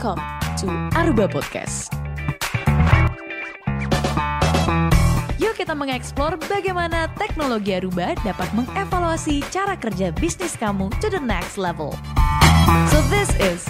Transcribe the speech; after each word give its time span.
Welcome 0.00 0.24
to 0.56 0.66
Aruba 0.96 1.28
Podcast. 1.28 1.92
Yuk 5.36 5.52
kita 5.60 5.76
mengeksplor 5.76 6.40
bagaimana 6.48 7.04
teknologi 7.20 7.76
Aruba 7.76 8.16
dapat 8.24 8.48
mengevaluasi 8.56 9.44
cara 9.52 9.76
kerja 9.76 10.08
bisnis 10.16 10.56
kamu 10.56 10.88
to 11.04 11.12
the 11.12 11.20
next 11.20 11.60
level. 11.60 11.92
So 12.88 13.04
this 13.12 13.28
is 13.44 13.68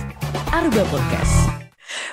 Aruba 0.55 0.87
Podcast. 0.95 1.60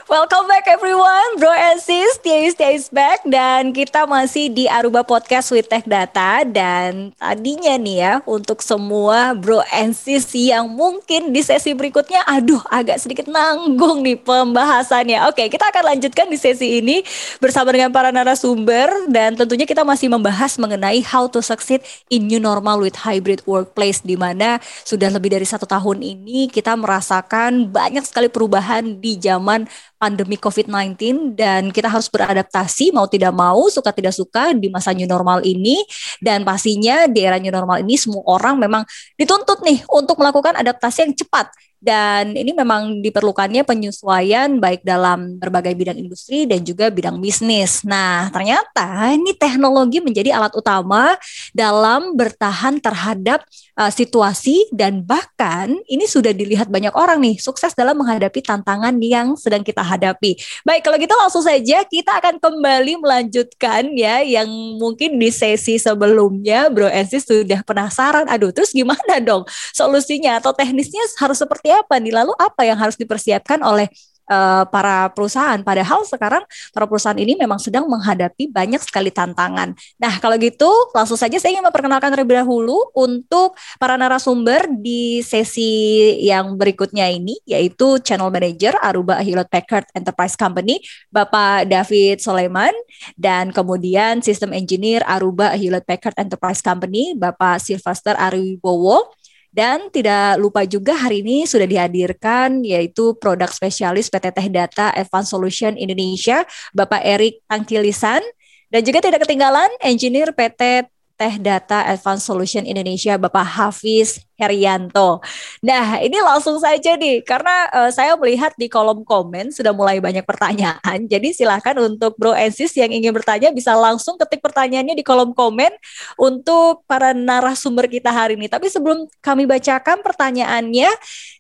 Welcome 0.08 0.48
back 0.48 0.72
everyone, 0.72 1.36
bro 1.36 1.52
and 1.52 1.84
sis, 1.84 2.16
Tia 2.24 2.48
Tia 2.56 2.72
is 2.72 2.88
back 2.88 3.28
dan 3.28 3.76
kita 3.76 4.08
masih 4.08 4.48
di 4.48 4.64
Aruba 4.64 5.04
Podcast 5.04 5.52
with 5.52 5.68
Tech 5.68 5.84
Data. 5.84 6.48
Dan 6.48 7.12
tadinya 7.20 7.76
nih 7.76 7.98
ya 8.00 8.14
untuk 8.24 8.64
semua 8.64 9.36
bro 9.36 9.60
and 9.68 9.92
sis 9.92 10.32
yang 10.32 10.72
mungkin 10.72 11.36
di 11.36 11.44
sesi 11.44 11.76
berikutnya 11.76 12.24
aduh 12.24 12.64
agak 12.72 13.04
sedikit 13.04 13.28
nanggung 13.28 14.00
nih 14.00 14.16
pembahasannya. 14.24 15.28
Oke, 15.28 15.52
kita 15.52 15.76
akan 15.76 16.00
lanjutkan 16.00 16.32
di 16.32 16.40
sesi 16.40 16.80
ini 16.80 17.04
bersama 17.44 17.76
dengan 17.76 17.92
para 17.92 18.08
narasumber. 18.08 19.12
Dan 19.12 19.36
tentunya 19.36 19.68
kita 19.68 19.84
masih 19.84 20.08
membahas 20.08 20.56
mengenai 20.56 21.04
how 21.04 21.28
to 21.28 21.44
succeed 21.44 21.84
in 22.08 22.32
new 22.32 22.40
normal 22.40 22.80
with 22.80 22.96
hybrid 22.96 23.44
workplace 23.44 24.00
di 24.00 24.16
mana 24.16 24.64
sudah 24.88 25.12
lebih 25.12 25.36
dari 25.36 25.44
satu 25.44 25.68
tahun 25.68 26.00
ini 26.00 26.48
kita 26.48 26.80
merasakan 26.80 27.76
banyak 27.76 28.08
sekali 28.08 28.32
perubahan 28.32 29.04
di 29.04 29.20
zaman 29.20 29.68
pandemi 29.98 30.38
COVID-19 30.38 31.34
dan 31.34 31.74
kita 31.74 31.90
harus 31.90 32.08
beradaptasi 32.08 32.94
mau 32.94 33.10
tidak 33.10 33.34
mau, 33.34 33.66
suka 33.68 33.90
tidak 33.92 34.14
suka 34.14 34.54
di 34.54 34.70
masa 34.70 34.94
new 34.94 35.10
normal 35.10 35.42
ini. 35.44 35.82
Dan 36.22 36.46
pastinya 36.46 37.10
di 37.10 37.26
era 37.26 37.42
new 37.42 37.52
normal 37.52 37.82
ini 37.82 37.98
semua 37.98 38.24
orang 38.30 38.62
memang 38.62 38.86
dituntut 39.18 39.66
nih 39.66 39.82
untuk 39.90 40.22
melakukan 40.22 40.56
adaptasi 40.58 41.10
yang 41.10 41.14
cepat 41.18 41.50
dan 41.88 42.36
ini 42.36 42.52
memang 42.52 43.00
diperlukannya 43.00 43.64
penyesuaian 43.64 44.60
baik 44.60 44.84
dalam 44.84 45.40
berbagai 45.40 45.72
bidang 45.72 45.96
industri 45.96 46.44
dan 46.44 46.68
juga 46.68 46.92
bidang 46.92 47.16
bisnis. 47.24 47.88
Nah, 47.88 48.28
ternyata 48.28 49.16
ini 49.16 49.32
teknologi 49.32 50.04
menjadi 50.04 50.36
alat 50.36 50.52
utama 50.52 51.16
dalam 51.56 52.20
bertahan 52.20 52.84
terhadap 52.84 53.48
uh, 53.80 53.88
situasi 53.88 54.68
dan 54.76 55.00
bahkan 55.08 55.80
ini 55.88 56.04
sudah 56.04 56.36
dilihat 56.36 56.68
banyak 56.68 56.92
orang 56.92 57.24
nih 57.24 57.40
sukses 57.40 57.72
dalam 57.72 57.96
menghadapi 57.96 58.44
tantangan 58.44 59.00
yang 59.00 59.40
sedang 59.40 59.64
kita 59.64 59.80
hadapi. 59.80 60.36
Baik, 60.68 60.84
kalau 60.84 61.00
gitu 61.00 61.16
langsung 61.16 61.48
saja 61.48 61.88
kita 61.88 62.20
akan 62.20 62.44
kembali 62.44 63.00
melanjutkan 63.00 63.96
ya 63.96 64.20
yang 64.28 64.50
mungkin 64.76 65.16
di 65.16 65.32
sesi 65.32 65.80
sebelumnya 65.80 66.68
Bro 66.68 66.92
Ensis 66.92 67.24
sudah 67.24 67.64
penasaran, 67.64 68.28
aduh 68.28 68.52
terus 68.52 68.76
gimana 68.76 69.24
dong 69.24 69.48
solusinya 69.72 70.44
atau 70.44 70.52
teknisnya 70.52 71.08
harus 71.22 71.40
seperti 71.40 71.77
apa 71.80 72.02
nih? 72.02 72.14
Lalu 72.14 72.34
apa 72.38 72.62
yang 72.66 72.78
harus 72.78 72.98
dipersiapkan 72.98 73.62
oleh 73.62 73.88
uh, 74.30 74.64
para 74.70 75.10
perusahaan. 75.12 75.60
Padahal 75.64 76.04
sekarang 76.04 76.44
para 76.72 76.86
perusahaan 76.86 77.18
ini 77.18 77.36
memang 77.40 77.58
sedang 77.58 77.88
menghadapi 77.88 78.52
banyak 78.52 78.80
sekali 78.84 79.10
tantangan. 79.10 79.74
Nah, 79.98 80.14
kalau 80.22 80.36
gitu 80.38 80.70
langsung 80.94 81.18
saja 81.18 81.40
saya 81.40 81.58
ingin 81.58 81.66
memperkenalkan 81.66 82.12
terlebih 82.14 82.44
dahulu 82.44 82.78
untuk 82.94 83.56
para 83.82 83.96
narasumber 83.96 84.68
di 84.78 85.24
sesi 85.24 86.14
yang 86.22 86.56
berikutnya 86.60 87.08
ini 87.10 87.40
yaitu 87.48 87.98
Channel 88.04 88.30
Manager 88.30 88.76
Aruba 88.84 89.20
Hewlett 89.24 89.50
Packard 89.50 89.88
Enterprise 89.96 90.36
Company, 90.36 90.84
Bapak 91.10 91.68
David 91.68 92.22
Soleman 92.22 92.76
dan 93.16 93.50
kemudian 93.56 94.20
System 94.22 94.52
Engineer 94.52 95.02
Aruba 95.08 95.56
Hewlett 95.56 95.88
Packard 95.88 96.16
Enterprise 96.20 96.60
Company, 96.60 97.16
Bapak 97.16 97.64
Sylvester 97.64 98.14
Ariwibowo 98.20 99.18
dan 99.52 99.90
tidak 99.90 100.38
lupa 100.38 100.68
juga 100.68 100.94
hari 100.94 101.24
ini 101.26 101.48
sudah 101.48 101.66
dihadirkan 101.66 102.62
yaitu 102.62 103.16
produk 103.18 103.50
spesialis 103.50 104.12
PT 104.12 104.36
Teh 104.36 104.48
Data 104.52 104.94
Advanced 104.94 105.32
Solution 105.34 105.74
Indonesia, 105.80 106.44
Bapak 106.76 107.02
Erik 107.04 107.44
Tangkilisan. 107.50 108.22
Dan 108.68 108.84
juga 108.84 109.00
tidak 109.00 109.24
ketinggalan 109.24 109.72
engineer 109.80 110.36
PT 110.36 110.92
Teh 111.18 111.42
Data 111.42 111.82
Advanced 111.90 112.30
Solution 112.30 112.62
Indonesia 112.62 113.18
Bapak 113.18 113.58
Hafiz 113.58 114.22
Herianto. 114.38 115.18
Nah, 115.66 115.98
ini 115.98 116.22
langsung 116.22 116.62
saja 116.62 116.94
nih 116.94 117.26
karena 117.26 117.66
uh, 117.74 117.90
saya 117.90 118.14
melihat 118.14 118.54
di 118.54 118.70
kolom 118.70 119.02
komen 119.02 119.50
sudah 119.50 119.74
mulai 119.74 119.98
banyak 119.98 120.22
pertanyaan. 120.22 121.04
Jadi 121.12 121.34
silakan 121.34 121.98
untuk 121.98 122.14
Bro 122.22 122.38
Ensis 122.38 122.70
yang 122.78 122.94
ingin 122.94 123.10
bertanya 123.10 123.50
bisa 123.50 123.74
langsung 123.74 124.14
ketik 124.22 124.46
pertanyaannya 124.46 124.94
di 124.94 125.02
kolom 125.02 125.34
komen 125.34 125.74
untuk 126.22 126.86
para 126.86 127.18
narasumber 127.18 127.90
kita 127.90 128.14
hari 128.14 128.38
ini. 128.38 128.46
Tapi 128.46 128.70
sebelum 128.70 129.10
kami 129.18 129.50
bacakan 129.50 130.06
pertanyaannya, 130.06 130.90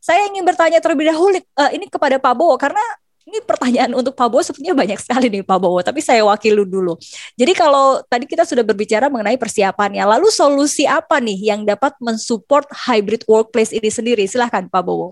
saya 0.01 0.25
ingin 0.33 0.41
bertanya 0.41 0.81
terlebih 0.81 1.13
dahulu 1.13 1.37
uh, 1.37 1.69
ini 1.69 1.85
kepada 1.85 2.17
Pak 2.17 2.33
Bowo 2.33 2.57
karena 2.57 2.81
ini 3.27 3.43
pertanyaan 3.43 3.91
untuk 3.91 4.15
Pak 4.15 4.31
Bowo 4.31 4.39
sepertinya 4.39 4.71
banyak 4.71 4.95
sekali 5.03 5.27
nih 5.27 5.43
Pak 5.43 5.59
Bowo, 5.59 5.83
tapi 5.83 5.99
saya 5.99 6.23
wakil 6.23 6.63
dulu. 6.63 6.95
Jadi 7.35 7.51
kalau 7.51 7.99
tadi 8.07 8.23
kita 8.23 8.47
sudah 8.47 8.63
berbicara 8.63 9.11
mengenai 9.11 9.35
persiapannya, 9.35 9.99
lalu 10.07 10.31
solusi 10.31 10.87
apa 10.87 11.19
nih 11.19 11.51
yang 11.51 11.67
dapat 11.67 11.91
mensupport 11.99 12.63
hybrid 12.87 13.27
workplace 13.27 13.75
ini 13.75 13.91
sendiri? 13.91 14.23
Silahkan 14.31 14.71
Pak 14.71 14.79
Bowo. 14.79 15.11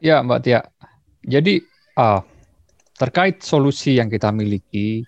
Ya 0.00 0.24
Mbak 0.24 0.40
Tia, 0.40 0.64
jadi 1.20 1.60
uh, 2.00 2.24
terkait 2.96 3.44
solusi 3.44 4.00
yang 4.00 4.08
kita 4.08 4.32
miliki, 4.32 5.04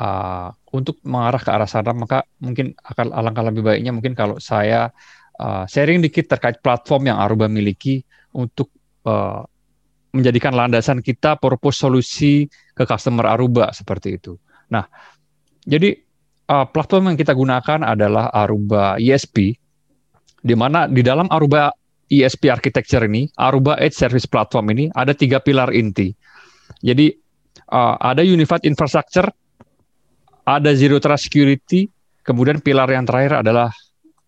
uh, 0.00 0.48
untuk 0.72 0.96
mengarah 1.04 1.42
ke 1.42 1.50
arah 1.52 1.68
sana, 1.68 1.92
maka 1.92 2.24
mungkin 2.40 2.72
akan 2.80 3.12
alangkah 3.12 3.44
lebih 3.44 3.66
baiknya 3.66 3.92
mungkin 3.92 4.14
kalau 4.16 4.40
saya 4.40 4.94
uh, 5.42 5.64
sharing 5.68 6.00
dikit 6.00 6.30
terkait 6.30 6.62
platform 6.62 7.10
yang 7.12 7.18
Aruba 7.20 7.50
miliki 7.50 8.00
untuk 8.32 8.72
menjadikan 10.12 10.56
landasan 10.56 11.04
kita 11.04 11.36
purpose 11.36 11.84
solusi 11.84 12.48
ke 12.72 12.84
customer 12.88 13.28
Aruba 13.28 13.70
seperti 13.76 14.16
itu. 14.16 14.40
Nah, 14.72 14.88
jadi 15.68 15.96
uh, 16.48 16.66
platform 16.68 17.12
yang 17.12 17.18
kita 17.20 17.36
gunakan 17.36 17.84
adalah 17.84 18.32
Aruba 18.32 18.96
ESP, 18.96 19.56
di 20.40 20.54
mana 20.56 20.88
di 20.88 21.04
dalam 21.04 21.28
Aruba 21.28 21.68
ESP 22.08 22.48
architecture 22.48 23.04
ini, 23.04 23.28
Aruba 23.36 23.76
Edge 23.76 23.96
Service 23.96 24.24
Platform 24.24 24.72
ini 24.72 24.88
ada 24.96 25.12
tiga 25.12 25.44
pilar 25.44 25.68
inti. 25.76 26.08
Jadi 26.80 27.12
uh, 27.68 28.00
ada 28.00 28.24
Unified 28.24 28.64
Infrastructure, 28.64 29.28
ada 30.48 30.70
Zero 30.72 30.96
Trust 30.96 31.28
Security, 31.28 31.84
kemudian 32.24 32.64
pilar 32.64 32.88
yang 32.88 33.04
terakhir 33.04 33.44
adalah 33.44 33.68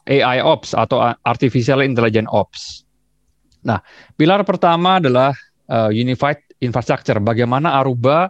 AI 0.04 0.44
Ops 0.44 0.76
atau 0.76 1.00
Artificial 1.24 1.80
Intelligence 1.80 2.28
Ops. 2.28 2.60
Nah, 3.64 3.80
pilar 4.16 4.44
pertama 4.44 5.00
adalah 5.00 5.36
uh, 5.70 5.88
unified 5.88 6.42
infrastructure. 6.60 7.16
Bagaimana 7.22 7.81
Aruba 7.81 8.28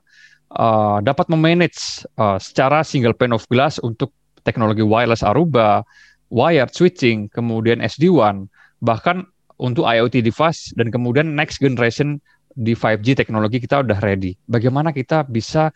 uh, 0.55 0.99
dapat 1.01 1.27
memanage 1.33 2.05
uh, 2.21 2.37
secara 2.37 2.85
single 2.85 3.17
pane 3.17 3.35
of 3.35 3.49
glass 3.49 3.81
untuk 3.83 4.13
teknologi 4.45 4.85
wireless 4.85 5.25
Aruba, 5.25 5.83
wired 6.31 6.71
switching, 6.71 7.33
kemudian 7.33 7.83
SD-WAN, 7.83 8.47
bahkan 8.85 9.27
untuk 9.61 9.85
IoT 9.85 10.25
device 10.25 10.73
dan 10.79 10.89
kemudian 10.89 11.37
next 11.37 11.61
generation 11.61 12.21
di 12.57 12.73
5G 12.73 13.17
teknologi 13.19 13.61
kita 13.61 13.85
udah 13.85 13.99
ready. 14.01 14.35
Bagaimana 14.49 14.91
kita 14.91 15.29
bisa 15.29 15.69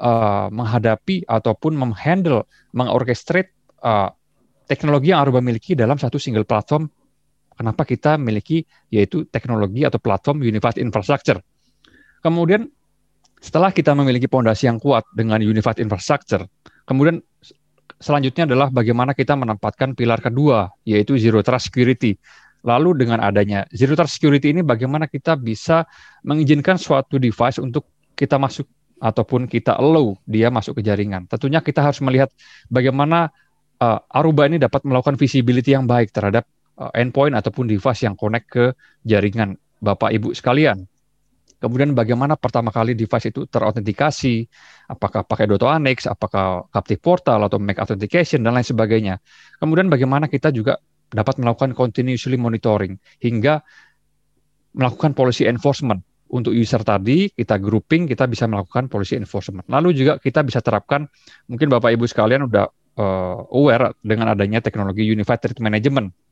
uh, 0.00 0.46
menghadapi 0.50 1.24
ataupun 1.28 1.78
menghandle, 1.78 2.44
mengorchestrate 2.74 3.54
uh, 3.82 4.10
teknologi 4.66 5.14
yang 5.14 5.22
Aruba 5.24 5.40
miliki 5.40 5.78
dalam 5.78 5.96
satu 5.96 6.18
single 6.18 6.44
platform 6.44 6.90
Kenapa 7.58 7.82
kita 7.82 8.14
miliki 8.14 8.62
yaitu 8.86 9.26
teknologi 9.26 9.82
atau 9.82 9.98
platform 9.98 10.46
Unified 10.46 10.78
Infrastructure. 10.78 11.42
Kemudian 12.22 12.70
setelah 13.42 13.74
kita 13.74 13.98
memiliki 13.98 14.30
pondasi 14.30 14.70
yang 14.70 14.78
kuat 14.78 15.02
dengan 15.10 15.42
Unified 15.42 15.82
Infrastructure, 15.82 16.46
kemudian 16.86 17.18
selanjutnya 17.98 18.46
adalah 18.46 18.70
bagaimana 18.70 19.10
kita 19.10 19.34
menempatkan 19.34 19.98
pilar 19.98 20.22
kedua 20.22 20.70
yaitu 20.86 21.18
Zero 21.18 21.42
Trust 21.42 21.74
Security. 21.74 22.14
Lalu 22.62 23.06
dengan 23.06 23.22
adanya 23.26 23.66
Zero 23.74 23.98
Trust 23.98 24.22
Security 24.22 24.54
ini 24.54 24.62
bagaimana 24.62 25.10
kita 25.10 25.34
bisa 25.34 25.82
mengizinkan 26.22 26.78
suatu 26.78 27.18
device 27.18 27.58
untuk 27.58 27.90
kita 28.14 28.38
masuk 28.38 28.70
ataupun 29.02 29.50
kita 29.50 29.74
allow 29.78 30.14
dia 30.26 30.50
masuk 30.50 30.78
ke 30.78 30.82
jaringan. 30.86 31.26
Tentunya 31.26 31.58
kita 31.58 31.82
harus 31.82 31.98
melihat 32.02 32.30
bagaimana 32.70 33.30
uh, 33.82 33.98
Aruba 34.10 34.46
ini 34.46 34.58
dapat 34.58 34.82
melakukan 34.86 35.18
visibility 35.18 35.74
yang 35.74 35.86
baik 35.86 36.10
terhadap 36.10 36.46
endpoint 36.94 37.34
ataupun 37.34 37.66
device 37.66 38.06
yang 38.06 38.14
connect 38.14 38.46
ke 38.48 38.64
jaringan 39.02 39.58
Bapak 39.82 40.14
Ibu 40.14 40.34
sekalian. 40.34 40.86
Kemudian 41.58 41.90
bagaimana 41.90 42.38
pertama 42.38 42.70
kali 42.70 42.94
device 42.94 43.34
itu 43.34 43.42
terautentikasi, 43.50 44.46
apakah 44.86 45.26
pakai 45.26 45.50
Doto 45.50 45.66
Annex, 45.66 46.06
apakah 46.06 46.70
Captive 46.70 47.02
Portal 47.02 47.42
atau 47.42 47.58
Make 47.58 47.82
Authentication 47.82 48.46
dan 48.46 48.54
lain 48.54 48.62
sebagainya. 48.62 49.18
Kemudian 49.58 49.90
bagaimana 49.90 50.30
kita 50.30 50.54
juga 50.54 50.78
dapat 51.10 51.42
melakukan 51.42 51.74
continuously 51.74 52.38
monitoring 52.38 52.94
hingga 53.18 53.58
melakukan 54.78 55.18
policy 55.18 55.50
enforcement. 55.50 55.98
Untuk 56.28 56.54
user 56.54 56.84
tadi 56.84 57.26
kita 57.32 57.58
grouping, 57.58 58.06
kita 58.06 58.30
bisa 58.30 58.46
melakukan 58.46 58.86
policy 58.86 59.18
enforcement. 59.18 59.66
Lalu 59.66 59.98
juga 59.98 60.12
kita 60.22 60.46
bisa 60.46 60.62
terapkan, 60.62 61.10
mungkin 61.50 61.72
Bapak 61.72 61.90
Ibu 61.90 62.06
sekalian 62.06 62.46
udah 62.46 62.70
uh, 63.00 63.48
aware 63.50 63.98
dengan 64.04 64.30
adanya 64.30 64.62
teknologi 64.62 65.02
Unified 65.08 65.42
Threat 65.42 65.58
Management 65.58 66.27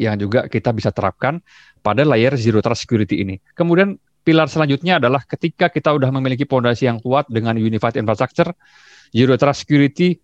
yang 0.00 0.16
juga 0.16 0.48
kita 0.48 0.72
bisa 0.72 0.88
terapkan 0.88 1.44
pada 1.84 2.00
layer 2.08 2.32
Zero 2.40 2.64
Trust 2.64 2.88
Security 2.88 3.20
ini. 3.20 3.36
Kemudian 3.52 4.00
pilar 4.24 4.48
selanjutnya 4.48 5.00
adalah 5.00 5.24
ketika 5.24 5.72
kita 5.72 5.92
sudah 5.96 6.08
memiliki 6.12 6.44
fondasi 6.44 6.88
yang 6.88 7.00
kuat 7.00 7.28
dengan 7.28 7.56
unified 7.56 7.96
infrastructure, 7.96 8.52
zero 9.10 9.34
trust 9.40 9.64
security, 9.64 10.16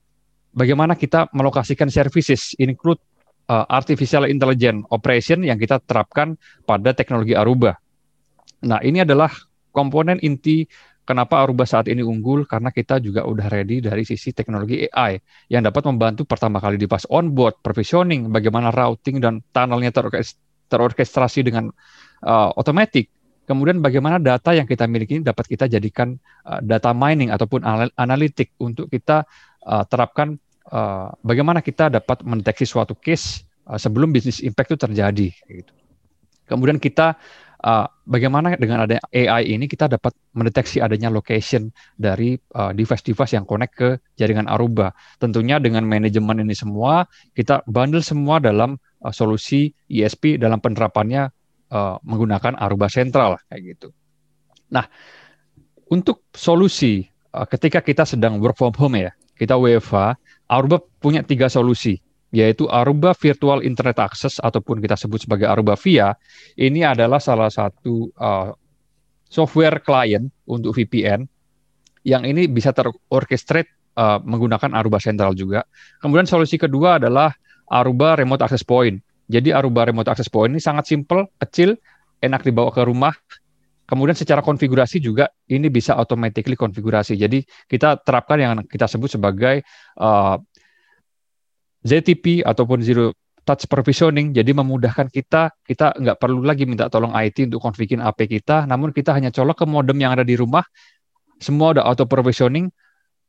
bagaimana 0.53 0.95
kita 0.95 1.33
melokasikan 1.33 1.89
services 1.89 2.55
include 2.61 3.01
uh, 3.49 3.65
artificial 3.69 4.29
intelligence 4.29 4.85
operation 4.93 5.43
yang 5.43 5.57
kita 5.57 5.81
terapkan 5.83 6.37
pada 6.65 6.93
teknologi 6.93 7.33
Aruba. 7.35 7.77
Nah, 8.65 8.81
ini 8.85 9.05
adalah 9.05 9.33
komponen 9.73 10.17
inti 10.25 10.65
kenapa 11.07 11.47
Aruba 11.47 11.65
saat 11.65 11.87
ini 11.87 12.03
unggul 12.03 12.45
karena 12.45 12.75
kita 12.75 12.99
juga 12.99 13.23
udah 13.25 13.47
ready 13.47 13.79
dari 13.79 14.03
sisi 14.03 14.35
teknologi 14.35 14.85
AI 14.91 15.17
yang 15.49 15.63
dapat 15.63 15.87
membantu 15.87 16.27
pertama 16.27 16.59
kali 16.59 16.77
di 16.77 16.91
pas 16.91 17.07
onboard, 17.07 17.63
provisioning, 17.63 18.29
bagaimana 18.29 18.75
routing 18.75 19.23
dan 19.23 19.39
tunnelnya 19.55 19.95
terorkestrasi 20.69 21.47
dengan 21.47 21.71
uh, 22.27 22.51
otomatis 22.59 23.07
Kemudian 23.47 23.79
bagaimana 23.79 24.19
data 24.19 24.51
yang 24.59 24.67
kita 24.67 24.91
miliki 24.91 25.23
ini 25.23 25.25
dapat 25.25 25.47
kita 25.47 25.71
jadikan 25.71 26.19
uh, 26.43 26.59
data 26.59 26.91
mining 26.91 27.31
ataupun 27.31 27.63
analitik 27.95 28.59
untuk 28.59 28.91
kita 28.91 29.23
uh, 29.63 29.87
terapkan 29.87 30.35
uh, 30.75 31.15
bagaimana 31.23 31.63
kita 31.63 31.87
dapat 31.87 32.27
mendeteksi 32.27 32.67
suatu 32.67 32.99
case 32.99 33.47
uh, 33.71 33.79
sebelum 33.79 34.11
bisnis 34.11 34.43
impact 34.43 34.75
itu 34.75 34.79
terjadi. 34.83 35.29
Gitu. 35.31 35.73
Kemudian 36.51 36.83
kita 36.83 37.15
uh, 37.65 37.87
bagaimana 38.05 38.59
dengan 38.59 38.85
adanya 38.85 39.05
AI 39.15 39.57
ini 39.57 39.65
kita 39.71 39.89
dapat 39.89 40.13
mendeteksi 40.37 40.83
adanya 40.83 41.09
location 41.09 41.73
dari 41.97 42.37
device-device 42.53 43.37
yang 43.39 43.49
connect 43.49 43.73
ke 43.77 43.89
jaringan 44.21 44.51
Aruba. 44.51 44.93
Tentunya 45.17 45.57
dengan 45.57 45.89
manajemen 45.89 46.45
ini 46.45 46.53
semua 46.53 47.09
kita 47.33 47.65
bundle 47.65 48.05
semua 48.05 48.41
dalam 48.43 48.77
uh, 49.07 49.15
solusi 49.15 49.71
ISP 49.87 50.41
dalam 50.41 50.59
penerapannya 50.59 51.31
uh, 51.71 51.97
menggunakan 52.03 52.59
Aruba 52.59 52.91
Sentral 52.91 53.39
kayak 53.47 53.63
gitu. 53.77 53.89
Nah, 54.73 54.87
untuk 55.91 56.27
solusi 56.35 57.07
uh, 57.35 57.47
ketika 57.47 57.83
kita 57.83 58.03
sedang 58.03 58.43
work 58.43 58.59
from 58.59 58.75
home 58.75 58.99
ya, 58.99 59.15
kita 59.37 59.55
WFH, 59.55 60.19
Aruba 60.51 60.83
punya 60.99 61.23
tiga 61.23 61.47
solusi, 61.47 62.01
yaitu 62.35 62.67
Aruba 62.67 63.15
Virtual 63.15 63.63
Internet 63.63 64.03
Access 64.03 64.43
ataupun 64.43 64.83
kita 64.83 64.99
sebut 64.99 65.23
sebagai 65.23 65.47
Aruba 65.47 65.79
VIA. 65.79 66.15
Ini 66.59 66.97
adalah 66.97 67.23
salah 67.23 67.51
satu 67.53 68.11
uh, 68.19 68.51
software 69.27 69.83
client 69.83 70.31
untuk 70.47 70.75
VPN 70.75 71.27
yang 72.07 72.23
ini 72.23 72.47
bisa 72.47 72.71
terorchestrate 72.71 73.71
uh, 73.99 74.23
menggunakan 74.23 74.75
Aruba 74.79 75.03
Central 75.03 75.35
juga. 75.35 75.67
Kemudian 75.99 76.27
solusi 76.27 76.55
kedua 76.55 77.03
adalah 77.03 77.35
Aruba 77.67 78.15
Remote 78.15 78.47
Access 78.47 78.63
Point. 78.63 79.03
Jadi 79.27 79.51
Aruba 79.51 79.91
Remote 79.91 80.07
Access 80.07 80.31
Point 80.31 80.55
ini 80.55 80.63
sangat 80.63 80.87
simple, 80.87 81.27
kecil, 81.43 81.75
enak 82.23 82.47
dibawa 82.47 82.71
ke 82.71 82.87
rumah. 82.87 83.15
Kemudian 83.87 84.19
secara 84.19 84.43
konfigurasi 84.43 84.99
juga 84.99 85.31
ini 85.47 85.71
bisa 85.71 85.95
automatically 85.95 86.59
konfigurasi. 86.59 87.15
Jadi 87.15 87.43
kita 87.71 88.03
terapkan 88.03 88.39
yang 88.39 88.53
kita 88.67 88.91
sebut 88.91 89.15
sebagai 89.15 89.63
uh, 89.99 90.39
ZTP 91.87 92.43
ataupun 92.43 92.83
Zero 92.83 93.15
Touch 93.47 93.71
Provisioning. 93.71 94.35
Jadi 94.35 94.51
memudahkan 94.51 95.07
kita, 95.07 95.55
kita 95.63 95.95
nggak 95.95 96.19
perlu 96.19 96.43
lagi 96.43 96.67
minta 96.67 96.91
tolong 96.91 97.15
IT 97.15 97.47
untuk 97.47 97.63
konfigin 97.63 98.03
AP 98.03 98.27
kita, 98.27 98.67
namun 98.67 98.91
kita 98.91 99.15
hanya 99.15 99.31
colok 99.31 99.63
ke 99.63 99.67
modem 99.71 99.97
yang 100.03 100.19
ada 100.19 100.27
di 100.27 100.35
rumah. 100.35 100.67
Semua 101.39 101.79
udah 101.79 101.87
auto 101.87 102.11
provisioning. 102.11 102.67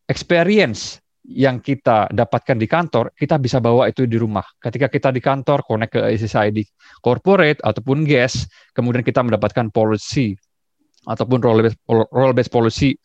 Experience 0.10 0.98
yang 1.28 1.60
kita 1.60 2.08
dapatkan 2.08 2.56
di 2.56 2.66
kantor, 2.66 3.12
kita 3.12 3.36
bisa 3.36 3.60
bawa 3.60 3.92
itu 3.92 4.08
di 4.08 4.16
rumah. 4.16 4.48
Ketika 4.58 4.88
kita 4.88 5.12
di 5.12 5.20
kantor, 5.20 5.60
connect 5.68 6.00
ke 6.00 6.02
SSID 6.16 6.64
corporate 7.04 7.60
ataupun 7.60 8.08
gas, 8.08 8.48
kemudian 8.72 9.04
kita 9.04 9.22
mendapatkan 9.22 9.68
policy 9.70 10.34
ataupun 11.04 11.40
role 11.44 11.68
based, 11.68 11.80
role 11.88 12.34
based 12.34 12.52
policy 12.52 12.96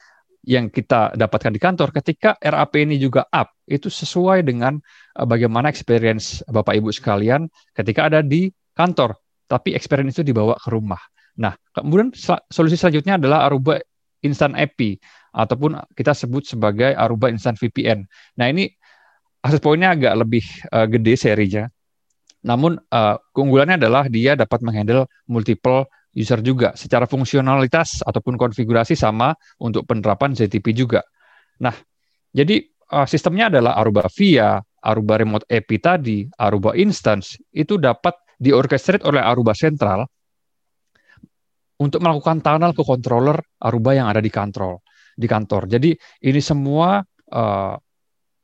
yang 0.42 0.70
kita 0.70 1.14
dapatkan 1.14 1.54
di 1.54 1.60
kantor, 1.62 1.94
ketika 1.94 2.34
RAP 2.42 2.74
ini 2.82 2.98
juga 2.98 3.26
up, 3.30 3.54
itu 3.66 3.86
sesuai 3.86 4.42
dengan 4.42 4.78
eh, 5.16 5.26
bagaimana 5.26 5.70
experience 5.70 6.42
Bapak 6.50 6.74
Ibu 6.78 6.90
sekalian 6.90 7.46
ketika 7.74 8.10
ada 8.10 8.20
di 8.20 8.50
kantor, 8.74 9.14
tapi 9.46 9.74
experience 9.76 10.18
itu 10.18 10.34
dibawa 10.34 10.58
ke 10.58 10.68
rumah. 10.70 11.00
Nah, 11.38 11.56
kemudian 11.72 12.12
solusi 12.52 12.76
selanjutnya 12.76 13.16
adalah 13.16 13.48
Aruba 13.48 13.80
Instant 14.22 14.54
API 14.54 15.00
ataupun 15.34 15.80
kita 15.96 16.14
sebut 16.14 16.46
sebagai 16.46 16.94
Aruba 16.94 17.32
Instant 17.32 17.58
VPN. 17.58 18.04
Nah 18.38 18.46
ini 18.52 18.70
akses 19.42 19.58
poinnya 19.58 19.96
agak 19.96 20.14
lebih 20.14 20.44
uh, 20.70 20.86
gede 20.86 21.18
serinya. 21.18 21.66
Namun 22.46 22.78
uh, 22.78 23.16
keunggulannya 23.34 23.82
adalah 23.82 24.06
dia 24.06 24.38
dapat 24.38 24.62
menghandle 24.62 25.10
multiple 25.26 25.88
user 26.12 26.44
juga. 26.44 26.76
Secara 26.76 27.08
fungsionalitas 27.08 28.04
ataupun 28.04 28.36
konfigurasi 28.36 28.96
sama 28.96 29.32
untuk 29.60 29.88
penerapan 29.88 30.36
ZTP 30.36 30.72
juga. 30.76 31.00
Nah, 31.60 31.74
jadi 32.32 32.60
uh, 32.92 33.08
sistemnya 33.08 33.48
adalah 33.48 33.76
Aruba 33.80 34.08
VIA, 34.08 34.60
Aruba 34.84 35.20
Remote 35.20 35.48
API 35.48 35.78
tadi, 35.80 36.18
Aruba 36.36 36.76
Instance, 36.76 37.40
itu 37.52 37.80
dapat 37.80 38.16
diorchestrate 38.36 39.04
oleh 39.08 39.22
Aruba 39.22 39.56
Central 39.56 40.04
untuk 41.82 41.98
melakukan 41.98 42.38
tunnel 42.44 42.72
ke 42.76 42.82
controller 42.86 43.38
Aruba 43.58 43.90
yang 43.96 44.06
ada 44.06 44.22
di 44.22 44.30
kantor 44.30 44.78
di 45.16 45.26
kantor. 45.28 45.68
Jadi 45.68 45.92
ini 46.24 46.40
semua 46.40 47.04
uh, 47.32 47.74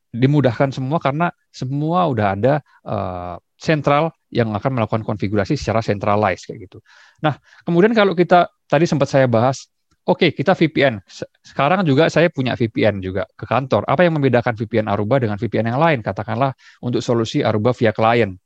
dimudahkan 0.09 0.73
semua 0.73 0.97
karena 0.97 1.29
semua 1.53 2.09
udah 2.09 2.27
ada 2.33 2.53
uh, 2.85 3.35
sentral 3.59 4.13
yang 4.33 4.53
akan 4.53 4.77
melakukan 4.77 5.05
konfigurasi 5.05 5.57
secara 5.57 5.81
centralized 5.81 6.49
kayak 6.49 6.69
gitu. 6.69 6.79
Nah, 7.19 7.35
kemudian 7.67 7.91
kalau 7.91 8.15
kita 8.15 8.47
tadi 8.65 8.85
sempat 8.87 9.11
saya 9.11 9.27
bahas, 9.27 9.67
oke 10.07 10.25
okay, 10.25 10.29
kita 10.31 10.55
VPN. 10.55 11.03
Sekarang 11.43 11.83
juga 11.83 12.07
saya 12.07 12.31
punya 12.31 12.55
VPN 12.55 13.03
juga 13.03 13.27
ke 13.35 13.45
kantor. 13.45 13.85
Apa 13.85 14.07
yang 14.07 14.17
membedakan 14.17 14.55
VPN 14.55 14.87
Aruba 14.87 15.19
dengan 15.19 15.37
VPN 15.37 15.75
yang 15.75 15.79
lain? 15.81 15.99
Katakanlah 16.01 16.55
untuk 16.81 17.03
solusi 17.03 17.43
Aruba 17.43 17.75
via 17.75 17.91
client. 17.91 18.39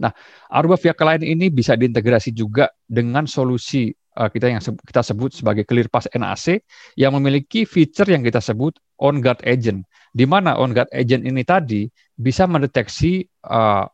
Nah, 0.00 0.10
Aruba 0.48 0.80
via 0.80 0.96
client 0.96 1.22
ini 1.22 1.52
bisa 1.52 1.76
diintegrasi 1.76 2.32
juga 2.32 2.72
dengan 2.88 3.28
solusi 3.28 3.92
uh, 4.16 4.28
kita 4.32 4.48
yang 4.48 4.60
kita 4.60 5.04
sebut 5.04 5.30
sebagai 5.36 5.68
ClearPass 5.68 6.08
NAC 6.16 6.64
yang 6.96 7.12
memiliki 7.14 7.68
fitur 7.68 8.08
yang 8.08 8.24
kita 8.24 8.40
sebut 8.40 8.80
on 8.98 9.20
guard 9.20 9.38
agent 9.44 9.84
di 10.10 10.26
mana 10.26 10.58
on 10.58 10.74
guard 10.74 10.90
agent 10.90 11.22
ini 11.22 11.46
tadi 11.46 11.86
bisa 12.18 12.48
mendeteksi 12.50 13.22
uh, 13.46 13.86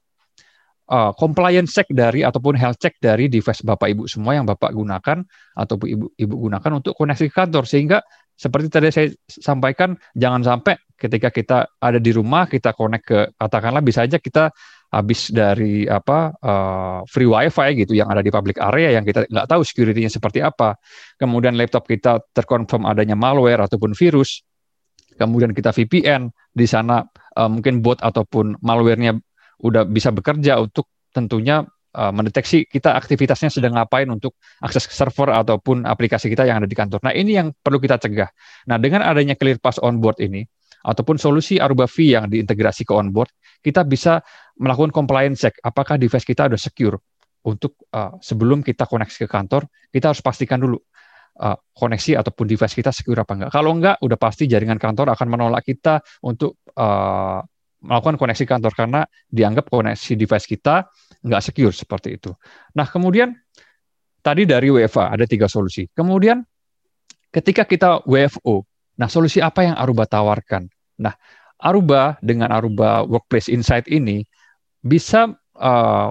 uh, 0.91 1.13
compliance 1.15 1.75
check 1.75 1.89
dari 1.91 2.23
ataupun 2.23 2.55
health 2.55 2.79
check 2.79 2.97
dari 3.03 3.27
device 3.27 3.63
Bapak 3.63 3.89
Ibu 3.91 4.03
semua 4.07 4.39
yang 4.39 4.47
Bapak 4.47 4.75
gunakan 4.75 5.23
atau 5.57 5.75
Ibu 5.79 6.17
Ibu 6.19 6.35
gunakan 6.49 6.71
untuk 6.83 6.95
koneksi 6.95 7.27
ke 7.31 7.35
kantor 7.35 7.65
sehingga 7.67 7.99
seperti 8.37 8.69
tadi 8.69 8.93
saya 8.93 9.09
sampaikan 9.27 9.97
jangan 10.13 10.45
sampai 10.45 10.77
ketika 10.93 11.33
kita 11.33 11.59
ada 11.81 11.97
di 11.97 12.13
rumah 12.13 12.45
kita 12.45 12.77
connect 12.77 13.05
ke 13.09 13.19
katakanlah 13.37 13.81
bisa 13.81 14.05
aja 14.05 14.21
kita 14.21 14.53
habis 14.93 15.35
dari 15.35 15.85
apa 15.85 16.33
uh, 16.41 17.01
free 17.11 17.27
wifi 17.27 17.85
gitu 17.85 17.93
yang 17.99 18.07
ada 18.09 18.23
di 18.23 18.31
public 18.31 18.57
area 18.63 18.95
yang 18.95 19.05
kita 19.05 19.27
nggak 19.27 19.49
tahu 19.51 19.63
security-nya 19.67 20.11
seperti 20.13 20.41
apa. 20.41 20.79
Kemudian 21.19 21.59
laptop 21.59 21.91
kita 21.91 22.23
terkonfirm 22.31 22.87
adanya 22.87 23.19
malware 23.19 23.67
ataupun 23.67 23.93
virus. 23.93 24.47
Kemudian 25.17 25.57
kita 25.57 25.73
VPN 25.73 26.29
di 26.53 26.67
sana 26.69 27.01
uh, 27.37 27.49
mungkin 27.49 27.81
bot 27.81 27.99
ataupun 28.05 28.61
malware-nya 28.61 29.17
udah 29.63 29.89
bisa 29.89 30.13
bekerja 30.13 30.61
untuk 30.61 30.91
tentunya 31.13 31.65
uh, 31.97 32.13
mendeteksi 32.13 32.69
kita 32.69 32.93
aktivitasnya 32.93 33.49
sedang 33.49 33.77
ngapain 33.77 34.07
untuk 34.13 34.37
akses 34.61 34.85
ke 34.85 34.93
server 34.93 35.33
ataupun 35.33 35.89
aplikasi 35.89 36.29
kita 36.29 36.45
yang 36.45 36.61
ada 36.61 36.69
di 36.69 36.77
kantor. 36.77 37.01
Nah, 37.01 37.13
ini 37.17 37.41
yang 37.41 37.57
perlu 37.57 37.81
kita 37.81 37.97
cegah. 37.97 38.29
Nah, 38.69 38.77
dengan 38.77 39.05
adanya 39.07 39.33
ClearPass 39.33 39.81
onboard 39.81 40.21
ini 40.21 40.45
ataupun 40.87 41.17
solusi 41.17 41.57
Aruba 41.57 41.89
V 41.89 41.97
yang 42.05 42.29
diintegrasi 42.29 42.85
ke 42.85 42.93
onboard, 42.93 43.33
kita 43.65 43.83
bisa 43.83 44.23
melakukan 44.61 44.93
compliance 44.93 45.43
check 45.43 45.59
apakah 45.65 45.99
device 45.99 46.23
kita 46.23 46.47
sudah 46.47 46.61
secure 46.61 46.97
untuk 47.47 47.79
uh, 47.95 48.15
sebelum 48.19 48.63
kita 48.63 48.87
koneksi 48.91 49.27
ke 49.27 49.29
kantor 49.31 49.71
kita 49.91 50.11
harus 50.11 50.23
pastikan 50.23 50.59
dulu 50.59 50.79
uh, 51.43 51.57
koneksi 51.75 52.19
ataupun 52.19 52.45
device 52.47 52.75
kita 52.75 52.91
secure 52.91 53.23
apa 53.23 53.33
enggak 53.39 53.51
kalau 53.55 53.71
enggak 53.75 53.97
udah 54.03 54.19
pasti 54.19 54.51
jaringan 54.51 54.79
kantor 54.79 55.15
akan 55.15 55.27
menolak 55.31 55.63
kita 55.63 56.03
untuk 56.27 56.63
uh, 56.75 57.43
melakukan 57.85 58.17
koneksi 58.17 58.45
kantor 58.49 58.73
karena 58.73 59.01
dianggap 59.29 59.69
koneksi 59.69 60.13
device 60.17 60.47
kita 60.49 60.89
enggak 61.23 61.43
secure 61.45 61.75
seperti 61.75 62.17
itu. 62.17 62.33
Nah 62.75 62.89
kemudian 62.89 63.37
tadi 64.25 64.49
dari 64.49 64.73
WFA 64.73 65.13
ada 65.15 65.25
tiga 65.29 65.47
solusi. 65.47 65.87
Kemudian 65.93 66.41
ketika 67.31 67.69
kita 67.69 68.03
WFO 68.09 68.65
nah 68.97 69.13
solusi 69.13 69.45
apa 69.45 69.67
yang 69.67 69.77
Aruba 69.77 70.09
tawarkan? 70.09 70.67
Nah 71.03 71.13
Aruba 71.61 72.17
dengan 72.25 72.53
Aruba 72.53 73.05
Workplace 73.05 73.53
Insight 73.53 73.89
ini 73.89 74.25
bisa 74.81 75.33
uh, 75.57 76.11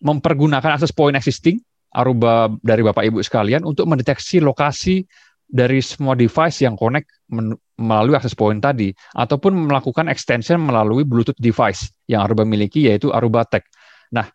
mempergunakan 0.00 0.76
akses 0.76 0.92
point 0.92 1.16
existing 1.16 1.60
Aruba 1.90 2.48
dari 2.62 2.86
Bapak 2.86 3.02
Ibu 3.02 3.18
sekalian 3.20 3.66
untuk 3.66 3.90
mendeteksi 3.90 4.38
lokasi 4.38 5.04
dari 5.50 5.82
semua 5.82 6.14
device 6.14 6.62
yang 6.62 6.78
connect 6.78 7.10
melalui 7.80 8.14
akses 8.14 8.36
point 8.36 8.60
tadi 8.60 8.92
ataupun 9.16 9.72
melakukan 9.72 10.06
extension 10.12 10.60
melalui 10.60 11.08
Bluetooth 11.08 11.40
device 11.40 11.90
yang 12.06 12.28
Aruba 12.28 12.44
miliki 12.44 12.86
yaitu 12.86 13.08
Aruba 13.10 13.48
Tech. 13.48 13.64
Nah, 14.12 14.28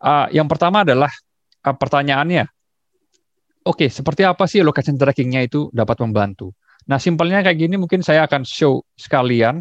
uh, 0.00 0.26
yang 0.32 0.48
pertama 0.48 0.82
adalah 0.82 1.12
uh, 1.68 1.76
pertanyaannya, 1.76 2.48
oke 3.68 3.84
okay, 3.84 3.88
seperti 3.92 4.24
apa 4.24 4.48
sih 4.48 4.64
location 4.64 4.96
trackingnya 4.96 5.44
itu 5.44 5.68
dapat 5.70 6.00
membantu? 6.00 6.56
Nah, 6.88 6.96
simpelnya 6.96 7.44
kayak 7.44 7.60
gini 7.60 7.76
mungkin 7.76 8.00
saya 8.00 8.24
akan 8.24 8.48
show 8.48 8.80
sekalian 8.96 9.60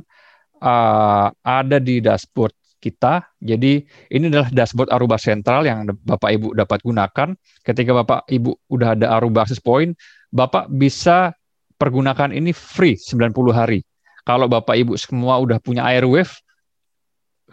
uh, 0.64 1.28
ada 1.44 1.78
di 1.84 2.00
dashboard 2.00 2.56
kita. 2.80 3.26
Jadi 3.42 3.84
ini 4.14 4.26
adalah 4.32 4.48
dashboard 4.48 4.90
Aruba 4.94 5.20
Central 5.20 5.68
yang 5.68 5.92
Bapak 5.92 6.30
Ibu 6.40 6.56
dapat 6.56 6.80
gunakan. 6.86 7.36
Ketika 7.66 7.92
Bapak 7.92 8.30
Ibu 8.32 8.72
udah 8.72 8.96
ada 8.96 9.18
Aruba 9.18 9.44
Access 9.44 9.60
Point, 9.60 9.98
Bapak 10.32 10.72
bisa 10.72 11.36
pergunakan 11.78 12.34
ini 12.34 12.52
free 12.52 12.98
90 12.98 13.34
hari. 13.54 13.86
Kalau 14.28 14.52
Bapak 14.52 14.76
Ibu 14.76 15.00
semua 15.00 15.40
udah 15.40 15.62
punya 15.64 15.88
Airwave 15.88 16.34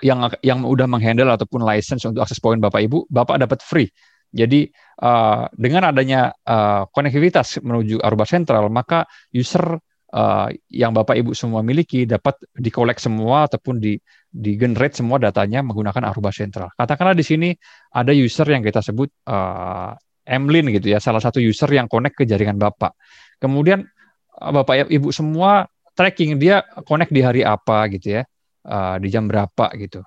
yang 0.03 0.27
yang 0.43 0.67
udah 0.67 0.91
menghandle 0.91 1.31
ataupun 1.31 1.63
license 1.63 2.03
untuk 2.03 2.27
akses 2.27 2.43
point 2.43 2.59
Bapak 2.59 2.83
Ibu, 2.83 3.07
Bapak 3.07 3.39
dapat 3.39 3.63
free. 3.63 3.87
Jadi 4.35 4.67
uh, 4.99 5.47
dengan 5.55 5.95
adanya 5.95 6.35
uh, 6.43 6.91
konektivitas 6.91 7.63
menuju 7.63 8.03
Aruba 8.03 8.27
Central, 8.27 8.67
maka 8.67 9.07
user 9.31 9.79
uh, 10.11 10.49
yang 10.67 10.91
Bapak 10.91 11.15
Ibu 11.15 11.39
semua 11.39 11.63
miliki 11.63 12.03
dapat 12.03 12.43
dikolek 12.59 12.99
semua 12.99 13.47
ataupun 13.47 13.79
di 13.79 13.95
di 14.35 14.59
generate 14.59 14.99
semua 14.99 15.23
datanya 15.23 15.63
menggunakan 15.63 16.11
Aruba 16.11 16.35
Central. 16.35 16.75
Katakanlah 16.75 17.15
di 17.15 17.23
sini 17.23 17.55
ada 17.95 18.11
user 18.11 18.51
yang 18.51 18.67
kita 18.67 18.83
sebut 18.83 19.07
uh, 19.31 19.95
Emlin 20.27 20.67
gitu 20.75 20.91
ya, 20.91 20.99
salah 20.99 21.23
satu 21.23 21.39
user 21.39 21.71
yang 21.71 21.87
connect 21.87 22.19
ke 22.19 22.27
jaringan 22.27 22.59
Bapak. 22.59 22.99
Kemudian 23.39 23.87
Bapak 24.35 24.91
Ibu 24.91 25.15
semua 25.15 25.71
tracking 25.95 26.37
dia 26.37 26.67
connect 26.85 27.15
di 27.15 27.23
hari 27.23 27.47
apa 27.47 27.87
gitu 27.91 28.21
ya, 28.21 28.23
uh, 28.67 28.99
di 28.99 29.09
jam 29.09 29.31
berapa 29.31 29.71
gitu. 29.79 30.03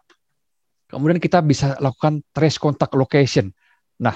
Kemudian 0.87 1.19
kita 1.19 1.43
bisa 1.43 1.75
lakukan 1.79 2.23
trace 2.31 2.59
contact 2.59 2.95
location. 2.95 3.51
Nah, 4.03 4.15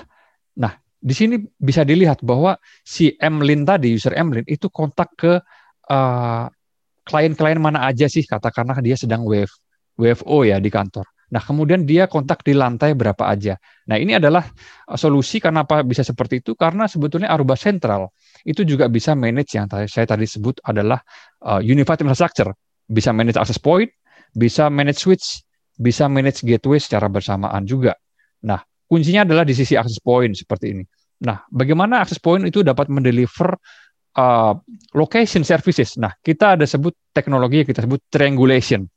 nah 0.56 0.76
di 1.02 1.16
sini 1.16 1.36
bisa 1.58 1.84
dilihat 1.84 2.24
bahwa 2.24 2.56
si 2.84 3.16
Emlin 3.20 3.68
tadi, 3.68 3.96
user 3.96 4.16
Emlin 4.16 4.48
itu 4.48 4.68
kontak 4.72 5.12
ke 5.16 5.40
uh, 5.92 6.46
klien-klien 7.08 7.60
mana 7.60 7.88
aja 7.88 8.08
sih, 8.08 8.24
katakanlah 8.24 8.80
dia 8.80 8.96
sedang 8.96 9.26
wave 9.28 9.52
WFO 10.00 10.48
ya 10.48 10.60
di 10.62 10.72
kantor. 10.72 11.04
Nah, 11.32 11.40
kemudian 11.40 11.88
dia 11.88 12.12
kontak 12.12 12.44
di 12.44 12.52
lantai 12.52 12.92
berapa 12.92 13.24
aja. 13.24 13.56
Nah, 13.88 13.96
ini 13.96 14.20
adalah 14.20 14.44
solusi 15.00 15.40
kenapa 15.40 15.80
bisa 15.80 16.04
seperti 16.04 16.44
itu 16.44 16.60
karena 16.60 16.92
sebetulnya 16.92 17.32
Aruba 17.32 17.56
Central 17.56 18.12
itu 18.48 18.66
juga 18.66 18.90
bisa 18.90 19.14
manage 19.14 19.58
yang 19.58 19.70
saya 19.70 20.06
tadi 20.06 20.26
sebut 20.26 20.62
adalah 20.66 21.02
uh, 21.46 21.62
unified 21.62 22.02
infrastructure, 22.02 22.50
bisa 22.90 23.14
manage 23.14 23.38
access 23.38 23.62
point, 23.62 23.90
bisa 24.34 24.68
manage 24.72 25.02
switch, 25.02 25.44
bisa 25.78 26.10
manage 26.10 26.42
gateway 26.42 26.82
secara 26.82 27.10
bersamaan 27.10 27.66
juga. 27.66 27.94
Nah, 28.46 28.62
kuncinya 28.90 29.26
adalah 29.26 29.46
di 29.46 29.54
sisi 29.54 29.78
access 29.78 30.02
point 30.02 30.34
seperti 30.34 30.66
ini. 30.74 30.84
Nah, 31.22 31.38
bagaimana 31.54 32.02
access 32.02 32.18
point 32.18 32.42
itu 32.46 32.66
dapat 32.66 32.90
mendeliver 32.90 33.54
uh, 34.18 34.54
location 34.98 35.46
services? 35.46 35.98
Nah, 36.02 36.12
kita 36.18 36.58
ada 36.58 36.66
sebut 36.66 36.98
teknologi 37.14 37.62
yang 37.62 37.70
kita 37.70 37.86
sebut 37.86 38.02
triangulation. 38.10 38.90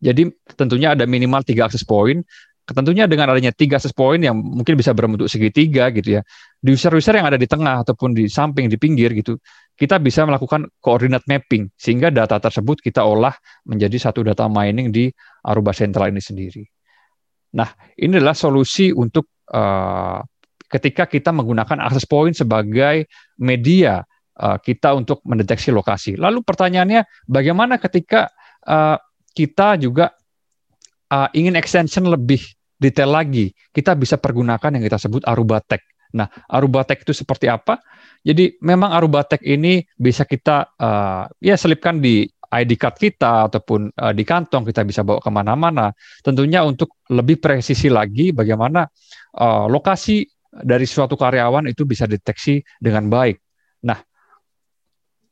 Jadi 0.00 0.32
tentunya 0.56 0.96
ada 0.96 1.04
minimal 1.04 1.44
tiga 1.44 1.68
akses 1.68 1.84
point. 1.84 2.24
Tentunya 2.64 3.10
dengan 3.10 3.34
adanya 3.34 3.50
tiga 3.50 3.82
akses 3.82 3.90
point 3.90 4.22
yang 4.22 4.38
mungkin 4.38 4.78
bisa 4.78 4.94
berbentuk 4.94 5.26
segitiga 5.26 5.90
gitu 5.90 6.20
ya. 6.20 6.22
Di 6.60 6.70
user-user 6.70 7.18
yang 7.18 7.26
ada 7.26 7.34
di 7.40 7.50
tengah 7.50 7.82
ataupun 7.82 8.14
di 8.14 8.30
samping, 8.30 8.70
di 8.70 8.78
pinggir 8.78 9.10
gitu, 9.16 9.40
kita 9.74 9.98
bisa 9.98 10.22
melakukan 10.22 10.70
koordinat 10.78 11.26
mapping 11.26 11.72
sehingga 11.74 12.12
data 12.14 12.38
tersebut 12.38 12.78
kita 12.84 13.02
olah 13.02 13.34
menjadi 13.66 13.96
satu 14.10 14.22
data 14.22 14.46
mining 14.46 14.92
di 14.94 15.10
Aruba 15.48 15.74
Central 15.74 16.14
ini 16.14 16.22
sendiri. 16.22 16.62
Nah, 17.56 17.66
ini 17.98 18.20
adalah 18.20 18.36
solusi 18.36 18.94
untuk 18.94 19.42
uh, 19.50 20.22
ketika 20.70 21.10
kita 21.10 21.34
menggunakan 21.34 21.82
access 21.82 22.06
point 22.06 22.36
sebagai 22.36 23.10
media 23.42 24.04
uh, 24.38 24.58
kita 24.62 24.94
untuk 24.94 25.24
mendeteksi 25.26 25.74
lokasi. 25.74 26.14
Lalu 26.14 26.46
pertanyaannya, 26.46 27.26
bagaimana 27.26 27.82
ketika 27.82 28.30
uh, 28.68 28.94
kita 29.34 29.80
juga 29.80 30.14
uh, 31.10 31.28
ingin 31.34 31.58
extension 31.58 32.06
lebih 32.06 32.40
detail 32.80 33.12
lagi, 33.12 33.52
kita 33.74 33.92
bisa 33.98 34.16
pergunakan 34.16 34.78
yang 34.78 34.84
kita 34.86 34.96
sebut 34.96 35.22
Aruba 35.28 35.60
Tech. 35.60 35.84
Nah, 36.16 36.26
Aruba 36.48 36.82
Tech 36.86 37.04
itu 37.04 37.12
seperti 37.12 37.46
apa? 37.46 37.78
Jadi 38.24 38.56
memang 38.64 38.94
Aruba 38.96 39.26
Tech 39.26 39.42
ini 39.44 39.84
bisa 39.94 40.24
kita 40.24 40.74
uh, 40.80 41.28
ya 41.38 41.54
selipkan 41.54 42.00
di 42.00 42.24
ID 42.50 42.74
card 42.74 42.96
kita 42.98 43.46
ataupun 43.46 43.94
uh, 43.94 44.10
di 44.10 44.26
kantong 44.26 44.66
kita 44.66 44.82
bisa 44.82 45.06
bawa 45.06 45.22
ke 45.22 45.30
mana-mana. 45.30 45.94
Tentunya 46.24 46.66
untuk 46.66 46.98
lebih 47.12 47.38
presisi 47.38 47.86
lagi 47.86 48.34
bagaimana 48.34 48.82
uh, 49.38 49.70
lokasi 49.70 50.26
dari 50.50 50.82
suatu 50.82 51.14
karyawan 51.14 51.70
itu 51.70 51.86
bisa 51.86 52.10
deteksi 52.10 52.58
dengan 52.82 53.06
baik. 53.06 53.38
Nah, 53.86 54.02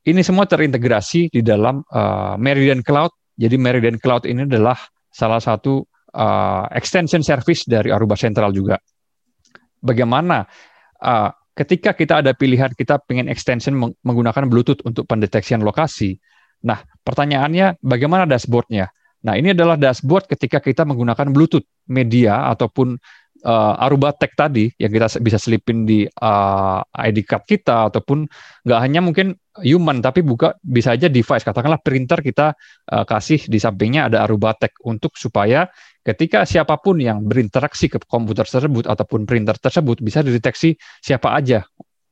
ini 0.07 0.23
semua 0.23 0.47
terintegrasi 0.47 1.35
di 1.35 1.43
dalam 1.43 1.83
uh, 1.91 2.39
Meridian 2.39 2.87
Cloud 2.87 3.11
jadi 3.39 3.55
Meridian 3.55 4.03
Cloud 4.03 4.27
ini 4.27 4.43
adalah 4.51 4.75
salah 5.09 5.41
satu 5.41 5.85
uh, 6.15 6.65
extension 6.73 7.25
service 7.25 7.65
dari 7.69 7.93
Aruba 7.93 8.15
Central 8.15 8.55
juga. 8.55 8.79
Bagaimana 9.79 10.47
uh, 11.03 11.31
ketika 11.59 11.95
kita 11.95 12.23
ada 12.23 12.33
pilihan 12.35 12.71
kita 12.75 13.03
pengen 13.03 13.27
extension 13.27 13.75
menggunakan 14.07 14.47
Bluetooth 14.47 14.83
untuk 14.87 15.11
pendeteksian 15.11 15.63
lokasi. 15.67 16.19
Nah, 16.63 16.83
pertanyaannya 17.03 17.83
bagaimana 17.83 18.27
dashboardnya? 18.27 18.91
Nah, 19.19 19.35
ini 19.35 19.51
adalah 19.51 19.75
dashboard 19.75 20.31
ketika 20.31 20.63
kita 20.63 20.87
menggunakan 20.87 21.35
Bluetooth 21.35 21.67
media 21.91 22.47
ataupun 22.55 22.99
uh, 23.45 23.85
Aruba 23.85 24.15
Tech 24.15 24.35
tadi 24.35 24.71
yang 24.79 24.91
kita 24.91 25.21
bisa 25.23 25.39
selipin 25.39 25.85
di 25.87 26.07
uh, 26.07 26.81
ID 26.83 27.23
card 27.23 27.45
kita 27.47 27.93
ataupun 27.93 28.27
nggak 28.65 28.81
hanya 28.81 29.01
mungkin 29.05 29.37
human 29.63 29.99
tapi 30.03 30.23
buka 30.23 30.55
bisa 30.63 30.95
aja 30.95 31.07
device. 31.11 31.45
Katakanlah 31.47 31.83
printer 31.83 32.23
kita 32.23 32.55
uh, 32.91 33.05
kasih 33.07 33.47
di 33.47 33.59
sampingnya 33.59 34.11
ada 34.11 34.27
Aruba 34.27 34.55
Tech 34.59 34.75
untuk 34.87 35.15
supaya 35.19 35.67
ketika 36.03 36.49
siapa 36.49 36.79
pun 36.81 36.99
yang 36.99 37.23
berinteraksi 37.27 37.91
ke 37.93 38.01
komputer 38.07 38.47
tersebut 38.49 38.89
ataupun 38.89 39.29
printer 39.29 39.59
tersebut 39.59 40.01
bisa 40.03 40.25
dideteksi 40.25 40.75
siapa 41.03 41.35
aja. 41.37 41.63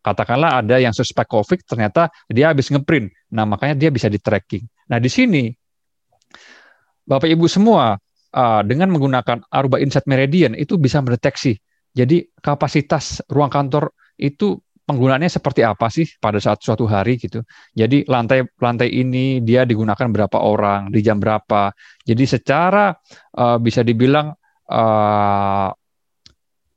Katakanlah 0.07 0.63
ada 0.63 0.79
yang 0.79 0.95
suspek 0.95 1.27
COVID 1.27 1.67
ternyata 1.67 2.15
dia 2.31 2.55
habis 2.55 2.71
ngeprint. 2.71 3.11
Nah 3.35 3.43
makanya 3.43 3.75
dia 3.75 3.91
bisa 3.91 4.07
di 4.07 4.23
tracking. 4.23 4.63
Nah 4.87 5.03
di 5.03 5.11
sini 5.11 5.51
Bapak 7.07 7.27
Ibu 7.31 7.47
semua 7.51 7.99
uh, 8.35 8.63
dengan 8.67 8.91
menggunakan 8.91 9.47
Aruba 9.53 9.79
Insight 9.79 10.09
Meridian 10.11 10.57
itu 10.57 10.81
bisa 10.81 10.99
mendeteksi. 11.05 11.59
Jadi 11.97 12.29
kapasitas 12.41 13.25
ruang 13.31 13.49
kantor 13.49 13.93
itu 14.21 14.61
penggunaannya 14.87 15.27
seperti 15.27 15.67
apa 15.67 15.91
sih 15.91 16.07
pada 16.23 16.39
saat 16.39 16.63
suatu 16.63 16.87
hari 16.87 17.19
gitu. 17.19 17.43
Jadi 17.75 18.07
lantai 18.07 18.47
lantai 18.63 18.89
ini 18.95 19.43
dia 19.43 19.67
digunakan 19.67 20.07
berapa 20.07 20.39
orang 20.39 20.95
di 20.95 21.03
jam 21.03 21.19
berapa. 21.19 21.75
Jadi 22.07 22.25
secara 22.25 22.95
uh, 23.35 23.59
bisa 23.59 23.83
dibilang 23.83 24.31
uh, 24.71 25.69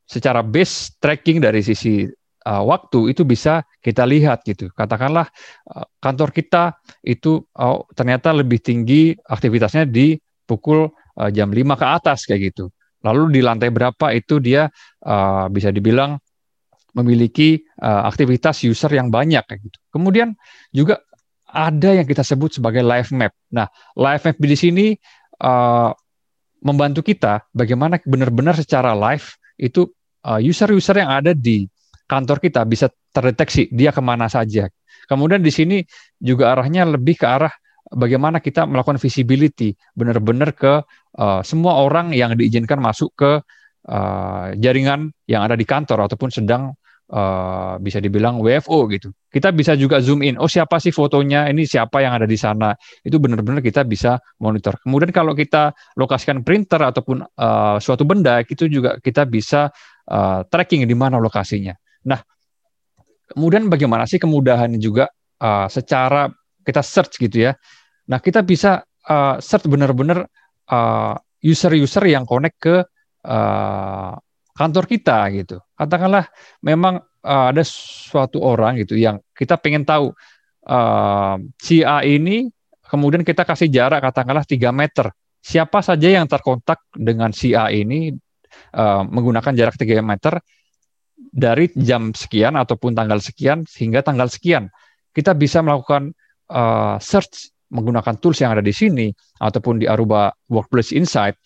secara 0.10 0.42
base 0.42 0.98
tracking 0.98 1.38
dari 1.38 1.62
sisi 1.62 2.10
uh, 2.50 2.64
waktu 2.66 3.14
itu 3.14 3.22
bisa 3.28 3.62
kita 3.78 4.10
lihat 4.10 4.42
gitu. 4.42 4.74
Katakanlah 4.74 5.30
uh, 5.70 5.86
kantor 6.02 6.34
kita 6.34 6.82
itu 7.06 7.46
oh, 7.46 7.86
ternyata 7.94 8.34
lebih 8.34 8.58
tinggi 8.58 9.14
aktivitasnya 9.14 9.86
di 9.86 10.18
pukul 10.50 10.90
uh, 10.90 11.30
jam 11.30 11.54
5 11.54 11.78
ke 11.78 11.86
atas 11.86 12.26
kayak 12.26 12.54
gitu. 12.54 12.74
Lalu 13.06 13.40
di 13.40 13.42
lantai 13.46 13.70
berapa 13.70 14.12
itu 14.18 14.42
dia 14.42 14.68
uh, 15.06 15.46
bisa 15.54 15.70
dibilang 15.70 16.18
memiliki 16.98 17.62
uh, 17.80 18.10
aktivitas 18.10 18.66
user 18.66 18.90
yang 18.90 19.14
banyak 19.14 19.46
kayak 19.46 19.62
gitu. 19.62 19.78
Kemudian 19.94 20.34
juga 20.74 21.06
ada 21.46 21.94
yang 21.94 22.10
kita 22.10 22.26
sebut 22.26 22.58
sebagai 22.58 22.82
live 22.82 23.10
map. 23.14 23.34
Nah, 23.54 23.70
live 23.94 24.24
map 24.26 24.38
di 24.42 24.58
sini 24.58 24.86
uh, 25.46 25.94
membantu 26.66 27.06
kita 27.06 27.46
bagaimana 27.54 28.02
benar-benar 28.04 28.58
secara 28.58 28.98
live 28.98 29.38
itu 29.56 29.88
user-user 30.26 31.00
uh, 31.00 31.02
yang 31.06 31.12
ada 31.14 31.32
di 31.32 31.64
kantor 32.10 32.44
kita 32.44 32.66
bisa 32.68 32.92
terdeteksi 33.14 33.70
dia 33.72 33.94
ke 33.94 34.02
mana 34.02 34.26
saja. 34.28 34.68
Kemudian 35.06 35.40
di 35.42 35.54
sini 35.54 35.78
juga 36.20 36.54
arahnya 36.54 36.86
lebih 36.86 37.18
ke 37.18 37.26
arah 37.26 37.54
bagaimana 37.94 38.38
kita 38.40 38.70
melakukan 38.70 39.02
visibility 39.02 39.74
benar-benar 39.98 40.54
ke 40.54 40.82
uh, 41.18 41.42
semua 41.42 41.82
orang 41.82 42.14
yang 42.14 42.38
diizinkan 42.38 42.78
masuk 42.78 43.14
ke 43.18 43.32
uh, 43.90 44.46
jaringan 44.58 45.10
yang 45.26 45.42
ada 45.46 45.58
di 45.58 45.66
kantor 45.66 46.06
ataupun 46.06 46.30
sedang 46.30 46.74
uh, 47.10 47.76
bisa 47.82 47.98
dibilang 47.98 48.38
WFO 48.40 48.86
gitu. 48.94 49.10
Kita 49.30 49.54
bisa 49.54 49.74
juga 49.78 50.02
zoom 50.02 50.26
in. 50.26 50.38
Oh 50.38 50.50
siapa 50.50 50.78
sih 50.82 50.94
fotonya? 50.94 51.50
Ini 51.50 51.66
siapa 51.66 52.02
yang 52.02 52.18
ada 52.18 52.26
di 52.30 52.38
sana? 52.38 52.74
Itu 53.02 53.18
benar-benar 53.22 53.62
kita 53.62 53.86
bisa 53.86 54.18
monitor. 54.42 54.78
Kemudian 54.82 55.14
kalau 55.14 55.34
kita 55.34 55.74
lokasikan 55.98 56.46
printer 56.46 56.82
ataupun 56.82 57.26
uh, 57.26 57.78
suatu 57.82 58.06
benda 58.06 58.42
itu 58.46 58.70
juga 58.70 58.98
kita 59.02 59.26
bisa 59.30 59.70
uh, 60.10 60.46
tracking 60.46 60.86
di 60.86 60.96
mana 60.98 61.22
lokasinya. 61.22 61.74
Nah, 62.10 62.22
kemudian 63.30 63.70
bagaimana 63.70 64.10
sih 64.10 64.18
kemudahan 64.18 64.74
juga 64.82 65.10
uh, 65.42 65.68
secara 65.70 66.30
kita 66.64 66.82
search 66.84 67.18
gitu 67.20 67.50
ya. 67.50 67.52
Nah, 68.10 68.20
kita 68.20 68.42
bisa 68.42 68.84
uh, 69.08 69.36
search 69.40 69.70
benar-benar 69.70 70.26
uh, 70.70 71.16
user-user 71.40 72.04
yang 72.10 72.28
connect 72.28 72.58
ke 72.60 72.76
uh, 73.26 74.14
kantor 74.56 74.84
kita 74.88 75.18
gitu. 75.32 75.58
Katakanlah 75.76 76.28
memang 76.64 77.00
uh, 77.24 77.46
ada 77.52 77.64
suatu 77.64 78.44
orang 78.44 78.80
gitu 78.84 79.00
yang 79.00 79.24
kita 79.32 79.56
pengen 79.56 79.88
tahu 79.88 80.12
uh, 80.68 81.36
si 81.56 81.80
A 81.84 82.04
ini 82.04 82.52
kemudian 82.84 83.24
kita 83.24 83.48
kasih 83.48 83.72
jarak 83.72 84.04
katakanlah 84.04 84.44
3 84.44 84.60
meter. 84.76 85.14
Siapa 85.40 85.80
saja 85.80 86.20
yang 86.20 86.28
terkontak 86.28 86.84
dengan 86.92 87.32
si 87.32 87.56
A 87.56 87.72
ini 87.72 88.12
uh, 88.76 89.04
menggunakan 89.08 89.56
jarak 89.56 89.80
3 89.80 90.04
meter 90.04 90.44
dari 91.16 91.72
jam 91.78 92.12
sekian 92.12 92.60
ataupun 92.60 92.96
tanggal 92.96 93.24
sekian 93.24 93.64
hingga 93.64 94.04
tanggal 94.04 94.28
sekian. 94.28 94.68
Kita 95.16 95.32
bisa 95.36 95.64
melakukan 95.64 96.12
uh, 96.50 96.98
search 97.00 97.54
menggunakan 97.70 98.18
tools 98.18 98.42
yang 98.42 98.58
ada 98.58 98.66
di 98.66 98.74
sini 98.74 99.08
ataupun 99.38 99.78
di 99.82 99.86
Aruba 99.86 100.34
Workplace 100.50 100.92
Insight 100.98 101.38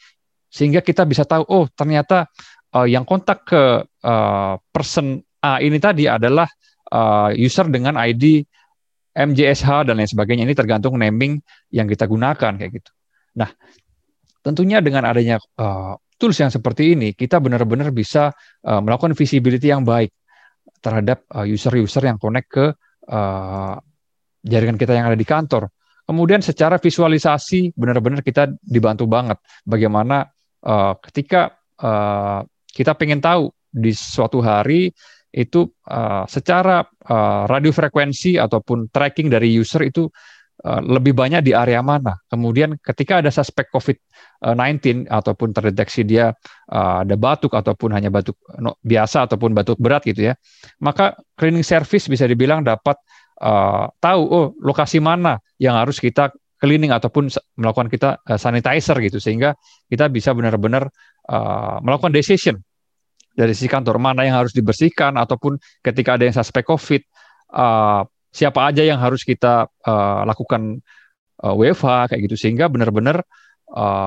sehingga 0.48 0.80
kita 0.80 1.04
bisa 1.04 1.28
tahu 1.28 1.44
oh 1.50 1.66
ternyata 1.74 2.30
uh, 2.74 2.88
yang 2.88 3.04
kontak 3.04 3.44
ke 3.44 3.84
uh, 3.84 4.54
person 4.72 5.20
A 5.44 5.60
ini 5.60 5.76
tadi 5.76 6.08
adalah 6.08 6.48
uh, 6.88 7.36
user 7.36 7.68
dengan 7.68 8.00
ID 8.00 8.48
MJSH 9.14 9.92
dan 9.92 10.00
lain 10.00 10.08
sebagainya 10.08 10.48
ini 10.48 10.56
tergantung 10.56 10.96
naming 10.96 11.44
yang 11.70 11.86
kita 11.86 12.08
gunakan 12.08 12.56
kayak 12.56 12.72
gitu. 12.72 12.92
Nah, 13.38 13.52
tentunya 14.40 14.80
dengan 14.80 15.04
adanya 15.04 15.38
uh, 15.60 16.00
tools 16.16 16.40
yang 16.40 16.48
seperti 16.48 16.96
ini 16.96 17.12
kita 17.12 17.44
benar-benar 17.44 17.92
bisa 17.92 18.32
uh, 18.64 18.80
melakukan 18.80 19.14
visibility 19.20 19.68
yang 19.68 19.84
baik 19.84 20.16
terhadap 20.80 21.24
user-user 21.48 22.08
yang 22.08 22.20
connect 22.20 22.48
ke 22.52 22.66
uh, 23.08 23.76
jaringan 24.44 24.76
kita 24.76 24.94
yang 24.94 25.08
ada 25.08 25.18
di 25.18 25.26
kantor. 25.26 25.72
Kemudian 26.04 26.44
secara 26.44 26.76
visualisasi 26.76 27.72
benar-benar 27.80 28.20
kita 28.20 28.52
dibantu 28.60 29.08
banget 29.08 29.40
bagaimana 29.64 30.28
uh, 30.68 31.00
ketika 31.00 31.56
uh, 31.80 32.44
kita 32.68 32.92
pengen 33.00 33.24
tahu 33.24 33.48
di 33.72 33.96
suatu 33.96 34.44
hari 34.44 34.92
itu 35.32 35.66
uh, 35.88 36.28
secara 36.28 36.84
uh, 36.84 37.48
radio 37.48 37.72
frekuensi 37.72 38.36
ataupun 38.36 38.92
tracking 38.92 39.32
dari 39.32 39.56
user 39.56 39.88
itu 39.88 40.06
lebih 40.64 41.12
banyak 41.12 41.44
di 41.44 41.52
area 41.52 41.84
mana. 41.84 42.16
Kemudian 42.32 42.80
ketika 42.80 43.20
ada 43.20 43.28
suspek 43.28 43.68
COVID-19 43.68 45.12
ataupun 45.12 45.52
terdeteksi 45.52 46.08
dia 46.08 46.32
ada 46.72 47.20
batuk 47.20 47.52
ataupun 47.52 47.92
hanya 47.92 48.08
batuk 48.08 48.40
biasa 48.80 49.28
ataupun 49.28 49.52
batuk 49.52 49.76
berat 49.76 50.08
gitu 50.08 50.32
ya, 50.32 50.40
maka 50.80 51.20
cleaning 51.36 51.68
service 51.68 52.08
bisa 52.08 52.24
dibilang 52.32 52.64
dapat 52.64 52.96
uh, 53.42 53.90
tahu 53.98 54.22
oh 54.28 54.48
lokasi 54.62 55.02
mana 55.02 55.40
yang 55.58 55.80
harus 55.80 55.98
kita 55.98 56.30
cleaning 56.60 56.94
ataupun 56.94 57.28
melakukan 57.58 57.90
kita 57.90 58.10
uh, 58.24 58.40
sanitizer 58.40 58.98
gitu 59.02 59.18
sehingga 59.18 59.58
kita 59.90 60.08
bisa 60.12 60.36
benar-benar 60.36 60.92
uh, 61.32 61.78
melakukan 61.82 62.14
decision 62.14 62.60
dari 63.34 63.58
sisi 63.58 63.66
kantor 63.66 63.98
mana 63.98 64.24
yang 64.24 64.46
harus 64.46 64.54
dibersihkan 64.54 65.18
ataupun 65.18 65.58
ketika 65.82 66.16
ada 66.16 66.30
yang 66.30 66.36
suspek 66.38 66.64
COVID 66.64 67.02
uh, 67.58 68.06
siapa 68.30 68.60
aja 68.70 68.86
yang 68.86 69.02
harus 69.02 69.26
kita 69.26 69.70
uh, 69.70 70.22
lakukan 70.26 70.82
uh, 71.42 71.54
WFH 71.54 72.14
kayak 72.14 72.22
gitu 72.30 72.38
sehingga 72.38 72.70
benar-benar 72.70 73.22
uh, 73.22 73.43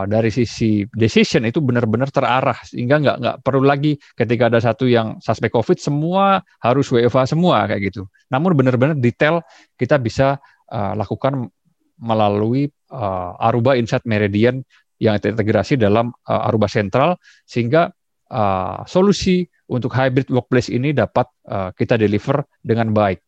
dari 0.07 0.31
sisi 0.31 0.87
decision 0.95 1.43
itu 1.43 1.59
benar-benar 1.59 2.15
terarah 2.15 2.55
sehingga 2.63 3.03
nggak 3.03 3.17
nggak 3.19 3.37
perlu 3.43 3.67
lagi 3.67 3.99
ketika 4.15 4.47
ada 4.47 4.63
satu 4.63 4.87
yang 4.87 5.19
suspek 5.19 5.51
COVID 5.51 5.75
semua 5.83 6.39
harus 6.63 6.87
WFA 6.87 7.27
semua 7.27 7.67
kayak 7.67 7.91
gitu. 7.91 8.07
Namun 8.31 8.55
benar-benar 8.55 8.95
detail 8.95 9.43
kita 9.75 9.99
bisa 9.99 10.39
uh, 10.71 10.95
lakukan 10.95 11.51
melalui 11.99 12.71
uh, 12.95 13.35
Aruba 13.43 13.75
Insight 13.75 14.07
Meridian 14.07 14.63
yang 15.03 15.19
terintegrasi 15.21 15.77
dalam 15.77 16.13
uh, 16.29 16.47
Aruba 16.49 16.71
Central 16.71 17.19
sehingga 17.45 17.93
uh, 18.31 18.87
solusi 18.87 19.45
untuk 19.67 19.93
hybrid 19.93 20.31
workplace 20.31 20.71
ini 20.71 20.95
dapat 20.95 21.27
uh, 21.51 21.71
kita 21.75 21.99
deliver 21.99 22.47
dengan 22.63 22.95
baik. 22.95 23.21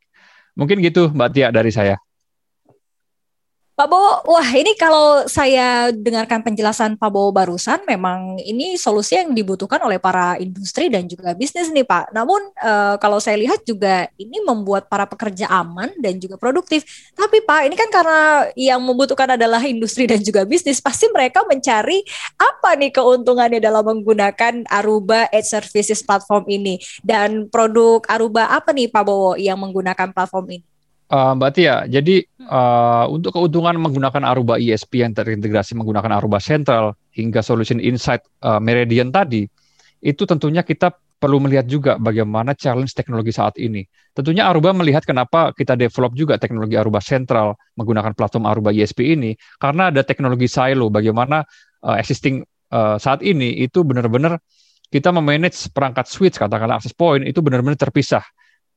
Mungkin 0.59 0.83
gitu 0.83 1.11
Mbak 1.11 1.31
Tia 1.35 1.49
dari 1.51 1.71
saya. 1.71 1.99
Pak 3.79 3.87
Bowo, 3.87 4.27
wah 4.27 4.51
ini 4.59 4.75
kalau 4.75 5.23
saya 5.31 5.95
dengarkan 5.95 6.43
penjelasan 6.43 6.99
Pak 6.99 7.15
Bowo 7.15 7.31
barusan, 7.31 7.79
memang 7.87 8.35
ini 8.43 8.75
solusi 8.75 9.15
yang 9.15 9.31
dibutuhkan 9.31 9.79
oleh 9.87 10.03
para 10.03 10.35
industri 10.43 10.91
dan 10.91 11.07
juga 11.07 11.31
bisnis 11.31 11.71
nih 11.71 11.87
Pak. 11.87 12.11
Namun 12.11 12.43
e, 12.59 12.99
kalau 12.99 13.23
saya 13.23 13.39
lihat 13.39 13.63
juga 13.63 14.11
ini 14.19 14.43
membuat 14.43 14.91
para 14.91 15.07
pekerja 15.07 15.47
aman 15.47 15.95
dan 16.03 16.19
juga 16.19 16.35
produktif. 16.35 16.83
Tapi 17.15 17.39
Pak, 17.47 17.71
ini 17.71 17.79
kan 17.79 17.87
karena 17.95 18.51
yang 18.59 18.83
membutuhkan 18.83 19.39
adalah 19.39 19.63
industri 19.63 20.11
dan 20.11 20.27
juga 20.27 20.43
bisnis, 20.43 20.83
pasti 20.83 21.07
mereka 21.15 21.47
mencari 21.47 22.03
apa 22.35 22.75
nih 22.75 22.91
keuntungannya 22.91 23.63
dalam 23.63 23.87
menggunakan 23.87 24.67
Aruba 24.75 25.31
Edge 25.31 25.55
Services 25.55 26.03
platform 26.03 26.51
ini. 26.51 26.83
Dan 27.07 27.47
produk 27.47 28.03
Aruba 28.11 28.51
apa 28.51 28.75
nih 28.75 28.91
Pak 28.91 29.07
Bowo 29.07 29.39
yang 29.39 29.63
menggunakan 29.63 30.11
platform 30.11 30.59
ini? 30.59 30.78
Uh, 31.09 31.33
Mbak 31.41 31.51
Tia, 31.57 31.89
jadi 31.89 32.21
uh, 32.53 33.09
untuk 33.09 33.33
keuntungan 33.33 33.81
menggunakan 33.81 34.29
Aruba 34.29 34.61
ISP 34.61 35.01
yang 35.01 35.17
terintegrasi 35.17 35.73
menggunakan 35.73 36.21
Aruba 36.21 36.37
Central 36.37 37.01
hingga 37.17 37.41
Solution 37.41 37.81
Insight 37.81 38.29
uh, 38.45 38.61
Meridian 38.61 39.09
tadi, 39.09 39.49
itu 40.05 40.23
tentunya 40.29 40.61
kita 40.61 40.93
perlu 41.17 41.41
melihat 41.41 41.65
juga 41.65 41.97
bagaimana 41.97 42.53
challenge 42.53 42.93
teknologi 42.93 43.33
saat 43.33 43.57
ini. 43.57 43.89
Tentunya 44.13 44.53
Aruba 44.53 44.77
melihat 44.77 45.01
kenapa 45.09 45.57
kita 45.57 45.81
develop 45.81 46.13
juga 46.13 46.37
teknologi 46.37 46.77
Aruba 46.77 47.01
Central 47.01 47.57
menggunakan 47.81 48.13
platform 48.13 48.45
Aruba 48.45 48.69
ISP 48.77 49.17
ini, 49.17 49.33
karena 49.57 49.89
ada 49.89 50.05
teknologi 50.05 50.45
silo, 50.45 50.93
bagaimana 50.93 51.41
uh, 51.89 51.97
existing 51.97 52.45
uh, 52.69 53.01
saat 53.01 53.25
ini 53.25 53.65
itu 53.65 53.81
benar-benar 53.81 54.37
kita 54.93 55.09
memanage 55.09 55.73
perangkat 55.73 56.05
switch, 56.05 56.37
katakanlah 56.37 56.85
access 56.85 56.93
point, 56.93 57.25
itu 57.25 57.41
benar-benar 57.41 57.81
terpisah 57.81 58.25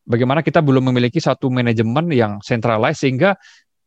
bagaimana 0.06 0.42
kita 0.42 0.60
belum 0.60 0.90
memiliki 0.94 1.22
satu 1.22 1.50
manajemen 1.54 2.10
yang 2.12 2.42
centralized 2.42 3.02
sehingga 3.06 3.38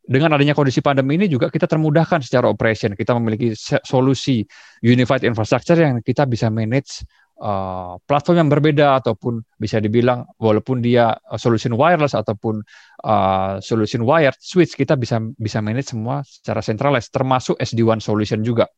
dengan 0.05 0.37
adanya 0.37 0.53
kondisi 0.53 0.85
pandemi 0.85 1.17
ini 1.17 1.27
juga 1.33 1.49
kita 1.49 1.65
termudahkan 1.65 2.21
secara 2.21 2.45
operation. 2.53 2.93
Kita 2.93 3.17
memiliki 3.17 3.57
solusi 3.89 4.45
unified 4.85 5.25
infrastructure 5.25 5.81
yang 5.81 6.05
kita 6.05 6.29
bisa 6.29 6.53
manage 6.53 7.09
uh, 7.41 7.97
platform 8.05 8.45
yang 8.45 8.51
berbeda 8.53 9.01
ataupun 9.01 9.41
bisa 9.57 9.81
dibilang 9.81 10.29
walaupun 10.37 10.85
dia 10.85 11.17
uh, 11.17 11.41
solution 11.41 11.73
wireless 11.73 12.13
ataupun 12.13 12.61
uh, 13.01 13.57
solution 13.65 14.05
wired 14.05 14.37
switch 14.39 14.77
kita 14.77 14.93
bisa 15.01 15.25
bisa 15.41 15.65
manage 15.65 15.97
semua 15.97 16.21
secara 16.29 16.61
centralized 16.61 17.09
termasuk 17.09 17.57
SD-WAN 17.57 18.05
solution 18.05 18.45
juga. 18.45 18.69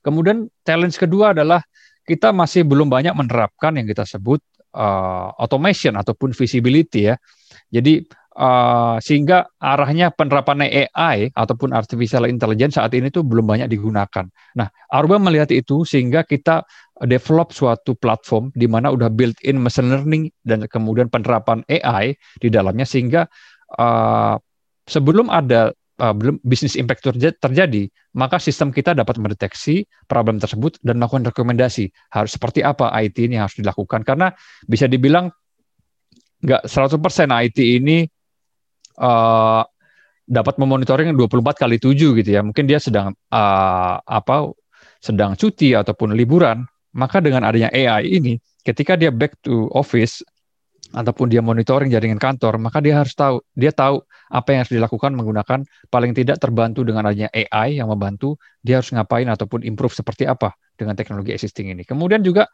Kemudian 0.00 0.48
challenge 0.64 0.96
kedua 0.96 1.36
adalah 1.36 1.60
kita 2.08 2.32
masih 2.32 2.64
belum 2.64 2.88
banyak 2.88 3.12
menerapkan 3.12 3.76
yang 3.76 3.84
kita 3.84 4.08
sebut 4.08 4.40
uh, 4.78 5.34
automation 5.42 5.98
ataupun 5.98 6.30
visibility 6.30 7.10
ya. 7.10 7.18
Jadi 7.68 8.06
uh, 8.38 8.96
sehingga 9.02 9.50
arahnya 9.58 10.14
penerapan 10.14 10.70
AI 10.70 11.34
ataupun 11.34 11.74
artificial 11.74 12.30
intelligence 12.30 12.78
saat 12.78 12.94
ini 12.94 13.10
tuh 13.10 13.26
belum 13.26 13.44
banyak 13.44 13.68
digunakan. 13.68 14.24
Nah, 14.54 14.68
Aruba 14.94 15.18
melihat 15.18 15.50
itu 15.50 15.82
sehingga 15.82 16.22
kita 16.22 16.62
develop 17.04 17.54
suatu 17.54 17.94
platform 17.98 18.54
di 18.54 18.66
mana 18.70 18.90
udah 18.94 19.10
built-in 19.10 19.58
machine 19.58 19.90
learning 19.90 20.30
dan 20.42 20.66
kemudian 20.70 21.10
penerapan 21.10 21.62
AI 21.66 22.14
di 22.38 22.48
dalamnya 22.50 22.86
sehingga 22.86 23.26
uh, 23.78 24.34
sebelum 24.88 25.28
ada 25.28 25.74
uh, 25.98 26.14
belum 26.14 26.40
bisnis 26.46 26.78
impact 26.78 27.04
terjadi, 27.42 27.90
maka 28.14 28.38
sistem 28.38 28.70
kita 28.70 28.94
dapat 28.94 29.18
mendeteksi 29.18 29.84
problem 30.06 30.38
tersebut 30.38 30.78
dan 30.80 31.02
melakukan 31.02 31.28
rekomendasi. 31.28 31.90
Harus 32.14 32.38
seperti 32.38 32.62
apa 32.62 32.90
IT 33.02 33.18
ini 33.18 33.36
harus 33.36 33.58
dilakukan? 33.58 34.06
Karena 34.06 34.30
bisa 34.64 34.86
dibilang 34.86 35.28
nggak 36.38 36.70
100% 36.70 37.46
IT 37.50 37.58
ini 37.58 38.06
uh, 39.02 39.62
dapat 40.28 40.54
memonitoring 40.60 41.16
24 41.16 41.62
kali 41.66 41.76
7 41.82 42.18
gitu 42.22 42.30
ya. 42.30 42.40
Mungkin 42.46 42.64
dia 42.68 42.78
sedang 42.78 43.12
uh, 43.32 43.96
apa 43.98 44.54
sedang 44.98 45.38
cuti 45.38 45.74
ataupun 45.74 46.14
liburan, 46.14 46.66
maka 46.94 47.22
dengan 47.22 47.46
adanya 47.46 47.70
AI 47.70 48.18
ini 48.18 48.34
ketika 48.66 48.98
dia 48.98 49.08
back 49.08 49.40
to 49.40 49.70
office 49.72 50.20
ataupun 50.92 51.28
dia 51.28 51.44
monitoring 51.44 51.92
jaringan 51.92 52.20
kantor, 52.20 52.56
maka 52.56 52.80
dia 52.80 52.96
harus 52.96 53.12
tahu, 53.12 53.44
dia 53.52 53.72
tahu 53.72 54.04
apa 54.28 54.48
yang 54.52 54.60
harus 54.64 54.72
dilakukan 54.72 55.12
menggunakan 55.16 55.64
paling 55.88 56.12
tidak 56.12 56.40
terbantu 56.40 56.84
dengan 56.84 57.08
adanya 57.08 57.28
AI 57.32 57.80
yang 57.80 57.88
membantu, 57.88 58.36
dia 58.60 58.80
harus 58.80 58.92
ngapain 58.92 59.26
ataupun 59.28 59.64
improve 59.64 59.92
seperti 59.92 60.28
apa 60.28 60.52
dengan 60.76 60.94
teknologi 60.94 61.32
existing 61.32 61.72
ini. 61.72 61.82
Kemudian 61.82 62.20
juga 62.20 62.48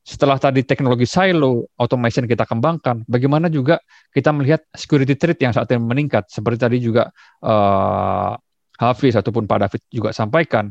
setelah 0.00 0.38
tadi 0.38 0.62
teknologi 0.62 1.04
silo 1.04 1.66
automation 1.76 2.24
kita 2.24 2.46
kembangkan, 2.46 3.04
bagaimana 3.10 3.50
juga 3.50 3.82
kita 4.14 4.30
melihat 4.30 4.62
security 4.70 5.18
threat 5.18 5.38
yang 5.42 5.52
saat 5.52 5.66
ini 5.74 5.82
meningkat, 5.82 6.30
seperti 6.30 6.58
tadi 6.62 6.76
juga 6.78 7.10
uh, 7.42 8.32
Hafiz 8.80 9.18
ataupun 9.18 9.44
Pak 9.44 9.58
David 9.66 9.82
juga 9.90 10.10
sampaikan, 10.14 10.70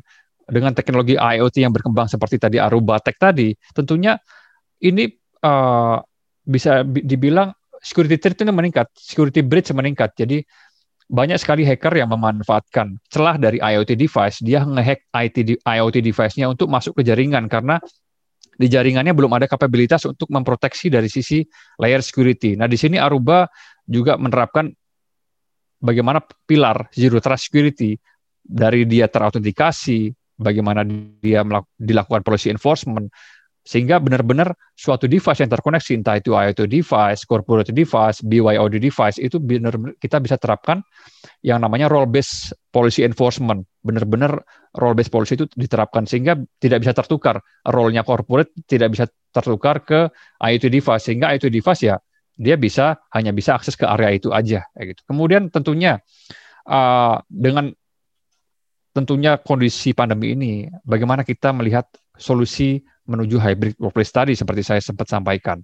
dengan 0.49 0.73
teknologi 0.73 1.13
IoT 1.13 1.62
yang 1.62 1.69
berkembang 1.69 2.09
seperti 2.09 2.41
tadi 2.41 2.57
Aruba 2.57 2.97
Tech 2.97 3.15
tadi, 3.21 3.53
tentunya 3.69 4.17
ini 4.81 5.05
uh, 5.45 6.01
bisa 6.41 6.81
dibilang 6.81 7.53
security 7.79 8.19
threat 8.19 8.35
itu 8.39 8.51
meningkat, 8.51 8.87
security 8.95 9.41
breach 9.43 9.71
meningkat. 9.71 10.13
Jadi 10.15 10.43
banyak 11.09 11.41
sekali 11.41 11.65
hacker 11.65 11.97
yang 11.97 12.13
memanfaatkan 12.13 13.01
celah 13.09 13.41
dari 13.41 13.57
IoT 13.57 13.97
device, 13.97 14.45
dia 14.45 14.61
ngehack 14.61 15.09
IT 15.09 15.65
IoT 15.65 16.05
device-nya 16.05 16.45
untuk 16.45 16.69
masuk 16.69 17.01
ke 17.01 17.01
jaringan 17.01 17.49
karena 17.49 17.81
di 18.59 18.67
jaringannya 18.69 19.15
belum 19.15 19.31
ada 19.33 19.47
kapabilitas 19.49 20.05
untuk 20.05 20.29
memproteksi 20.29 20.91
dari 20.91 21.09
sisi 21.09 21.41
layer 21.79 22.03
security. 22.03 22.59
Nah, 22.59 22.67
di 22.67 22.75
sini 22.75 22.99
Aruba 23.01 23.47
juga 23.87 24.19
menerapkan 24.19 24.69
bagaimana 25.79 26.19
pilar 26.45 26.91
zero 26.91 27.23
trust 27.23 27.49
security 27.49 27.95
dari 28.43 28.83
dia 28.83 29.07
terautentikasi, 29.07 30.11
bagaimana 30.35 30.83
dia 31.23 31.41
dilakukan 31.79 32.21
policy 32.21 32.51
enforcement, 32.51 33.07
sehingga 33.63 34.02
benar-benar 34.02 34.56
suatu 34.74 35.06
device 35.06 35.45
yang 35.45 35.52
terkoneksi, 35.52 35.91
entah 36.00 36.17
itu 36.17 36.34
IoT 36.34 36.65
device, 36.65 37.22
corporate 37.28 37.69
device, 37.76 38.24
BYOD 38.26 38.82
device, 38.82 39.19
itu 39.22 39.38
benar 39.38 39.76
kita 40.00 40.17
bisa 40.24 40.39
terapkan 40.39 40.82
yang 41.45 41.62
namanya 41.62 41.91
role 41.91 42.08
based 42.10 42.56
policy 42.74 43.06
enforcement. 43.06 43.67
Benar-benar 43.84 44.41
role 44.80 44.95
based 44.95 45.12
policy 45.13 45.38
itu 45.38 45.45
diterapkan 45.54 46.08
sehingga 46.08 46.39
tidak 46.58 46.88
bisa 46.88 46.93
tertukar. 46.95 47.43
Role-nya 47.67 48.02
corporate 48.02 48.56
tidak 48.65 48.95
bisa 48.95 49.06
tertukar 49.30 49.84
ke 49.86 50.10
IoT 50.41 50.65
device 50.72 51.04
sehingga 51.06 51.30
IoT 51.36 51.54
device 51.54 51.82
ya 51.86 51.95
dia 52.39 52.56
bisa 52.56 52.95
hanya 53.12 53.36
bisa 53.36 53.60
akses 53.60 53.76
ke 53.76 53.84
area 53.84 54.15
itu 54.15 54.32
aja 54.32 54.63
gitu. 54.80 55.02
Kemudian 55.04 55.52
tentunya 55.52 56.00
uh, 56.63 57.19
dengan 57.28 57.76
tentunya 59.03 59.39
kondisi 59.39 59.95
pandemi 59.95 60.35
ini 60.35 60.51
bagaimana 60.83 61.23
kita 61.23 61.55
melihat 61.55 61.88
solusi 62.19 62.83
menuju 63.07 63.39
hybrid 63.39 63.75
workplace 63.79 64.13
tadi 64.13 64.33
seperti 64.35 64.62
saya 64.62 64.81
sempat 64.83 65.09
sampaikan. 65.09 65.63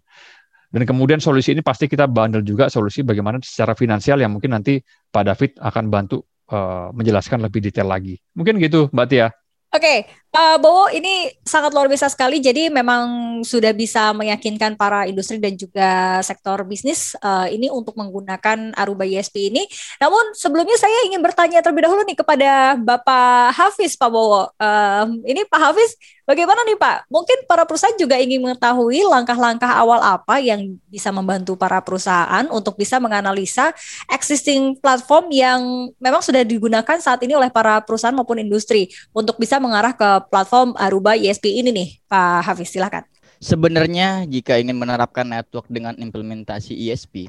Dan 0.71 0.83
kemudian 0.83 1.21
solusi 1.23 1.55
ini 1.55 1.61
pasti 1.63 1.85
kita 1.87 2.09
bandel 2.09 2.41
juga 2.41 2.67
solusi 2.67 3.05
bagaimana 3.05 3.39
secara 3.39 3.77
finansial 3.77 4.19
yang 4.19 4.33
mungkin 4.33 4.55
nanti 4.57 4.81
Pak 4.83 5.23
David 5.23 5.51
akan 5.61 5.83
bantu 5.87 6.25
uh, 6.51 6.91
menjelaskan 6.91 7.45
lebih 7.45 7.63
detail 7.63 7.87
lagi. 7.87 8.17
Mungkin 8.35 8.59
gitu 8.59 8.91
Mbak 8.91 9.07
Tia. 9.07 9.27
Oke, 9.75 9.79
okay. 9.79 9.97
Uh, 10.35 10.57
Bowo 10.59 10.91
ini 10.91 11.31
sangat 11.47 11.71
luar 11.71 11.87
biasa 11.87 12.11
sekali. 12.11 12.43
Jadi 12.43 12.67
memang 12.67 13.39
sudah 13.41 13.71
bisa 13.71 14.11
meyakinkan 14.11 14.75
para 14.75 15.07
industri 15.07 15.39
dan 15.39 15.55
juga 15.55 16.19
sektor 16.21 16.61
bisnis 16.67 17.15
uh, 17.23 17.47
ini 17.47 17.71
untuk 17.71 17.95
menggunakan 17.95 18.75
Aruba 18.75 19.07
ISP 19.07 19.49
ini. 19.49 19.63
Namun 20.03 20.35
sebelumnya 20.35 20.75
saya 20.75 21.07
ingin 21.07 21.23
bertanya 21.23 21.63
terlebih 21.63 21.87
dahulu 21.87 22.01
nih 22.03 22.17
kepada 22.19 22.75
Bapak 22.75 23.55
Hafiz 23.55 23.95
Pak 23.95 24.09
Bowo. 24.11 24.51
Uh, 24.59 25.07
ini 25.23 25.47
Pak 25.47 25.71
Hafiz, 25.71 25.95
bagaimana 26.27 26.67
nih 26.67 26.75
Pak? 26.75 27.07
Mungkin 27.07 27.47
para 27.47 27.63
perusahaan 27.63 27.95
juga 27.95 28.19
ingin 28.19 28.43
mengetahui 28.43 29.07
langkah-langkah 29.07 29.71
awal 29.71 30.03
apa 30.03 30.43
yang 30.43 30.75
bisa 30.91 31.09
membantu 31.15 31.55
para 31.55 31.79
perusahaan 31.79 32.43
untuk 32.51 32.75
bisa 32.75 32.99
menganalisa 32.99 33.71
existing 34.11 34.75
platform 34.81 35.31
yang 35.31 35.61
memang 36.01 36.19
sudah 36.19 36.43
digunakan 36.43 36.97
saat 36.99 37.21
ini 37.23 37.37
oleh 37.37 37.53
para 37.53 37.79
perusahaan 37.85 38.15
maupun 38.15 38.41
industri 38.41 38.89
untuk 39.13 39.37
bisa 39.39 39.61
mengarah 39.61 39.93
ke 39.95 40.24
platform 40.27 40.73
Aruba 40.79 41.17
ISP 41.17 41.61
ini 41.61 41.69
nih, 41.71 41.89
Pak 42.09 42.45
Hafiz, 42.45 42.73
silakan. 42.73 43.03
Sebenarnya 43.43 44.23
jika 44.25 44.57
ingin 44.57 44.79
menerapkan 44.79 45.27
network 45.27 45.67
dengan 45.67 45.93
implementasi 45.99 46.73
ISP, 46.73 47.27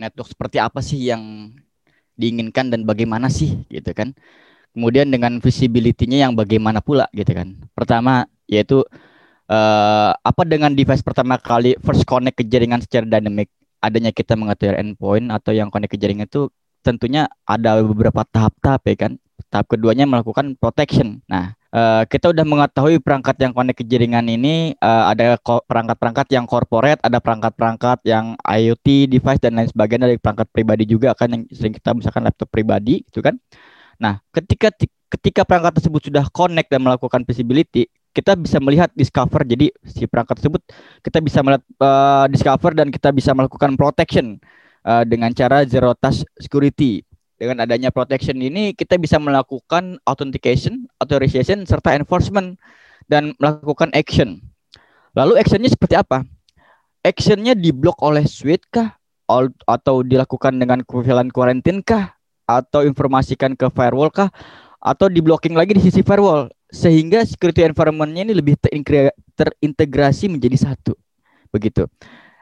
network 0.00 0.32
seperti 0.32 0.56
apa 0.58 0.80
sih 0.80 0.98
yang 1.12 1.52
diinginkan 2.16 2.72
dan 2.72 2.82
bagaimana 2.88 3.28
sih 3.28 3.62
gitu 3.68 3.92
kan? 3.92 4.16
Kemudian 4.72 5.10
dengan 5.10 5.42
visibility-nya 5.42 6.28
yang 6.28 6.32
bagaimana 6.38 6.80
pula 6.80 7.10
gitu 7.12 7.32
kan. 7.34 7.58
Pertama 7.74 8.26
yaitu 8.50 8.82
uh, 9.50 10.10
apa 10.14 10.42
dengan 10.46 10.70
device 10.72 11.02
pertama 11.02 11.36
kali 11.36 11.74
first 11.82 12.06
connect 12.06 12.38
ke 12.38 12.44
jaringan 12.46 12.80
secara 12.82 13.04
dynamic 13.06 13.50
adanya 13.82 14.14
kita 14.14 14.36
mengatur 14.38 14.76
endpoint 14.76 15.32
atau 15.32 15.50
yang 15.50 15.72
connect 15.72 15.96
ke 15.96 15.98
jaringan 15.98 16.28
itu 16.28 16.52
tentunya 16.80 17.28
ada 17.44 17.80
beberapa 17.80 18.24
tahap-tahap 18.28 18.82
ya 18.88 18.96
kan 18.96 19.12
Tahap 19.48 19.66
keduanya 19.70 20.04
melakukan 20.04 20.58
protection. 20.58 21.24
Nah, 21.30 21.56
uh, 21.72 22.02
kita 22.04 22.30
udah 22.34 22.44
mengetahui 22.44 23.00
perangkat 23.00 23.38
yang 23.40 23.52
connect 23.54 23.78
ke 23.80 23.84
jaringan 23.86 24.26
ini 24.28 24.74
uh, 24.82 25.10
ada 25.10 25.38
perangkat-perangkat 25.40 26.26
yang 26.34 26.44
corporate, 26.44 27.00
ada 27.00 27.18
perangkat-perangkat 27.22 28.04
yang 28.04 28.36
IoT 28.42 29.08
device 29.08 29.40
dan 29.40 29.56
lain 29.56 29.70
sebagainya 29.70 30.10
dari 30.10 30.20
perangkat 30.20 30.46
pribadi 30.50 30.84
juga 30.84 31.14
kan 31.16 31.30
yang 31.30 31.42
sering 31.54 31.74
kita 31.74 31.96
misalkan 31.96 32.22
laptop 32.26 32.50
pribadi 32.50 33.02
itu 33.06 33.22
kan. 33.22 33.38
Nah, 34.00 34.20
ketika 34.34 34.72
ketika 35.10 35.42
perangkat 35.44 35.82
tersebut 35.82 36.12
sudah 36.12 36.24
connect 36.30 36.70
dan 36.70 36.80
melakukan 36.80 37.26
visibility, 37.26 37.90
kita 38.10 38.34
bisa 38.34 38.58
melihat 38.58 38.90
discover. 38.94 39.42
Jadi 39.46 39.70
si 39.86 40.06
perangkat 40.06 40.42
tersebut 40.42 40.62
kita 41.02 41.18
bisa 41.22 41.38
melihat 41.46 41.62
uh, 41.78 42.26
discover 42.26 42.74
dan 42.74 42.90
kita 42.90 43.14
bisa 43.14 43.30
melakukan 43.34 43.74
protection 43.78 44.38
uh, 44.82 45.06
dengan 45.06 45.30
cara 45.34 45.62
zero 45.66 45.94
touch 45.94 46.26
security 46.38 47.06
dengan 47.40 47.64
adanya 47.64 47.88
protection 47.88 48.36
ini 48.36 48.76
kita 48.76 49.00
bisa 49.00 49.16
melakukan 49.16 49.96
authentication, 50.04 50.84
authorization 51.00 51.64
serta 51.64 51.96
enforcement 51.96 52.60
dan 53.08 53.32
melakukan 53.40 53.88
action. 53.96 54.44
Lalu 55.16 55.40
actionnya 55.40 55.72
seperti 55.72 55.96
apa? 55.96 56.28
Actionnya 57.00 57.56
diblok 57.56 57.96
oleh 58.04 58.28
suite 58.28 58.68
kah? 58.68 59.00
Atau 59.64 60.04
dilakukan 60.04 60.60
dengan 60.60 60.84
equivalent 60.84 61.32
quarantine 61.32 61.80
kah? 61.80 62.12
Atau 62.44 62.84
informasikan 62.84 63.56
ke 63.56 63.72
firewall 63.72 64.12
kah? 64.12 64.28
Atau 64.76 65.08
di 65.08 65.24
blocking 65.24 65.56
lagi 65.56 65.72
di 65.72 65.82
sisi 65.82 66.04
firewall 66.04 66.52
sehingga 66.68 67.24
security 67.24 67.66
environment-nya 67.66 68.28
ini 68.28 68.36
lebih 68.36 68.54
terintegrasi 69.34 70.28
menjadi 70.28 70.70
satu. 70.70 70.92
Begitu. 71.50 71.88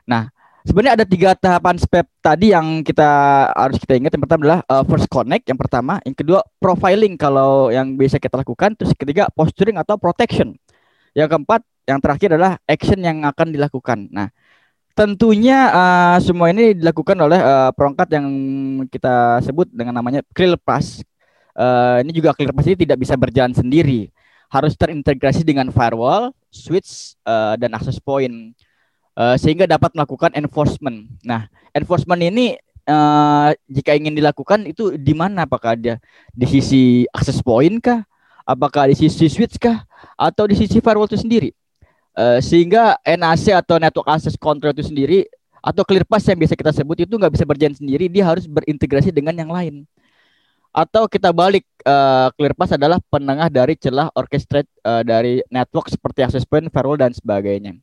Nah, 0.04 0.28
Sebenarnya 0.68 1.00
ada 1.00 1.06
tiga 1.08 1.32
tahapan 1.32 1.80
step 1.80 2.04
tadi 2.20 2.52
yang 2.52 2.84
kita 2.84 3.08
harus 3.56 3.80
kita 3.80 3.96
ingat. 3.96 4.12
Yang 4.12 4.28
pertama 4.28 4.40
adalah 4.44 4.60
uh, 4.68 4.84
first 4.84 5.08
connect, 5.08 5.48
yang 5.48 5.56
pertama. 5.56 5.96
Yang 6.04 6.16
kedua 6.20 6.44
profiling 6.60 7.16
kalau 7.16 7.72
yang 7.72 7.96
bisa 7.96 8.20
kita 8.20 8.36
lakukan. 8.36 8.76
Terus 8.76 8.92
ketiga 8.92 9.32
posturing 9.32 9.80
atau 9.80 9.96
protection. 9.96 10.52
Yang 11.16 11.32
keempat, 11.32 11.64
yang 11.88 12.04
terakhir 12.04 12.36
adalah 12.36 12.60
action 12.68 13.00
yang 13.00 13.24
akan 13.24 13.48
dilakukan. 13.48 14.12
Nah, 14.12 14.28
tentunya 14.92 15.72
uh, 15.72 16.16
semua 16.20 16.52
ini 16.52 16.76
dilakukan 16.76 17.16
oleh 17.16 17.40
uh, 17.40 17.72
perangkat 17.72 18.20
yang 18.20 18.28
kita 18.92 19.40
sebut 19.40 19.72
dengan 19.72 19.96
namanya 19.96 20.20
ClearPass. 20.36 21.00
Uh, 21.56 22.04
ini 22.04 22.12
juga 22.12 22.36
ClearPass 22.36 22.68
ini 22.68 22.84
tidak 22.84 23.00
bisa 23.00 23.16
berjalan 23.16 23.56
sendiri. 23.56 24.12
Harus 24.52 24.76
terintegrasi 24.76 25.48
dengan 25.48 25.72
firewall, 25.72 26.36
switch, 26.52 27.16
uh, 27.24 27.56
dan 27.56 27.72
access 27.72 27.96
point 27.96 28.52
uh, 29.18 29.34
sehingga 29.34 29.66
dapat 29.66 29.90
melakukan 29.98 30.30
enforcement. 30.38 31.10
Nah, 31.26 31.50
enforcement 31.74 32.22
ini 32.22 32.54
uh, 32.86 33.50
jika 33.66 33.98
ingin 33.98 34.14
dilakukan 34.14 34.62
itu 34.70 34.94
di 34.94 35.12
mana? 35.12 35.42
Apakah 35.44 35.74
ada 35.74 35.98
di 36.30 36.46
sisi 36.46 37.02
access 37.10 37.42
point 37.42 37.82
kah? 37.82 38.06
Apakah 38.46 38.88
di 38.88 38.96
sisi 38.96 39.26
switch 39.26 39.58
kah? 39.58 39.82
Atau 40.14 40.46
di 40.46 40.54
sisi 40.54 40.78
firewall 40.78 41.10
itu 41.10 41.18
sendiri? 41.18 41.50
Uh, 42.14 42.38
sehingga 42.38 42.98
NAC 43.02 43.52
atau 43.54 43.78
network 43.78 44.08
access 44.08 44.34
control 44.38 44.74
itu 44.74 44.86
sendiri 44.88 45.28
atau 45.58 45.82
ClearPass 45.82 46.30
yang 46.30 46.38
biasa 46.38 46.54
kita 46.54 46.72
sebut 46.74 47.02
itu 47.02 47.14
nggak 47.18 47.34
bisa 47.34 47.44
berjalan 47.46 47.74
sendiri, 47.74 48.06
dia 48.06 48.24
harus 48.24 48.46
berintegrasi 48.46 49.10
dengan 49.10 49.34
yang 49.34 49.50
lain. 49.50 49.84
Atau 50.70 51.10
kita 51.10 51.34
balik, 51.34 51.66
uh, 51.82 52.30
ClearPass 52.38 52.78
adalah 52.78 53.02
penengah 53.10 53.50
dari 53.50 53.74
celah 53.74 54.08
orchestrate 54.14 54.70
uh, 54.86 55.02
dari 55.02 55.42
network 55.50 55.90
seperti 55.90 56.22
access 56.22 56.46
point, 56.46 56.70
firewall 56.70 56.98
dan 56.98 57.10
sebagainya. 57.10 57.74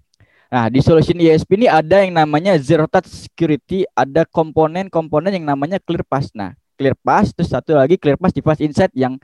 Nah, 0.55 0.71
di 0.71 0.79
solution 0.79 1.19
ISP 1.19 1.59
ini 1.59 1.67
ada 1.67 1.99
yang 1.99 2.15
namanya 2.15 2.55
zero 2.55 2.87
touch 2.87 3.11
security, 3.11 3.83
ada 3.91 4.23
komponen-komponen 4.23 5.35
yang 5.35 5.43
namanya 5.51 5.83
ClearPass. 5.83 6.31
Nah, 6.31 6.55
ClearPass 6.79 7.35
terus 7.35 7.51
satu 7.51 7.75
lagi 7.75 7.99
ClearPass 7.99 8.31
device 8.31 8.63
insight 8.63 8.95
yang 8.95 9.19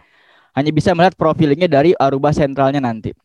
hanya 0.52 0.76
bisa 0.76 0.92
melihat 0.92 1.16
profilingnya 1.16 1.72
dari 1.72 1.96
Aruba 1.96 2.36
sentralnya 2.36 2.84
nanti. 2.84 3.16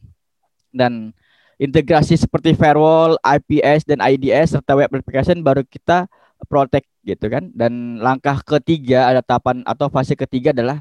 Dan 0.70 1.10
integrasi 1.58 2.14
seperti 2.14 2.54
firewall, 2.54 3.18
IPS 3.26 3.90
dan 3.90 3.98
IDS 3.98 4.54
serta 4.54 4.78
web 4.78 4.86
application 4.86 5.42
baru 5.42 5.66
kita 5.66 6.06
protect 6.46 6.86
gitu 7.02 7.26
kan. 7.26 7.50
Dan 7.58 7.98
langkah 7.98 8.38
ketiga 8.46 9.10
ada 9.10 9.18
tahapan 9.18 9.66
atau 9.66 9.90
fase 9.90 10.14
ketiga 10.14 10.54
adalah 10.54 10.78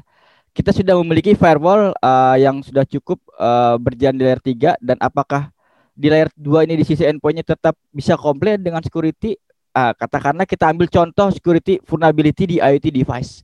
kita 0.54 0.70
sudah 0.70 0.94
memiliki 1.02 1.34
firewall 1.34 1.90
uh, 1.98 2.38
yang 2.38 2.62
sudah 2.62 2.86
cukup 2.86 3.18
uh, 3.34 3.74
berjalan 3.82 4.14
di 4.14 4.22
layer 4.22 4.38
3 4.78 4.78
dan 4.78 4.94
apakah 5.02 5.50
di 5.96 6.12
layer 6.12 6.28
2 6.36 6.68
ini 6.68 6.74
di 6.76 6.84
sisi 6.84 7.08
endpointnya 7.08 7.56
tetap 7.56 7.72
bisa 7.88 8.20
komplain 8.20 8.60
dengan 8.60 8.84
security 8.84 9.32
uh, 9.72 9.96
katakanlah 9.96 10.44
kita 10.44 10.68
ambil 10.68 10.86
contoh 10.92 11.32
security 11.32 11.80
vulnerability 11.88 12.44
di 12.44 12.56
IoT 12.60 12.92
device. 12.92 13.40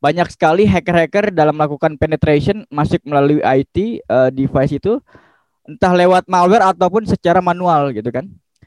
Banyak 0.00 0.32
sekali 0.32 0.64
hacker-hacker 0.64 1.32
dalam 1.32 1.56
melakukan 1.56 1.96
penetration 2.00 2.64
masuk 2.72 3.00
melalui 3.04 3.44
IoT 3.44 4.04
uh, 4.08 4.28
device 4.32 4.76
itu 4.76 5.00
entah 5.68 5.92
lewat 5.92 6.24
malware 6.28 6.64
ataupun 6.72 7.04
secara 7.04 7.44
manual 7.44 7.92
gitu 7.92 8.08
kan. 8.08 8.24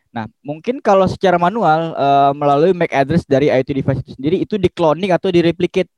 Nah, 0.09 0.25
mungkin 0.41 0.81
kalau 0.81 1.05
secara 1.05 1.37
manual 1.37 1.93
uh, 1.93 2.33
melalui 2.33 2.73
MAC 2.73 2.89
address 2.93 3.25
dari 3.29 3.53
IoT 3.53 3.69
device 3.73 3.99
itu 4.01 4.11
sendiri 4.17 4.37
itu 4.41 4.57
di 4.57 4.69
cloning 4.69 5.13
atau 5.13 5.29
di 5.29 5.41
replicate 5.41 5.89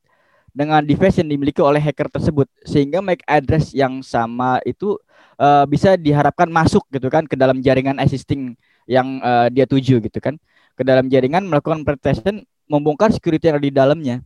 dengan 0.52 0.84
device 0.84 1.24
yang 1.24 1.32
dimiliki 1.32 1.64
oleh 1.64 1.80
hacker 1.80 2.12
tersebut. 2.12 2.44
Sehingga 2.68 3.00
MAC 3.00 3.24
address 3.24 3.72
yang 3.72 4.04
sama 4.04 4.60
itu 4.68 5.00
uh, 5.38 5.64
bisa 5.68 5.96
diharapkan 5.96 6.48
masuk 6.48 6.84
gitu 6.92 7.08
kan 7.12 7.24
ke 7.24 7.36
dalam 7.38 7.60
jaringan 7.60 8.00
existing 8.00 8.56
yang 8.88 9.20
uh, 9.22 9.46
dia 9.48 9.64
tuju 9.68 10.02
gitu 10.02 10.18
kan 10.18 10.36
ke 10.74 10.82
dalam 10.82 11.06
jaringan 11.06 11.44
melakukan 11.46 11.84
penetration 11.84 12.42
membongkar 12.66 13.12
security 13.12 13.48
yang 13.52 13.56
ada 13.60 13.66
di 13.68 13.74
dalamnya 13.74 14.16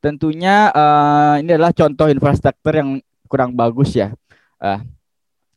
tentunya 0.00 0.68
uh, 0.74 1.40
ini 1.40 1.54
adalah 1.54 1.72
contoh 1.72 2.10
infrastruktur 2.10 2.74
yang 2.74 2.90
kurang 3.28 3.56
bagus 3.56 3.96
ya 3.96 4.12
uh, 4.60 4.80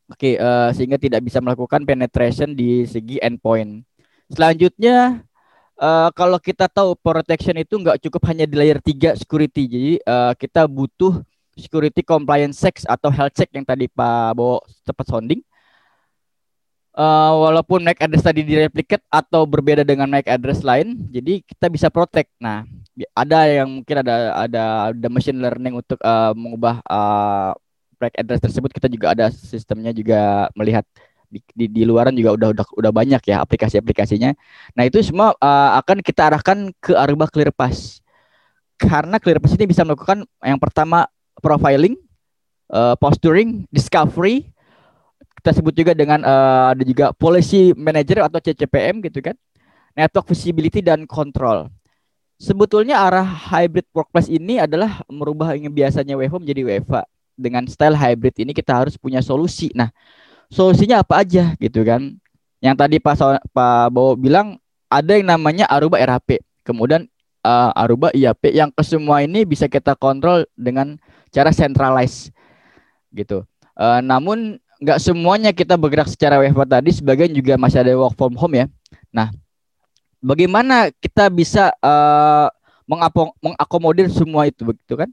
Oke, 0.08 0.39
uh, 0.39 0.71
sehingga 0.71 0.95
tidak 0.95 1.19
bisa 1.19 1.43
melakukan 1.43 1.84
penetration 1.84 2.56
di 2.56 2.88
segi 2.88 3.19
endpoint. 3.19 3.84
Selanjutnya, 4.32 5.19
uh, 5.76 6.10
kalau 6.15 6.39
kita 6.39 6.71
tahu 6.71 6.95
protection 6.95 7.60
itu 7.60 7.76
nggak 7.76 8.00
cukup 8.08 8.23
hanya 8.32 8.47
di 8.47 8.56
layer 8.56 8.80
3 8.80 9.19
security. 9.19 9.67
Jadi 9.67 9.93
uh, 10.08 10.32
kita 10.39 10.63
butuh 10.63 11.19
security 11.58 12.06
compliance 12.06 12.62
check 12.62 12.80
atau 12.86 13.10
health 13.10 13.34
check 13.34 13.50
yang 13.52 13.65
tadi 13.65 13.89
Pak 13.89 14.38
Bo 14.38 14.62
cepat 14.86 15.06
sounding. 15.10 15.41
Uh, 16.98 17.46
walaupun 17.46 17.86
MAC 17.86 18.02
address 18.02 18.26
tadi 18.26 18.41
direplicate 18.41 19.06
atau 19.13 19.46
berbeda 19.46 19.86
dengan 19.86 20.10
MAC 20.10 20.26
address 20.26 20.65
lain, 20.65 20.98
jadi 21.13 21.46
kita 21.46 21.70
bisa 21.70 21.93
protect. 21.93 22.34
Nah, 22.41 22.65
ada 23.13 23.46
yang 23.46 23.70
mungkin 23.70 24.02
ada 24.02 24.34
ada 24.34 24.63
ada 24.89 25.08
machine 25.13 25.38
learning 25.38 25.78
untuk 25.78 26.02
uh, 26.02 26.34
mengubah 26.34 26.82
uh, 26.89 27.54
MAC 28.02 28.17
address 28.17 28.41
tersebut. 28.41 28.74
Kita 28.74 28.89
juga 28.89 29.13
ada 29.13 29.30
sistemnya 29.30 29.93
juga 29.93 30.50
melihat 30.58 30.89
di, 31.30 31.38
di, 31.54 31.65
di 31.70 31.84
luaran 31.86 32.15
juga 32.17 32.34
udah 32.34 32.50
udah 32.56 32.65
udah 32.65 32.91
banyak 32.91 33.22
ya 33.30 33.46
aplikasi-aplikasinya. 33.46 34.34
Nah 34.74 34.84
itu 34.88 34.98
semua 35.06 35.38
uh, 35.38 35.78
akan 35.78 36.02
kita 36.02 36.34
arahkan 36.34 36.74
ke 36.82 36.98
Aruba 36.98 37.30
ClearPass 37.30 38.02
karena 38.78 39.17
ClearPass 39.17 39.58
ini 39.58 39.65
bisa 39.70 39.82
melakukan 39.86 40.24
yang 40.41 40.58
pertama 40.62 41.10
profiling, 41.39 41.95
uh, 42.71 42.93
posturing, 43.00 43.65
discovery, 43.69 44.50
kita 45.39 45.63
sebut 45.63 45.73
juga 45.73 45.93
dengan 45.95 46.19
uh, 46.26 46.76
ada 46.76 46.84
juga 46.84 47.15
policy 47.15 47.71
manager 47.78 48.26
atau 48.26 48.41
CCPM 48.41 49.00
gitu 49.06 49.23
kan 49.23 49.38
network 49.97 50.30
visibility 50.30 50.84
dan 50.86 51.10
control. 51.10 51.71
Sebetulnya 52.38 53.02
arah 53.02 53.26
hybrid 53.26 53.89
workplace 53.89 54.30
ini 54.30 54.62
adalah 54.62 55.02
merubah 55.10 55.58
yang 55.58 55.73
biasanya 55.73 56.13
WFO 56.13 56.38
menjadi 56.38 56.62
WFA 56.69 57.02
dengan 57.34 57.65
style 57.65 57.97
hybrid 57.97 58.38
ini 58.38 58.54
kita 58.54 58.78
harus 58.78 58.93
punya 58.93 59.26
solusi. 59.26 59.73
Nah 59.73 59.89
solusinya 60.54 61.02
apa 61.02 61.26
aja 61.26 61.58
gitu 61.58 61.82
kan? 61.82 62.13
Yang 62.62 62.76
tadi 62.78 62.95
Pak 63.02 63.15
Pak 63.50 63.89
Bowo 63.89 64.13
bilang 64.13 64.62
ada 64.86 65.17
yang 65.17 65.26
namanya 65.26 65.65
Aruba 65.65 65.97
RHP 65.97 66.45
kemudian 66.62 67.10
uh, 67.43 67.71
Aruba 67.76 68.13
IAP 68.15 68.54
yang 68.56 68.71
kesemua 68.71 69.26
ini 69.26 69.43
bisa 69.43 69.69
kita 69.69 69.93
kontrol 69.93 70.45
dengan 70.58 70.97
cara 71.30 71.52
centralized 71.52 72.32
gitu 73.12 73.43
uh, 73.78 74.02
namun 74.02 74.58
nggak 74.78 75.00
semuanya 75.02 75.50
kita 75.54 75.73
bergerak 75.73 76.10
secara 76.10 76.38
WFH 76.41 76.62
tadi, 76.69 76.89
sebagian 76.93 77.32
juga 77.34 77.58
masih 77.58 77.82
ada 77.82 77.97
work 77.97 78.13
from 78.13 78.38
home 78.38 78.62
ya. 78.62 78.65
Nah, 79.10 79.34
bagaimana 80.21 80.93
kita 81.02 81.34
bisa 81.34 81.73
uh, 81.82 82.50
mengakomodir 83.41 84.08
semua 84.13 84.45
itu 84.45 84.62
begitu 84.62 84.93
kan? 84.93 85.10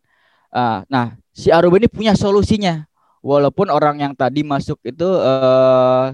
Uh, 0.52 0.84
nah, 0.86 1.16
si 1.32 1.48
Aruba 1.48 1.80
ini 1.80 1.88
punya 1.88 2.12
solusinya. 2.14 2.84
Walaupun 3.24 3.72
orang 3.72 4.04
yang 4.04 4.12
tadi 4.12 4.44
masuk 4.44 4.76
itu 4.84 5.08
uh, 5.08 6.12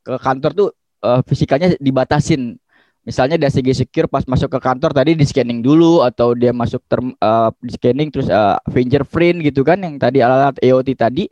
ke 0.00 0.16
kantor 0.24 0.50
tuh 0.56 0.68
uh, 1.04 1.20
fisikanya 1.28 1.76
dibatasin. 1.76 2.56
Misalnya 3.04 3.36
dari 3.36 3.52
segi 3.52 3.72
secure 3.84 4.08
pas 4.08 4.24
masuk 4.24 4.48
ke 4.48 4.58
kantor 4.64 4.96
tadi 4.96 5.12
di 5.12 5.28
scanning 5.28 5.60
dulu 5.60 6.00
atau 6.00 6.32
dia 6.32 6.56
masuk 6.56 6.80
term, 6.88 7.12
uh, 7.20 7.52
di 7.60 7.76
scanning 7.76 8.08
terus 8.08 8.32
uh, 8.32 8.56
fingerprint 8.72 9.44
gitu 9.44 9.60
kan 9.60 9.76
yang 9.76 10.00
tadi 10.00 10.24
alat 10.24 10.56
EOT 10.64 10.96
tadi 10.96 11.28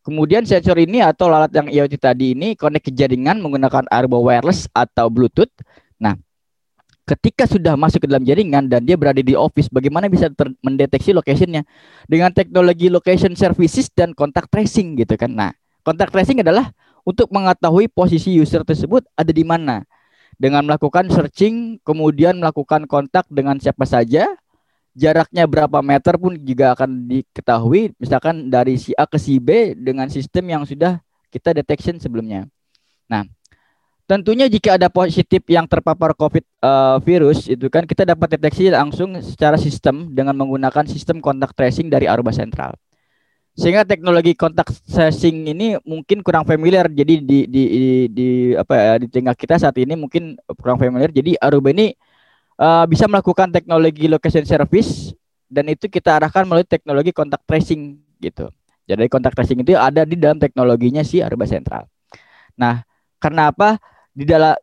Kemudian 0.00 0.48
sensor 0.48 0.80
ini 0.80 1.04
atau 1.04 1.28
alat 1.28 1.52
yang 1.52 1.68
IoT 1.68 1.94
tadi 2.00 2.32
ini 2.32 2.56
connect 2.56 2.88
ke 2.88 2.92
jaringan 2.96 3.36
menggunakan 3.36 3.84
Aruba 3.92 4.16
Wireless 4.16 4.64
atau 4.72 5.12
Bluetooth. 5.12 5.52
Nah, 6.00 6.16
ketika 7.04 7.44
sudah 7.44 7.76
masuk 7.76 8.02
ke 8.02 8.08
dalam 8.08 8.24
jaringan 8.24 8.64
dan 8.64 8.80
dia 8.88 8.96
berada 8.96 9.20
di 9.20 9.36
office, 9.36 9.68
bagaimana 9.68 10.08
bisa 10.08 10.32
mendeteksi 10.64 11.12
locationnya 11.12 11.68
dengan 12.08 12.32
teknologi 12.32 12.88
location 12.88 13.36
services 13.36 13.92
dan 13.92 14.16
contact 14.16 14.48
tracing 14.48 14.96
gitu 14.96 15.20
kan? 15.20 15.36
Nah, 15.36 15.52
contact 15.84 16.16
tracing 16.16 16.40
adalah 16.40 16.72
untuk 17.04 17.28
mengetahui 17.28 17.92
posisi 17.92 18.32
user 18.32 18.64
tersebut 18.64 19.04
ada 19.12 19.32
di 19.36 19.44
mana 19.44 19.84
dengan 20.40 20.64
melakukan 20.64 21.04
searching, 21.12 21.76
kemudian 21.84 22.40
melakukan 22.40 22.88
kontak 22.88 23.28
dengan 23.28 23.60
siapa 23.60 23.84
saja, 23.84 24.24
jaraknya 24.96 25.44
berapa 25.44 25.84
meter 25.84 26.16
pun 26.16 26.32
juga 26.40 26.72
akan 26.72 27.06
diketahui 27.06 27.92
misalkan 28.00 28.48
dari 28.48 28.80
si 28.80 28.96
A 28.96 29.04
ke 29.04 29.20
si 29.20 29.36
B 29.36 29.76
dengan 29.76 30.08
sistem 30.08 30.48
yang 30.48 30.62
sudah 30.64 30.98
kita 31.28 31.52
detection 31.52 32.00
sebelumnya. 32.00 32.48
Nah, 33.04 33.28
tentunya 34.08 34.48
jika 34.48 34.80
ada 34.80 34.88
positif 34.88 35.44
yang 35.46 35.68
terpapar 35.68 36.16
COVID 36.16 36.42
uh, 36.64 36.96
virus 37.04 37.46
itu 37.46 37.68
kan 37.68 37.84
kita 37.84 38.08
dapat 38.08 38.40
deteksi 38.40 38.72
langsung 38.72 39.20
secara 39.20 39.60
sistem 39.60 40.08
dengan 40.10 40.34
menggunakan 40.34 40.88
sistem 40.88 41.20
kontak 41.20 41.52
tracing 41.52 41.92
dari 41.92 42.08
Aruba 42.08 42.32
Central. 42.32 42.74
Sehingga 43.58 43.82
teknologi 43.82 44.32
kontak 44.38 44.70
tracing 44.86 45.50
ini 45.50 45.76
mungkin 45.82 46.22
kurang 46.22 46.46
familiar 46.46 46.86
jadi 46.86 47.18
di 47.18 47.44
di 47.50 47.62
di, 47.66 47.84
di 48.08 48.28
apa 48.54 48.74
ya 48.78 48.94
di 49.02 49.06
tingkat 49.10 49.36
kita 49.36 49.58
saat 49.58 49.76
ini 49.76 49.98
mungkin 49.98 50.38
kurang 50.54 50.78
familiar. 50.78 51.10
Jadi 51.10 51.34
Aruba 51.36 51.74
ini 51.74 51.92
uh, 52.56 52.86
bisa 52.86 53.10
melakukan 53.10 53.50
teknologi 53.50 54.06
location 54.06 54.46
service 54.46 55.12
dan 55.50 55.66
itu 55.66 55.90
kita 55.90 56.22
arahkan 56.22 56.46
melalui 56.46 56.68
teknologi 56.68 57.10
kontak 57.10 57.42
tracing 57.42 57.98
gitu. 58.22 58.48
Jadi 58.86 59.06
kontak 59.10 59.34
tracing 59.34 59.62
itu 59.66 59.74
ada 59.74 60.06
di 60.06 60.14
dalam 60.14 60.38
teknologinya 60.38 61.02
si 61.02 61.22
Aruba 61.22 61.46
Central. 61.46 61.86
Nah, 62.58 62.82
karena 63.18 63.50
apa? 63.50 63.78
Di 64.10 64.26
dalam 64.26 64.58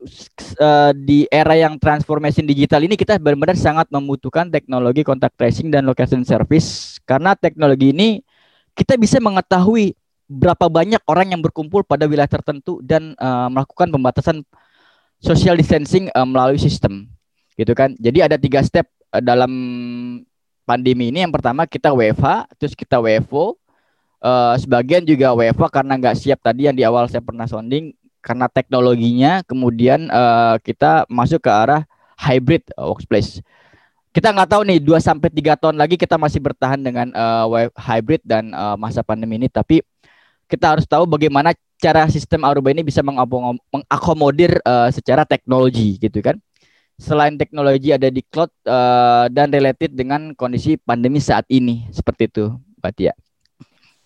uh, 0.59 0.91
di 0.91 1.23
era 1.31 1.55
yang 1.55 1.79
transformasi 1.79 2.43
digital 2.43 2.83
ini 2.83 2.99
kita 2.99 3.15
benar-benar 3.15 3.55
sangat 3.55 3.87
membutuhkan 3.87 4.51
teknologi 4.51 5.07
kontak 5.07 5.31
tracing 5.39 5.71
dan 5.71 5.87
location 5.87 6.27
service 6.27 6.99
karena 7.07 7.31
teknologi 7.31 7.95
ini 7.95 8.19
kita 8.77 8.93
bisa 8.93 9.17
mengetahui 9.17 9.97
berapa 10.29 10.69
banyak 10.69 11.01
orang 11.09 11.33
yang 11.33 11.41
berkumpul 11.41 11.81
pada 11.81 12.05
wilayah 12.05 12.29
tertentu 12.29 12.77
dan 12.85 13.17
uh, 13.17 13.49
melakukan 13.49 13.89
pembatasan 13.89 14.45
social 15.17 15.57
distancing 15.57 16.13
uh, 16.13 16.27
melalui 16.27 16.61
sistem 16.61 17.09
gitu 17.57 17.73
kan. 17.73 17.97
Jadi 17.97 18.21
ada 18.21 18.37
tiga 18.37 18.61
step 18.61 18.85
uh, 19.09 19.23
dalam 19.23 19.49
pandemi 20.67 21.09
ini. 21.09 21.25
Yang 21.25 21.41
pertama 21.41 21.65
kita 21.65 21.89
WFH, 21.95 22.53
terus 22.59 22.77
kita 22.77 23.01
WFO. 23.01 23.57
Uh, 24.17 24.57
sebagian 24.57 25.05
juga 25.05 25.31
WFH 25.33 25.69
karena 25.69 25.93
nggak 25.95 26.17
siap 26.17 26.41
tadi 26.41 26.65
yang 26.65 26.75
di 26.75 26.81
awal 26.81 27.05
saya 27.05 27.21
pernah 27.23 27.47
sounding 27.47 27.95
karena 28.19 28.45
teknologinya. 28.51 29.41
Kemudian 29.47 30.11
uh, 30.11 30.59
kita 30.61 31.07
masuk 31.07 31.47
ke 31.47 31.49
arah 31.49 31.87
hybrid 32.19 32.67
workplace. 32.75 33.39
Kita 34.17 34.33
nggak 34.33 34.49
tahu 34.49 34.65
nih 34.65 34.81
2 34.81 34.97
sampai 34.97 35.29
tiga 35.29 35.53
tahun 35.53 35.77
lagi 35.77 35.93
kita 35.93 36.17
masih 36.17 36.41
bertahan 36.41 36.81
dengan 36.81 37.13
uh, 37.13 37.69
hybrid 37.77 38.25
dan 38.25 38.49
uh, 38.49 38.73
masa 38.73 39.05
pandemi 39.05 39.37
ini 39.37 39.45
tapi 39.45 39.85
kita 40.49 40.73
harus 40.73 40.89
tahu 40.89 41.05
bagaimana 41.05 41.53
cara 41.77 42.09
sistem 42.09 42.41
Aruba 42.41 42.73
ini 42.73 42.81
bisa 42.81 43.05
mengakomodir 43.05 44.57
uh, 44.65 44.89
secara 44.89 45.21
teknologi 45.21 46.01
gitu 46.01 46.17
kan 46.25 46.33
selain 46.97 47.37
teknologi 47.37 47.93
ada 47.93 48.09
di 48.09 48.25
cloud 48.25 48.49
uh, 48.65 49.29
dan 49.29 49.53
related 49.53 49.93
dengan 49.93 50.33
kondisi 50.33 50.81
pandemi 50.81 51.21
saat 51.21 51.45
ini 51.53 51.85
seperti 51.93 52.25
itu 52.25 52.57
Mbak 52.81 52.93
Tia. 52.97 53.13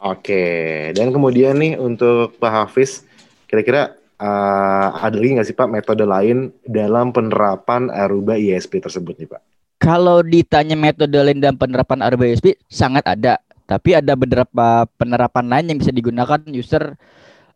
Oke, 0.04 0.43
dan 0.91 1.15
kemudian 1.15 1.56
nih 1.56 1.80
untuk 1.80 2.36
Pak 2.36 2.52
Hafiz, 2.52 3.08
kira-kira 3.47 3.95
uh, 4.19 4.88
ada 4.91 5.15
lagi 5.15 5.39
nggak 5.39 5.47
sih 5.47 5.56
Pak 5.56 5.71
metode 5.71 6.04
lain 6.04 6.52
dalam 6.67 7.15
penerapan 7.15 7.88
Aruba 7.88 8.36
ISP 8.36 8.84
tersebut 8.84 9.15
nih 9.15 9.32
Pak? 9.32 9.51
Kalau 9.82 10.22
ditanya 10.22 10.78
metode 10.78 11.17
lain 11.17 11.41
dalam 11.41 11.58
penerapan 11.58 12.06
Aruba 12.06 12.30
ISP, 12.30 12.54
sangat 12.70 13.02
ada. 13.10 13.41
Tapi 13.65 13.98
ada 13.98 14.13
beberapa 14.13 14.86
penerapan 14.94 15.50
lain 15.50 15.65
yang 15.74 15.80
bisa 15.82 15.89
digunakan 15.89 16.38
user 16.54 16.94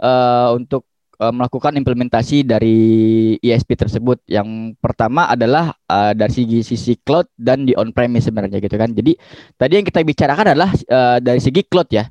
uh, 0.01 0.49
untuk 0.57 0.89
uh, 1.21 1.29
melakukan 1.29 1.77
implementasi 1.77 2.41
dari 2.41 2.79
ISP 3.45 3.77
tersebut. 3.77 4.25
Yang 4.25 4.73
pertama 4.81 5.29
adalah 5.29 5.77
uh, 5.85 6.17
dari 6.17 6.33
segi 6.33 6.59
sisi 6.65 6.97
cloud 6.97 7.29
dan 7.37 7.69
di 7.69 7.77
on 7.77 7.93
premise 7.93 8.25
sebenarnya 8.25 8.57
gitu 8.57 8.73
kan. 8.73 8.89
Jadi 8.89 9.13
tadi 9.53 9.73
yang 9.77 9.85
kita 9.85 10.01
bicarakan 10.01 10.45
adalah 10.57 10.71
uh, 10.73 11.21
dari 11.21 11.37
segi 11.37 11.61
cloud 11.61 11.93
ya. 11.93 12.09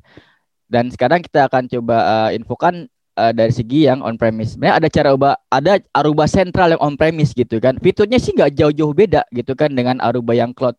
Dan 0.65 0.95
sekarang 0.95 1.21
kita 1.27 1.51
akan 1.51 1.67
coba 1.69 1.97
uh, 2.07 2.29
infokan 2.31 2.87
uh, 3.17 3.33
dari 3.33 3.51
segi 3.51 3.87
yang 3.87 4.03
on 4.03 4.19
premise. 4.19 4.55
Sebenarnya 4.55 4.75
ada 4.83 4.89
cara 4.91 5.09
ubah 5.15 5.33
ada 5.49 5.79
Aruba 5.95 6.27
sentral 6.29 6.75
yang 6.75 6.81
on 6.83 6.95
premise 6.99 7.31
gitu 7.31 7.57
kan. 7.63 7.79
Fiturnya 7.79 8.19
sih 8.21 8.35
nggak 8.35 8.55
jauh-jauh 8.55 8.93
beda 8.93 9.23
gitu 9.33 9.55
kan 9.57 9.71
dengan 9.73 9.99
Aruba 10.03 10.35
yang 10.35 10.51
cloud. 10.51 10.75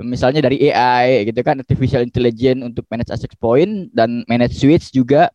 Misalnya 0.00 0.46
dari 0.46 0.70
AI 0.70 1.26
gitu 1.28 1.42
kan, 1.42 1.58
artificial 1.58 2.00
intelligence 2.00 2.62
untuk 2.62 2.86
manage 2.88 3.10
access 3.10 3.34
point 3.36 3.90
dan 3.90 4.22
manage 4.30 4.56
switch 4.56 4.94
juga 4.94 5.28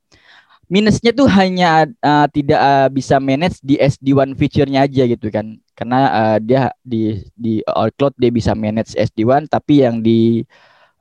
minusnya 0.65 1.13
tuh 1.13 1.29
hanya 1.29 1.85
uh, 2.01 2.25
tidak 2.31 2.57
uh, 2.57 2.89
bisa 2.89 3.21
manage 3.21 3.61
di 3.61 3.77
SD1 3.77 4.33
feature-nya 4.33 4.89
aja 4.89 5.03
gitu 5.05 5.27
kan. 5.29 5.59
Karena 5.75 5.99
uh, 6.09 6.37
dia 6.41 6.71
di 6.81 7.21
di 7.35 7.59
all 7.67 7.91
cloud 7.93 8.15
dia 8.17 8.31
bisa 8.31 8.55
manage 8.57 8.95
SD1 8.95 9.51
tapi 9.51 9.83
yang 9.85 10.01
di 10.01 10.41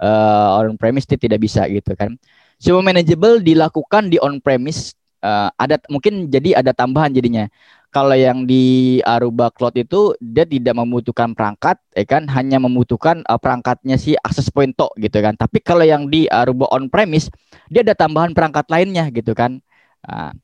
uh, 0.02 0.61
on 0.61 0.76
premise 0.76 1.09
dia 1.09 1.16
tidak 1.20 1.40
bisa 1.40 1.64
gitu 1.70 1.94
kan. 1.96 2.16
Semua 2.61 2.85
manageable 2.85 3.40
dilakukan 3.40 4.12
di 4.12 4.16
on 4.20 4.38
premise 4.40 4.94
uh, 5.24 5.48
ada 5.56 5.80
mungkin 5.88 6.28
jadi 6.28 6.60
ada 6.60 6.76
tambahan 6.76 7.10
jadinya. 7.16 7.48
Kalau 7.94 8.18
yang 8.18 8.42
di 8.42 8.98
Aruba 9.06 9.54
Cloud 9.54 9.78
itu 9.78 10.18
dia 10.18 10.42
tidak 10.42 10.74
membutuhkan 10.74 11.30
perangkat, 11.30 11.78
ya 11.94 12.02
kan, 12.02 12.26
hanya 12.26 12.58
membutuhkan 12.58 13.22
uh, 13.22 13.38
perangkatnya 13.38 13.94
si 13.94 14.18
access 14.18 14.50
point 14.50 14.74
to, 14.74 14.90
gitu 14.98 15.14
kan. 15.22 15.38
Tapi 15.38 15.62
kalau 15.62 15.87
yang 15.87 16.10
di 16.10 16.26
Aruba 16.26 16.66
on 16.74 16.90
premise 16.90 17.30
dia 17.70 17.87
ada 17.87 17.94
tambahan 17.94 18.34
perangkat 18.34 18.66
lainnya 18.66 19.06
gitu 19.14 19.30
kan. 19.32 19.62
Nah, 20.02 20.34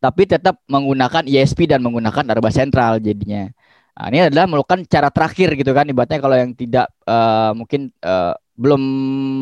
tapi 0.00 0.24
tetap 0.24 0.62
menggunakan 0.70 1.28
ISP 1.28 1.68
dan 1.68 1.84
menggunakan 1.84 2.24
Aruba 2.32 2.48
Central 2.48 2.96
jadinya. 3.02 3.50
Nah, 3.98 4.06
ini 4.14 4.30
adalah 4.30 4.46
melakukan 4.46 4.86
cara 4.86 5.10
terakhir 5.10 5.58
gitu 5.58 5.74
kan 5.74 5.82
ibaratnya 5.90 6.22
kalau 6.22 6.38
yang 6.38 6.54
tidak 6.54 6.86
uh, 7.02 7.50
mungkin 7.50 7.90
uh, 8.06 8.30
belum 8.54 8.78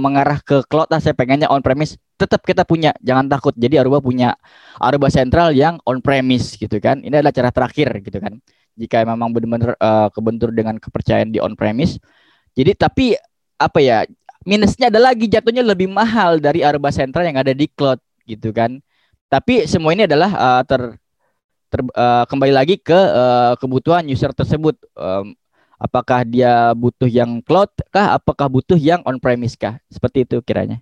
mengarah 0.00 0.40
ke 0.40 0.64
cloud 0.64 0.88
lah 0.88 1.00
saya 1.00 1.12
pengennya 1.12 1.48
on 1.52 1.60
premise 1.60 2.00
tetap 2.16 2.40
kita 2.40 2.64
punya 2.64 2.96
jangan 3.04 3.28
takut. 3.28 3.52
Jadi 3.52 3.76
Aruba 3.76 4.00
punya 4.00 4.32
Aruba 4.80 5.12
Central 5.12 5.52
yang 5.52 5.76
on 5.84 6.00
premise 6.00 6.56
gitu 6.56 6.80
kan. 6.80 7.04
Ini 7.04 7.20
adalah 7.20 7.36
cara 7.36 7.52
terakhir 7.52 8.00
gitu 8.00 8.16
kan. 8.16 8.40
Jika 8.80 9.04
memang 9.04 9.36
benar-benar 9.36 9.76
uh, 9.76 10.08
kebentur 10.08 10.52
dengan 10.56 10.80
kepercayaan 10.80 11.32
di 11.32 11.40
on 11.40 11.52
premise 11.52 12.00
jadi 12.56 12.72
tapi 12.72 13.12
apa 13.60 13.78
ya 13.84 14.08
minusnya 14.48 14.88
ada 14.88 15.12
lagi 15.12 15.28
jatuhnya 15.28 15.60
lebih 15.60 15.92
mahal 15.92 16.40
dari 16.40 16.64
Aruba 16.64 16.88
Central 16.88 17.28
yang 17.28 17.36
ada 17.36 17.52
di 17.52 17.68
cloud 17.68 18.00
gitu 18.24 18.50
kan. 18.56 18.80
Tapi 19.28 19.68
semua 19.68 19.92
ini 19.92 20.08
adalah 20.08 20.32
uh, 20.32 20.62
ter, 20.64 20.96
ter 21.76 21.84
uh, 21.84 22.24
kembali 22.24 22.52
lagi 22.56 22.80
ke 22.80 22.96
uh, 22.96 23.52
kebutuhan 23.60 24.08
user 24.08 24.32
tersebut. 24.32 24.80
Um, 24.96 25.36
apakah 25.76 26.24
dia 26.24 26.72
butuh 26.72 27.04
yang 27.04 27.44
cloud 27.44 27.68
kah? 27.92 28.16
Apakah 28.16 28.48
butuh 28.48 28.80
yang 28.80 29.04
on 29.04 29.20
premise 29.20 29.52
kah? 29.60 29.76
Seperti 29.92 30.24
itu 30.24 30.40
kiranya. 30.40 30.80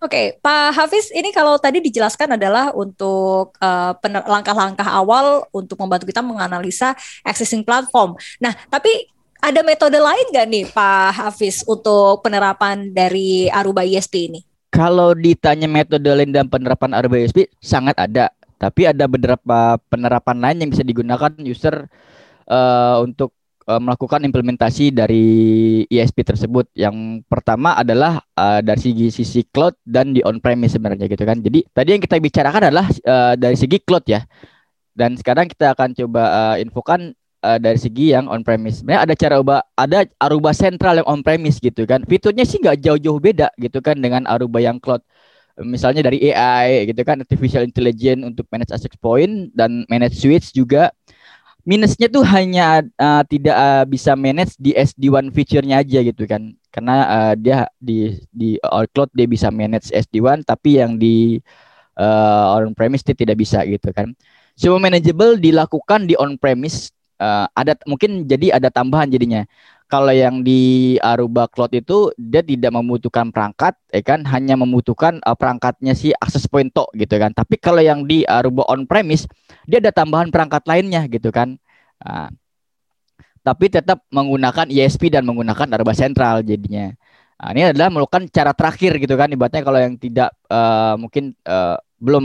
Oke, 0.00 0.08
okay, 0.08 0.26
Pak 0.40 0.72
Hafiz, 0.72 1.12
ini 1.12 1.30
kalau 1.36 1.60
tadi 1.60 1.84
dijelaskan 1.84 2.40
adalah 2.40 2.72
untuk 2.72 3.52
uh, 3.60 3.92
langkah-langkah 4.24 4.88
awal 4.88 5.44
untuk 5.52 5.76
membantu 5.76 6.08
kita 6.08 6.24
menganalisa 6.24 6.96
existing 7.26 7.60
platform. 7.60 8.16
Nah, 8.40 8.56
tapi 8.72 8.88
ada 9.36 9.60
metode 9.60 10.00
lain 10.00 10.26
nggak 10.32 10.46
nih 10.48 10.64
Pak 10.72 11.10
Hafiz 11.12 11.60
untuk 11.68 12.24
penerapan 12.24 12.88
dari 12.88 13.52
Aruba 13.52 13.84
ISP 13.84 14.32
ini? 14.32 14.40
Kalau 14.72 15.12
ditanya 15.12 15.68
metode 15.68 16.08
lain 16.08 16.32
dan 16.32 16.48
penerapan 16.48 16.96
RBSP 16.96 17.52
sangat 17.60 17.96
ada, 18.00 18.32
tapi 18.56 18.88
ada 18.88 19.04
beberapa 19.04 19.76
penerapan 19.92 20.36
lain 20.40 20.58
yang 20.64 20.70
bisa 20.72 20.84
digunakan 20.84 21.32
user 21.44 21.88
uh, 22.48 22.98
untuk 23.04 23.36
uh, 23.68 23.80
melakukan 23.82 24.22
implementasi 24.24 24.94
dari 24.94 25.26
ISP 25.90 26.24
tersebut. 26.24 26.70
Yang 26.72 27.26
pertama 27.26 27.76
adalah 27.76 28.22
uh, 28.38 28.62
dari 28.62 28.80
segi 28.80 29.06
sisi 29.12 29.40
cloud 29.44 29.76
dan 29.84 30.14
di 30.16 30.22
on 30.24 30.40
premise 30.40 30.78
sebenarnya 30.78 31.10
gitu 31.10 31.24
kan. 31.26 31.42
Jadi 31.42 31.66
tadi 31.74 31.88
yang 31.92 32.02
kita 32.02 32.16
bicarakan 32.16 32.62
adalah 32.72 32.86
uh, 32.88 33.34
dari 33.36 33.56
segi 33.58 33.78
cloud 33.82 34.06
ya. 34.08 34.24
Dan 34.96 35.12
sekarang 35.20 35.52
kita 35.52 35.76
akan 35.76 35.92
coba 35.92 36.22
uh, 36.32 36.56
infokan 36.56 37.12
uh, 37.44 37.58
dari 37.60 37.76
segi 37.76 38.16
yang 38.16 38.32
on 38.32 38.40
premise. 38.40 38.80
Sebenarnya 38.80 39.02
ada 39.04 39.14
cara 39.14 39.34
ubah, 39.36 39.60
ada 39.76 39.98
Aruba 40.16 40.56
sentral 40.56 41.04
yang 41.04 41.08
on 41.08 41.20
premise 41.20 41.60
gitu 41.60 41.84
kan. 41.84 42.00
Fiturnya 42.08 42.48
sih 42.48 42.56
nggak 42.64 42.80
jauh-jauh 42.80 43.20
beda 43.20 43.52
gitu 43.60 43.84
kan 43.84 44.00
dengan 44.00 44.24
Aruba 44.24 44.64
yang 44.64 44.80
cloud. 44.80 45.04
Misalnya 45.64 46.04
dari 46.04 46.32
AI 46.32 46.92
gitu 46.92 47.00
kan, 47.00 47.20
artificial 47.24 47.64
intelligence 47.64 48.20
untuk 48.20 48.44
manage 48.52 48.72
access 48.72 48.92
point 49.00 49.48
dan 49.56 49.88
manage 49.88 50.20
switch 50.20 50.52
juga. 50.52 50.92
Minusnya 51.66 52.06
tuh 52.06 52.22
hanya 52.22 52.86
uh, 52.94 53.26
tidak 53.26 53.56
uh, 53.56 53.82
bisa 53.88 54.14
manage 54.14 54.54
di 54.54 54.70
SD1 54.70 55.34
feature-nya 55.34 55.82
aja 55.82 55.98
gitu 56.04 56.22
kan. 56.28 56.54
Karena 56.70 56.96
uh, 57.08 57.34
dia 57.34 57.66
di 57.82 58.14
di 58.30 58.54
all 58.62 58.86
cloud 58.92 59.10
dia 59.16 59.26
bisa 59.26 59.50
manage 59.50 59.90
SD1 59.90 60.46
tapi 60.46 60.78
yang 60.78 60.94
di 60.94 61.42
uh, 61.98 62.54
on 62.54 62.76
premise 62.76 63.02
dia 63.02 63.16
tidak 63.16 63.40
bisa 63.40 63.64
gitu 63.66 63.90
kan. 63.90 64.14
Semua 64.54 64.78
manageable 64.78 65.36
dilakukan 65.40 66.06
di 66.06 66.14
on 66.16 66.38
premise 66.38 66.94
uh, 67.20 67.48
ada 67.52 67.76
mungkin 67.88 68.24
jadi 68.28 68.56
ada 68.56 68.68
tambahan 68.68 69.08
jadinya. 69.08 69.44
Kalau 69.86 70.10
yang 70.10 70.42
di 70.42 70.94
Aruba 70.98 71.46
Cloud 71.46 71.70
itu 71.70 72.10
dia 72.18 72.42
tidak 72.42 72.74
membutuhkan 72.74 73.30
perangkat, 73.30 73.78
ya 73.94 74.02
kan, 74.02 74.26
hanya 74.26 74.58
membutuhkan 74.58 75.22
uh, 75.22 75.38
perangkatnya 75.38 75.94
si 75.94 76.10
access 76.18 76.50
point 76.50 76.74
tok 76.74 76.90
gitu 76.98 77.14
kan. 77.14 77.30
Tapi 77.30 77.54
kalau 77.62 77.78
yang 77.78 78.02
di 78.02 78.26
Aruba 78.26 78.66
on 78.66 78.82
premise 78.90 79.30
dia 79.62 79.78
ada 79.78 79.94
tambahan 79.94 80.34
perangkat 80.34 80.66
lainnya 80.66 81.06
gitu 81.06 81.30
kan. 81.30 81.54
Uh, 82.02 82.26
tapi 83.46 83.70
tetap 83.70 84.02
menggunakan 84.10 84.66
ISP 84.66 85.06
dan 85.06 85.22
menggunakan 85.22 85.70
Aruba 85.70 85.94
Central 85.94 86.42
jadinya. 86.42 86.90
Nah, 87.36 87.50
ini 87.54 87.70
adalah 87.70 87.92
melakukan 87.94 88.26
cara 88.32 88.50
terakhir 88.56 88.98
gitu 88.98 89.14
kan 89.14 89.28
ibaratnya 89.30 89.62
kalau 89.62 89.78
yang 89.78 89.94
tidak 90.00 90.34
uh, 90.50 90.98
mungkin 90.98 91.36
uh, 91.46 91.78
belum 91.96 92.24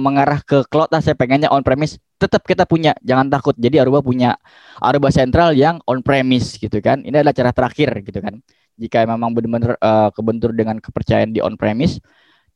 mengarah 0.00 0.40
ke 0.40 0.64
cloud 0.72 0.88
lah 0.88 1.04
saya 1.04 1.12
pengennya 1.12 1.52
on 1.52 1.60
premise 1.60 2.00
tetap 2.16 2.46
kita 2.48 2.64
punya 2.64 2.96
jangan 3.04 3.28
takut. 3.28 3.52
Jadi 3.58 3.76
Aruba 3.82 4.00
punya 4.00 4.38
Aruba 4.80 5.12
Central 5.12 5.52
yang 5.52 5.82
on 5.84 6.00
premise 6.00 6.56
gitu 6.56 6.80
kan. 6.80 7.04
Ini 7.04 7.20
adalah 7.20 7.36
cara 7.36 7.50
terakhir 7.52 7.92
gitu 8.06 8.20
kan. 8.24 8.40
Jika 8.80 9.04
memang 9.04 9.36
benar-benar 9.36 9.76
uh, 9.78 10.08
kebentur 10.16 10.56
dengan 10.56 10.80
kepercayaan 10.80 11.30
di 11.34 11.44
on 11.44 11.60
premise 11.60 12.00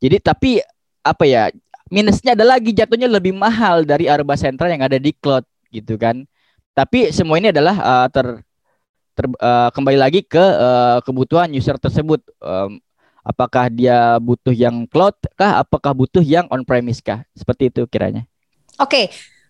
jadi 0.00 0.20
tapi 0.20 0.60
apa 1.00 1.24
ya 1.24 1.48
minusnya 1.88 2.34
ada 2.36 2.44
lagi 2.44 2.74
jatuhnya 2.74 3.08
lebih 3.08 3.32
mahal 3.32 3.86
dari 3.86 4.10
Aruba 4.10 4.36
Central 4.36 4.72
yang 4.74 4.84
ada 4.84 4.98
di 5.00 5.14
cloud 5.16 5.46
gitu 5.72 5.96
kan. 5.96 6.26
Tapi 6.76 7.08
semua 7.14 7.40
ini 7.40 7.48
adalah 7.48 7.76
uh, 7.80 8.08
ter, 8.12 8.44
ter 9.16 9.24
uh, 9.40 9.72
kembali 9.72 9.96
lagi 9.96 10.20
ke 10.20 10.40
uh, 10.40 11.00
kebutuhan 11.00 11.48
user 11.56 11.80
tersebut. 11.80 12.20
Um, 12.44 12.82
apakah 13.26 13.66
dia 13.66 14.22
butuh 14.22 14.54
yang 14.54 14.86
cloud 14.86 15.18
kah? 15.34 15.58
Apakah 15.58 15.90
butuh 15.90 16.22
yang 16.22 16.46
on 16.54 16.62
premise 16.62 17.02
kah? 17.02 17.26
Seperti 17.34 17.74
itu 17.74 17.82
kiranya. 17.90 18.22
Oke 18.78 18.86
okay. 18.86 19.06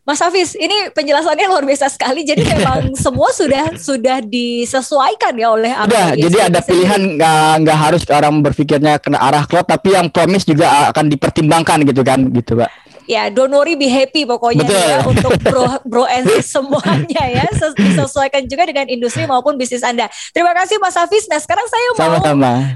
Mas 0.07 0.23
Hafiz, 0.23 0.55
ini 0.55 0.87
penjelasannya 0.95 1.51
luar 1.51 1.67
biasa 1.67 1.91
sekali. 1.91 2.23
Jadi 2.23 2.47
memang 2.55 2.95
semua 2.95 3.27
sudah 3.35 3.75
sudah 3.75 4.23
disesuaikan 4.23 5.35
ya 5.35 5.51
oleh 5.51 5.75
Udah, 5.75 6.15
jadi 6.15 6.47
ada 6.47 6.62
pilihan. 6.62 7.19
Nggak 7.19 7.67
nggak 7.67 7.79
harus 7.79 8.03
orang 8.07 8.39
berpikirnya 8.39 9.03
kena 9.03 9.19
arah 9.19 9.43
cloud, 9.51 9.67
tapi 9.67 9.99
yang 9.99 10.07
promise 10.07 10.47
juga 10.47 10.95
akan 10.95 11.11
dipertimbangkan 11.11 11.83
gitu 11.91 12.07
kan, 12.07 12.23
gitu, 12.31 12.55
Pak 12.55 12.86
ya 13.07 13.31
don't 13.31 13.55
worry 13.55 13.79
be 13.79 13.88
happy 13.88 14.27
pokoknya 14.27 14.66
Betul. 14.66 14.87
ya 14.87 14.99
untuk 15.11 15.33
bro 15.42 15.66
bro 15.90 16.05
and 16.07 16.29
semuanya 16.42 17.23
ya 17.27 17.47
disesuaikan 17.77 18.45
juga 18.49 18.66
dengan 18.66 18.87
industri 18.88 19.25
maupun 19.25 19.55
bisnis 19.57 19.85
Anda. 19.85 20.09
Terima 20.33 20.57
kasih 20.57 20.81
Mas 20.81 20.97
Hafiz. 20.97 21.29
Nah, 21.29 21.40
sekarang 21.40 21.66
saya 21.69 21.87
mau 21.95 21.99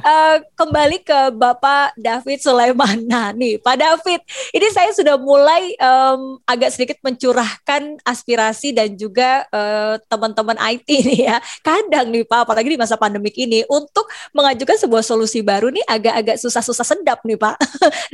Uh, 0.00 0.36
kembali 0.56 1.02
ke 1.02 1.20
Bapak 1.34 1.96
David 1.96 2.40
Sulaiman. 2.40 3.04
Nah, 3.04 3.32
nih 3.34 3.58
Pak 3.60 3.76
David, 3.76 4.20
ini 4.54 4.66
saya 4.70 4.92
sudah 4.94 5.16
mulai 5.16 5.74
um, 5.80 6.38
agak 6.46 6.72
sedikit 6.72 6.98
mencurahkan 7.02 8.00
aspirasi 8.06 8.72
dan 8.76 8.94
juga 8.94 9.44
uh, 9.50 9.98
teman-teman 10.06 10.56
IT 10.76 10.88
nih 11.08 11.20
ya. 11.32 11.36
Kadang 11.64 12.12
nih 12.12 12.24
Pak, 12.24 12.48
apalagi 12.48 12.72
di 12.72 12.78
masa 12.80 12.94
pandemik 12.96 13.34
ini 13.36 13.64
untuk 13.68 14.06
mengajukan 14.36 14.76
sebuah 14.78 15.02
solusi 15.04 15.40
baru 15.40 15.72
nih 15.72 15.84
agak-agak 15.88 16.36
susah-susah 16.38 16.86
sedap 16.86 17.24
nih 17.26 17.36
Pak. 17.40 17.56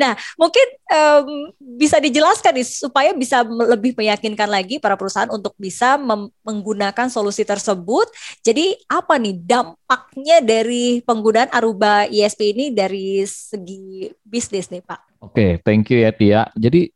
nah, 0.00 0.16
mungkin 0.38 0.66
um, 0.90 1.52
bisa 1.60 1.98
dijelaskan 2.06 2.62
nih 2.62 2.66
supaya 2.66 3.10
bisa 3.12 3.42
lebih 3.42 3.92
meyakinkan 3.98 4.46
lagi 4.46 4.78
para 4.78 4.94
perusahaan 4.94 5.30
untuk 5.30 5.52
bisa 5.58 5.98
menggunakan 6.46 7.10
solusi 7.10 7.42
tersebut. 7.42 8.06
Jadi 8.46 8.78
apa 8.86 9.18
nih 9.18 9.34
dampaknya 9.36 10.38
dari 10.40 11.02
penggunaan 11.02 11.50
Aruba 11.50 12.06
ISP 12.06 12.54
ini 12.54 12.70
dari 12.70 13.26
segi 13.26 14.06
bisnis 14.22 14.70
nih 14.70 14.82
Pak? 14.86 15.00
Oke, 15.20 15.32
okay, 15.34 15.50
thank 15.66 15.90
you 15.90 16.00
ya 16.06 16.14
Tia. 16.14 16.42
Jadi 16.54 16.86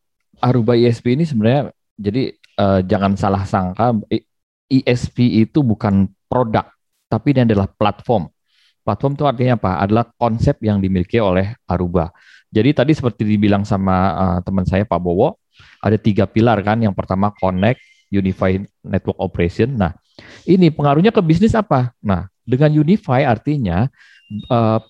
Aruba 0.41 0.79
ISP 0.79 1.19
ini 1.19 1.27
sebenarnya 1.27 1.75
jadi 2.01 2.33
uh, 2.57 2.81
jangan 2.87 3.13
salah 3.19 3.45
sangka 3.45 3.93
ISP 4.71 5.43
itu 5.43 5.61
bukan 5.67 6.09
produk, 6.31 6.71
tapi 7.11 7.35
ini 7.35 7.43
adalah 7.45 7.67
platform. 7.67 8.31
Platform 8.81 9.13
itu 9.19 9.25
artinya 9.29 9.55
apa? 9.61 9.73
Adalah 9.85 10.05
konsep 10.17 10.57
yang 10.65 10.81
dimiliki 10.81 11.21
oleh 11.21 11.53
Aruba. 11.69 12.09
Jadi 12.51 12.71
tadi 12.75 12.93
seperti 12.93 13.23
dibilang 13.23 13.63
sama 13.63 13.97
uh, 14.15 14.39
teman 14.43 14.67
saya 14.67 14.83
Pak 14.83 14.99
Bowo, 14.99 15.39
ada 15.79 15.95
tiga 15.95 16.27
pilar 16.27 16.59
kan. 16.67 16.83
Yang 16.83 16.99
pertama 16.99 17.31
connect, 17.39 17.79
unify 18.11 18.59
network 18.83 19.19
operation. 19.23 19.79
Nah, 19.79 19.95
ini 20.45 20.69
pengaruhnya 20.75 21.15
ke 21.15 21.23
bisnis 21.23 21.55
apa? 21.55 21.95
Nah, 22.03 22.27
dengan 22.43 22.75
unify 22.75 23.23
artinya 23.23 23.87
uh, 24.51 24.83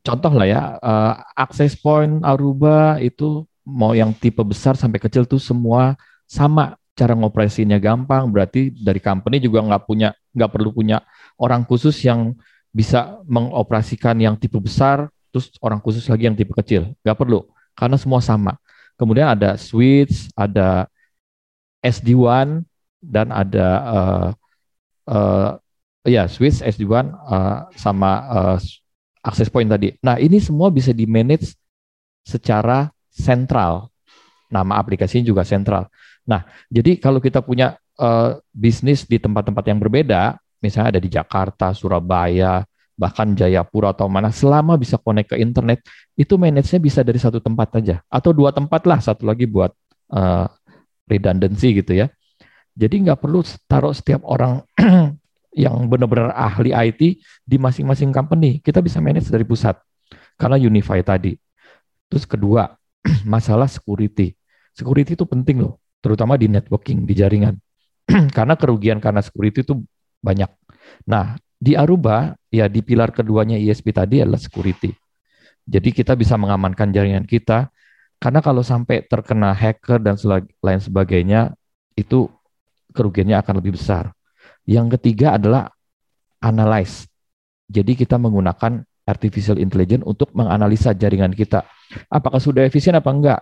contoh 0.00 0.32
lah 0.32 0.48
ya, 0.48 0.62
uh, 0.80 1.14
access 1.36 1.76
point 1.76 2.24
Aruba 2.24 2.96
itu 3.04 3.44
mau 3.68 3.92
yang 3.92 4.16
tipe 4.16 4.40
besar 4.40 4.80
sampai 4.80 4.96
kecil 4.96 5.28
tuh 5.28 5.36
semua 5.36 5.92
sama 6.24 6.80
cara 6.96 7.12
ngoperasinya 7.12 7.76
gampang. 7.76 8.32
Berarti 8.32 8.72
dari 8.72 8.98
company 8.98 9.44
juga 9.44 9.60
nggak 9.60 9.82
punya 9.84 10.16
nggak 10.32 10.50
perlu 10.50 10.72
punya 10.72 11.04
orang 11.36 11.68
khusus 11.68 12.00
yang 12.00 12.32
bisa 12.72 13.20
mengoperasikan 13.28 14.16
yang 14.16 14.40
tipe 14.40 14.56
besar 14.56 15.12
terus 15.30 15.52
orang 15.60 15.80
khusus 15.82 16.04
lagi 16.08 16.28
yang 16.28 16.36
tipe 16.36 16.52
kecil. 16.56 16.94
Gak 17.04 17.16
perlu, 17.18 17.44
karena 17.76 17.96
semua 18.00 18.20
sama. 18.24 18.56
Kemudian 18.98 19.30
ada 19.30 19.54
switch, 19.54 20.32
ada 20.34 20.90
SD1, 21.84 22.66
dan 22.98 23.30
ada 23.30 23.68
uh, 23.86 24.28
uh, 25.06 25.50
ya 26.02 26.26
switch 26.26 26.60
SD1 26.62 27.14
uh, 27.14 27.70
sama 27.78 28.10
uh, 28.26 28.58
access 29.22 29.50
point 29.50 29.68
tadi. 29.70 29.94
Nah 30.02 30.18
ini 30.18 30.42
semua 30.42 30.68
bisa 30.74 30.90
di 30.90 31.06
manage 31.06 31.54
secara 32.26 32.90
sentral. 33.08 33.90
Nama 34.48 34.80
aplikasinya 34.80 35.24
juga 35.24 35.46
sentral. 35.46 35.86
Nah 36.26 36.44
jadi 36.66 36.98
kalau 36.98 37.22
kita 37.22 37.44
punya 37.44 37.78
uh, 38.00 38.38
bisnis 38.50 39.04
di 39.06 39.20
tempat-tempat 39.20 39.64
yang 39.68 39.78
berbeda, 39.78 40.36
misalnya 40.58 40.98
ada 40.98 41.00
di 41.02 41.10
Jakarta, 41.10 41.70
Surabaya, 41.76 42.64
bahkan 42.98 43.30
Jayapura 43.38 43.94
atau 43.94 44.10
mana, 44.10 44.34
selama 44.34 44.74
bisa 44.74 44.98
connect 44.98 45.30
ke 45.30 45.36
internet, 45.38 45.86
itu 46.18 46.34
manage-nya 46.34 46.82
bisa 46.82 47.00
dari 47.06 47.22
satu 47.22 47.38
tempat 47.38 47.78
aja. 47.78 48.02
Atau 48.10 48.34
dua 48.34 48.50
tempat 48.50 48.82
lah, 48.84 48.98
satu 48.98 49.22
lagi 49.22 49.46
buat 49.46 49.70
uh, 50.10 50.50
redundancy 51.06 51.78
gitu 51.78 51.94
ya. 51.94 52.10
Jadi 52.74 53.06
nggak 53.06 53.22
perlu 53.22 53.46
taruh 53.70 53.94
setiap 53.94 54.26
orang 54.26 54.66
yang 55.64 55.86
benar-benar 55.86 56.34
ahli 56.34 56.74
IT 56.74 57.22
di 57.46 57.56
masing-masing 57.56 58.10
company. 58.10 58.58
Kita 58.58 58.82
bisa 58.82 58.98
manage 58.98 59.30
dari 59.30 59.46
pusat 59.46 59.78
karena 60.34 60.58
unify 60.58 60.98
tadi. 61.06 61.38
Terus 62.10 62.26
kedua, 62.26 62.74
masalah 63.26 63.70
security. 63.70 64.34
Security 64.74 65.14
itu 65.14 65.26
penting 65.26 65.62
loh, 65.62 65.78
terutama 66.02 66.34
di 66.34 66.50
networking, 66.50 67.06
di 67.06 67.14
jaringan. 67.14 67.54
karena 68.36 68.54
kerugian 68.58 68.98
karena 68.98 69.22
security 69.22 69.62
itu 69.62 69.78
banyak. 70.22 70.50
Nah, 71.06 71.36
di 71.58 71.74
Aruba, 71.74 72.38
ya 72.54 72.70
di 72.70 72.80
pilar 72.80 73.10
keduanya 73.10 73.58
ISP 73.58 73.90
tadi 73.90 74.22
adalah 74.22 74.38
security. 74.38 74.94
Jadi 75.68 75.90
kita 75.92 76.14
bisa 76.14 76.38
mengamankan 76.38 76.94
jaringan 76.94 77.26
kita, 77.26 77.68
karena 78.22 78.40
kalau 78.40 78.62
sampai 78.62 79.04
terkena 79.04 79.52
hacker 79.52 79.98
dan 80.00 80.14
lain 80.62 80.80
sebagainya, 80.80 81.52
itu 81.98 82.30
kerugiannya 82.94 83.36
akan 83.42 83.54
lebih 83.58 83.76
besar. 83.76 84.14
Yang 84.64 84.96
ketiga 84.96 85.36
adalah 85.36 85.68
analyze. 86.38 87.10
Jadi 87.68 87.98
kita 87.98 88.16
menggunakan 88.16 88.80
artificial 89.04 89.58
intelligence 89.58 90.06
untuk 90.06 90.30
menganalisa 90.32 90.94
jaringan 90.94 91.34
kita. 91.34 91.66
Apakah 92.08 92.38
sudah 92.38 92.64
efisien 92.64 92.96
apa 92.96 93.10
enggak? 93.10 93.40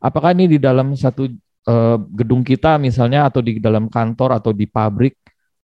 Apakah 0.00 0.32
ini 0.32 0.56
di 0.56 0.58
dalam 0.58 0.96
satu 0.96 1.28
uh, 1.68 1.98
gedung 2.14 2.40
kita 2.40 2.80
misalnya 2.80 3.28
atau 3.28 3.44
di 3.44 3.60
dalam 3.60 3.90
kantor 3.90 4.40
atau 4.40 4.50
di 4.54 4.64
pabrik 4.64 5.19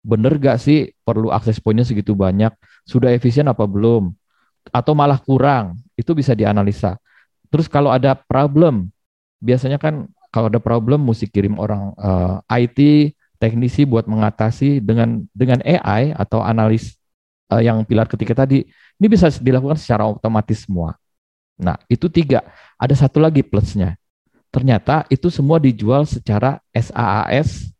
bener 0.08 0.40
gak 0.40 0.64
sih 0.64 0.96
perlu 1.04 1.36
akses 1.36 1.60
poinnya 1.60 1.84
segitu 1.84 2.16
banyak? 2.16 2.56
Sudah 2.88 3.12
efisien 3.12 3.44
apa 3.52 3.68
belum? 3.68 4.16
Atau 4.72 4.96
malah 4.96 5.20
kurang? 5.20 5.76
Itu 6.00 6.16
bisa 6.16 6.32
dianalisa. 6.32 6.96
Terus 7.52 7.68
kalau 7.68 7.92
ada 7.92 8.16
problem, 8.16 8.88
biasanya 9.44 9.76
kan 9.76 10.08
kalau 10.32 10.48
ada 10.48 10.64
problem 10.64 11.04
mesti 11.04 11.28
kirim 11.28 11.60
orang 11.60 11.92
uh, 12.00 12.40
eh, 12.48 12.64
IT 12.68 12.80
teknisi 13.38 13.84
buat 13.84 14.08
mengatasi 14.08 14.80
dengan 14.82 15.28
dengan 15.36 15.60
AI 15.62 16.16
atau 16.16 16.42
analis 16.42 16.96
uh, 17.52 17.60
yang 17.60 17.84
pilar 17.84 18.08
ketiga 18.08 18.34
tadi. 18.34 18.64
Ini 18.98 19.08
bisa 19.12 19.28
dilakukan 19.30 19.78
secara 19.78 20.08
otomatis 20.08 20.64
semua. 20.66 20.96
Nah, 21.60 21.78
itu 21.92 22.10
tiga. 22.10 22.42
Ada 22.80 23.08
satu 23.08 23.22
lagi 23.22 23.46
plusnya. 23.46 23.98
Ternyata 24.50 25.06
itu 25.12 25.28
semua 25.30 25.62
dijual 25.62 26.08
secara 26.08 26.58
SaaS 26.74 27.77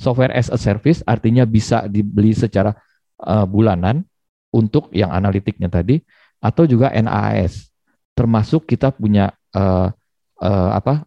software 0.00 0.32
as 0.32 0.48
a 0.48 0.56
service 0.56 1.04
artinya 1.04 1.44
bisa 1.44 1.84
dibeli 1.84 2.32
secara 2.32 2.72
uh, 3.20 3.44
bulanan 3.44 4.00
untuk 4.48 4.88
yang 4.96 5.12
analitiknya 5.12 5.68
tadi 5.68 6.00
atau 6.40 6.64
juga 6.64 6.88
NAS 6.96 7.68
termasuk 8.16 8.64
kita 8.64 8.96
punya 8.96 9.36
uh, 9.52 9.92
uh, 10.40 10.70
apa 10.72 11.04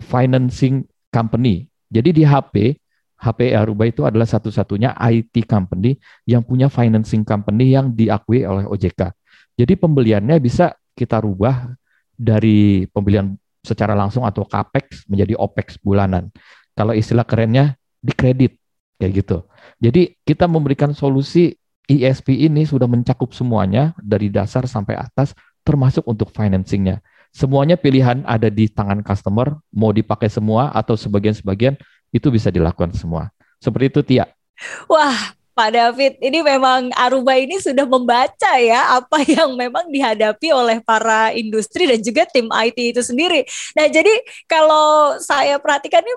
financing 0.00 0.88
company. 1.12 1.68
Jadi 1.92 2.10
di 2.10 2.22
HP 2.24 2.80
HP 3.22 3.54
Aruba 3.54 3.86
itu 3.86 4.02
adalah 4.02 4.26
satu-satunya 4.26 4.98
IT 4.98 5.46
company 5.46 5.94
yang 6.26 6.42
punya 6.42 6.66
financing 6.66 7.22
company 7.22 7.70
yang 7.70 7.94
diakui 7.94 8.42
oleh 8.42 8.66
OJK 8.66 9.14
jadi 9.56 9.74
pembeliannya 9.76 10.36
bisa 10.40 10.72
kita 10.96 11.20
rubah 11.20 11.70
dari 12.16 12.88
pembelian 12.90 13.36
secara 13.62 13.94
langsung 13.94 14.26
atau 14.26 14.42
capex 14.42 15.06
menjadi 15.06 15.38
opex 15.38 15.78
bulanan 15.78 16.32
kalau 16.72 16.96
istilah 16.96 17.24
kerennya 17.24 17.76
dikredit 18.02 18.56
kayak 18.98 19.12
gitu. 19.24 19.38
Jadi 19.82 20.14
kita 20.22 20.46
memberikan 20.46 20.94
solusi 20.94 21.58
ESP 21.90 22.46
ini 22.46 22.62
sudah 22.62 22.86
mencakup 22.86 23.34
semuanya 23.34 23.92
dari 23.98 24.30
dasar 24.30 24.64
sampai 24.70 24.96
atas 24.96 25.34
termasuk 25.66 26.06
untuk 26.06 26.30
financingnya. 26.30 27.02
Semuanya 27.32 27.80
pilihan 27.80 28.22
ada 28.28 28.52
di 28.52 28.68
tangan 28.68 29.00
customer, 29.00 29.56
mau 29.72 29.88
dipakai 29.90 30.28
semua 30.28 30.68
atau 30.70 30.94
sebagian-sebagian 30.94 31.80
itu 32.12 32.28
bisa 32.28 32.52
dilakukan 32.52 32.92
semua. 32.92 33.32
Seperti 33.56 33.86
itu 33.88 34.00
Tia. 34.04 34.26
Wah, 34.84 35.32
Pak 35.52 35.70
David, 35.72 36.20
ini 36.20 36.40
memang 36.40 36.92
Aruba 36.92 37.36
ini 37.36 37.56
sudah 37.56 37.84
membaca 37.88 38.52
ya 38.60 39.00
apa 39.00 39.20
yang 39.36 39.56
memang 39.56 39.88
dihadapi 39.88 40.48
oleh 40.52 40.80
para 40.84 41.32
industri 41.32 41.88
dan 41.88 42.00
juga 42.04 42.28
tim 42.28 42.52
IT 42.52 42.78
itu 42.96 43.00
sendiri. 43.00 43.48
Nah, 43.76 43.88
jadi 43.88 44.12
kalau 44.44 45.16
saya 45.20 45.56
perhatikan 45.56 46.04
ini 46.04 46.14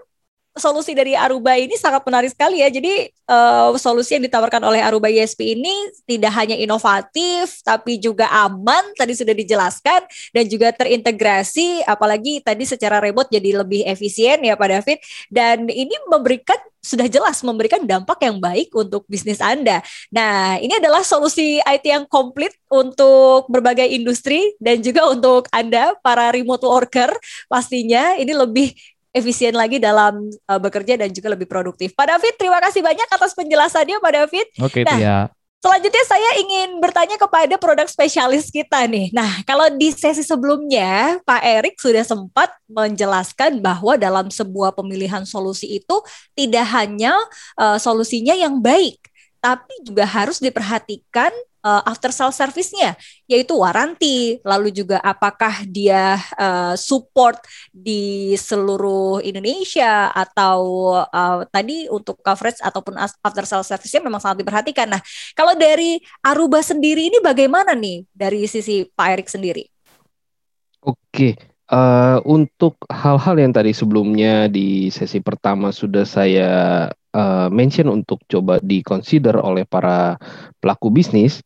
solusi 0.56 0.96
dari 0.96 1.14
Aruba 1.20 1.60
ini 1.60 1.76
sangat 1.76 2.02
menarik 2.08 2.32
sekali 2.32 2.64
ya. 2.64 2.72
Jadi 2.72 3.12
uh, 3.28 3.76
solusi 3.76 4.16
yang 4.16 4.24
ditawarkan 4.24 4.64
oleh 4.64 4.80
Aruba 4.80 5.12
ISP 5.12 5.60
ini 5.60 5.92
tidak 6.08 6.32
hanya 6.40 6.56
inovatif 6.56 7.60
tapi 7.62 8.00
juga 8.00 8.32
aman 8.32 8.96
tadi 8.96 9.14
sudah 9.14 9.36
dijelaskan 9.36 10.08
dan 10.32 10.44
juga 10.48 10.72
terintegrasi 10.72 11.84
apalagi 11.84 12.40
tadi 12.40 12.64
secara 12.64 13.04
remote 13.04 13.28
jadi 13.28 13.62
lebih 13.62 13.84
efisien 13.84 14.40
ya 14.42 14.56
Pak 14.56 14.70
David 14.72 14.98
dan 15.28 15.68
ini 15.68 15.94
memberikan 16.08 16.58
sudah 16.86 17.10
jelas 17.10 17.42
memberikan 17.42 17.82
dampak 17.82 18.22
yang 18.22 18.38
baik 18.38 18.70
untuk 18.78 19.10
bisnis 19.10 19.42
Anda. 19.42 19.82
Nah, 20.14 20.62
ini 20.62 20.78
adalah 20.78 21.02
solusi 21.02 21.58
IT 21.58 21.82
yang 21.82 22.06
komplit 22.06 22.54
untuk 22.70 23.50
berbagai 23.50 23.90
industri 23.90 24.54
dan 24.62 24.86
juga 24.86 25.10
untuk 25.10 25.50
Anda 25.50 25.98
para 26.06 26.30
remote 26.30 26.62
worker 26.62 27.10
pastinya 27.50 28.14
ini 28.22 28.38
lebih 28.38 28.78
efisien 29.16 29.56
lagi 29.56 29.80
dalam 29.80 30.28
uh, 30.52 30.60
bekerja 30.60 31.00
dan 31.00 31.08
juga 31.16 31.32
lebih 31.32 31.48
produktif. 31.48 31.96
Pak 31.96 32.12
David, 32.12 32.34
terima 32.36 32.60
kasih 32.60 32.84
banyak 32.84 33.08
atas 33.08 33.32
penjelasannya 33.32 34.04
Pak 34.04 34.12
David. 34.12 34.48
Oke, 34.60 34.84
okay, 34.84 34.84
nah, 34.84 35.00
ya. 35.00 35.18
Selanjutnya 35.64 36.06
saya 36.06 36.30
ingin 36.46 36.78
bertanya 36.78 37.18
kepada 37.18 37.58
produk 37.58 37.90
spesialis 37.90 38.54
kita 38.54 38.86
nih. 38.86 39.10
Nah, 39.10 39.42
kalau 39.50 39.66
di 39.74 39.90
sesi 39.90 40.22
sebelumnya 40.22 41.18
Pak 41.26 41.42
Erik 41.42 41.82
sudah 41.82 42.06
sempat 42.06 42.54
menjelaskan 42.70 43.66
bahwa 43.66 43.98
dalam 43.98 44.30
sebuah 44.30 44.78
pemilihan 44.78 45.26
solusi 45.26 45.82
itu 45.82 46.06
tidak 46.38 46.70
hanya 46.70 47.18
uh, 47.58 47.82
solusinya 47.82 48.38
yang 48.38 48.62
baik, 48.62 49.00
tapi 49.42 49.74
juga 49.82 50.06
harus 50.06 50.38
diperhatikan 50.38 51.34
uh, 51.66 51.82
after 51.90 52.14
sale 52.14 52.30
service-nya 52.30 52.94
yaitu 53.26 53.58
waranti 53.58 54.38
lalu 54.46 54.70
juga 54.70 55.02
apakah 55.02 55.66
dia 55.66 56.22
uh, 56.38 56.78
support 56.78 57.42
di 57.74 58.38
seluruh 58.38 59.26
Indonesia 59.26 60.14
atau 60.14 60.94
uh, 61.02 61.42
tadi 61.50 61.90
untuk 61.90 62.22
coverage 62.22 62.62
ataupun 62.62 63.02
after 63.02 63.44
sale 63.50 63.66
service-nya 63.66 64.06
memang 64.06 64.22
sangat 64.22 64.46
diperhatikan. 64.46 64.94
Nah, 64.94 65.02
kalau 65.34 65.58
dari 65.58 65.98
Aruba 66.22 66.62
sendiri 66.62 67.10
ini 67.10 67.18
bagaimana 67.20 67.74
nih 67.74 68.06
dari 68.14 68.46
sisi 68.46 68.86
Pak 68.86 69.08
Erik 69.18 69.28
sendiri? 69.28 69.66
Oke, 70.86 71.34
uh, 71.74 72.22
untuk 72.30 72.78
hal-hal 72.94 73.42
yang 73.42 73.50
tadi 73.50 73.74
sebelumnya 73.74 74.46
di 74.46 74.94
sesi 74.94 75.18
pertama 75.18 75.74
sudah 75.74 76.06
saya 76.06 76.52
uh, 77.16 77.48
mention 77.48 77.88
untuk 77.88 78.20
coba 78.28 78.60
di-consider 78.60 79.40
oleh 79.40 79.64
para 79.64 80.20
pelaku 80.60 80.92
bisnis, 80.92 81.40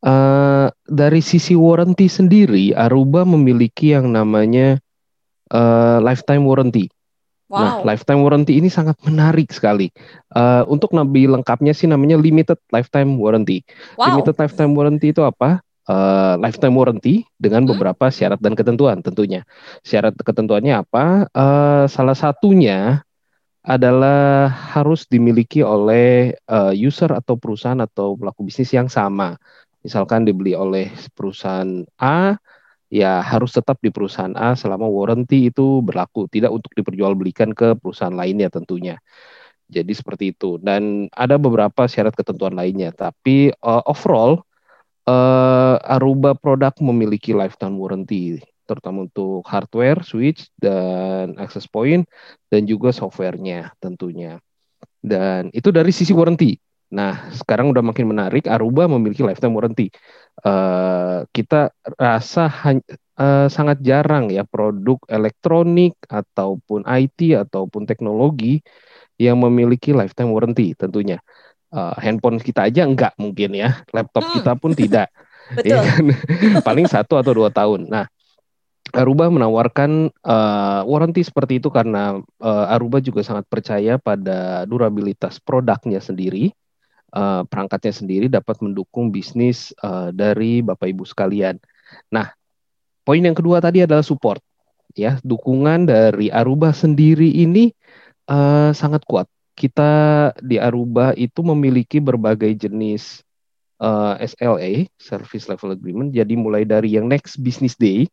Uh, 0.00 0.72
dari 0.88 1.20
sisi 1.20 1.52
warranty 1.52 2.08
sendiri, 2.08 2.72
Aruba 2.72 3.28
memiliki 3.28 3.92
yang 3.92 4.08
namanya 4.08 4.80
uh, 5.52 6.00
lifetime 6.00 6.48
warranty. 6.48 6.88
Nah, 7.52 7.52
wow. 7.52 7.60
Nah, 7.60 7.74
lifetime 7.92 8.24
warranty 8.24 8.56
ini 8.56 8.72
sangat 8.72 8.96
menarik 9.04 9.52
sekali. 9.52 9.92
Uh, 10.32 10.64
untuk 10.72 10.96
lebih 10.96 11.36
lengkapnya 11.36 11.76
sih 11.76 11.84
namanya 11.84 12.16
limited 12.16 12.56
lifetime 12.72 13.20
warranty. 13.20 13.60
Wow. 14.00 14.16
Limited 14.16 14.40
lifetime 14.40 14.72
warranty 14.72 15.12
itu 15.12 15.20
apa? 15.20 15.60
Uh, 15.84 16.40
lifetime 16.40 16.78
warranty 16.78 17.28
dengan 17.36 17.68
hmm? 17.68 17.76
beberapa 17.76 18.08
syarat 18.08 18.40
dan 18.40 18.56
ketentuan 18.56 19.04
tentunya. 19.04 19.44
Syarat 19.84 20.16
ketentuannya 20.16 20.80
apa? 20.80 21.28
Uh, 21.34 21.84
salah 21.92 22.16
satunya 22.16 23.04
adalah 23.60 24.48
harus 24.48 25.04
dimiliki 25.04 25.60
oleh 25.60 26.32
uh, 26.48 26.72
user 26.72 27.12
atau 27.12 27.36
perusahaan 27.36 27.78
atau 27.80 28.16
pelaku 28.16 28.48
bisnis 28.48 28.72
yang 28.72 28.88
sama 28.88 29.36
misalkan 29.84 30.28
dibeli 30.28 30.52
oleh 30.52 30.92
perusahaan 31.16 31.84
A, 32.00 32.36
ya 32.92 33.20
harus 33.24 33.52
tetap 33.56 33.80
di 33.80 33.88
perusahaan 33.92 34.32
A 34.36 34.52
selama 34.56 34.86
warranty 34.88 35.48
itu 35.48 35.80
berlaku, 35.80 36.28
tidak 36.28 36.52
untuk 36.52 36.72
diperjualbelikan 36.76 37.52
ke 37.56 37.76
perusahaan 37.80 38.12
lainnya 38.12 38.52
tentunya. 38.52 39.00
Jadi 39.70 39.92
seperti 39.94 40.34
itu. 40.34 40.58
Dan 40.60 41.06
ada 41.14 41.38
beberapa 41.38 41.86
syarat 41.86 42.12
ketentuan 42.12 42.58
lainnya, 42.58 42.90
tapi 42.92 43.54
uh, 43.62 43.82
overall 43.86 44.42
uh, 45.06 45.78
Aruba 45.96 46.34
produk 46.36 46.74
memiliki 46.82 47.32
lifetime 47.32 47.78
warranty 47.78 48.42
terutama 48.70 49.10
untuk 49.10 49.42
hardware, 49.50 50.06
switch 50.06 50.46
dan 50.54 51.34
access 51.42 51.66
point 51.66 52.06
dan 52.46 52.62
juga 52.70 52.94
softwarenya 52.94 53.74
tentunya. 53.82 54.38
Dan 55.02 55.50
itu 55.50 55.74
dari 55.74 55.90
sisi 55.90 56.14
warranty. 56.14 56.54
Nah, 56.90 57.30
sekarang 57.34 57.70
udah 57.70 57.82
makin 57.82 58.06
menarik. 58.10 58.46
Aruba 58.46 58.86
memiliki 58.86 59.26
lifetime 59.26 59.54
warranty. 59.54 59.90
Uh, 60.42 61.26
kita 61.34 61.74
rasa 61.98 62.50
uh, 63.18 63.46
sangat 63.46 63.78
jarang 63.82 64.30
ya 64.30 64.42
produk 64.42 64.98
elektronik 65.06 65.94
ataupun 66.10 66.82
IT 66.86 67.34
ataupun 67.38 67.86
teknologi 67.86 68.62
yang 69.20 69.38
memiliki 69.38 69.94
lifetime 69.94 70.30
warranty 70.30 70.74
tentunya. 70.74 71.18
Uh, 71.70 71.94
handphone 72.02 72.42
kita 72.42 72.66
aja 72.66 72.82
enggak 72.82 73.14
mungkin 73.14 73.54
ya, 73.54 73.86
laptop 73.94 74.26
Hmm. 74.26 74.34
kita 74.42 74.52
pun 74.58 74.74
tidak. 74.74 75.06
Betul. 75.54 75.70
Iya 75.70 75.78
kan? 75.82 76.04
Paling 76.66 76.86
satu 76.90 77.18
atau 77.18 77.32
dua 77.34 77.50
tahun. 77.50 77.86
Nah, 77.90 78.06
Aruba 78.90 79.30
menawarkan 79.30 80.10
uh, 80.26 80.82
warranty 80.82 81.22
seperti 81.22 81.62
itu 81.62 81.70
karena 81.70 82.18
uh, 82.42 82.74
Aruba 82.74 82.98
juga 82.98 83.22
sangat 83.22 83.46
percaya 83.46 84.02
pada 84.02 84.66
durabilitas 84.66 85.38
produknya 85.38 86.02
sendiri, 86.02 86.50
uh, 87.14 87.46
perangkatnya 87.46 87.94
sendiri 87.94 88.26
dapat 88.26 88.58
mendukung 88.58 89.14
bisnis 89.14 89.70
uh, 89.86 90.10
dari 90.10 90.58
Bapak 90.58 90.90
Ibu 90.90 91.06
sekalian. 91.06 91.62
Nah, 92.10 92.34
poin 93.06 93.22
yang 93.22 93.38
kedua 93.38 93.62
tadi 93.62 93.86
adalah 93.86 94.02
support, 94.02 94.42
ya 94.98 95.22
dukungan 95.22 95.86
dari 95.86 96.26
Aruba 96.34 96.74
sendiri 96.74 97.30
ini 97.30 97.70
uh, 98.26 98.74
sangat 98.74 99.06
kuat. 99.06 99.30
Kita 99.54 100.32
di 100.42 100.58
Aruba 100.58 101.14
itu 101.14 101.46
memiliki 101.46 102.02
berbagai 102.02 102.66
jenis 102.66 103.22
uh, 103.78 104.18
SLA 104.18 104.90
(Service 104.98 105.46
Level 105.46 105.78
Agreement). 105.78 106.10
Jadi 106.10 106.34
mulai 106.34 106.66
dari 106.66 106.98
yang 106.98 107.06
next 107.06 107.38
business 107.38 107.78
day 107.78 108.10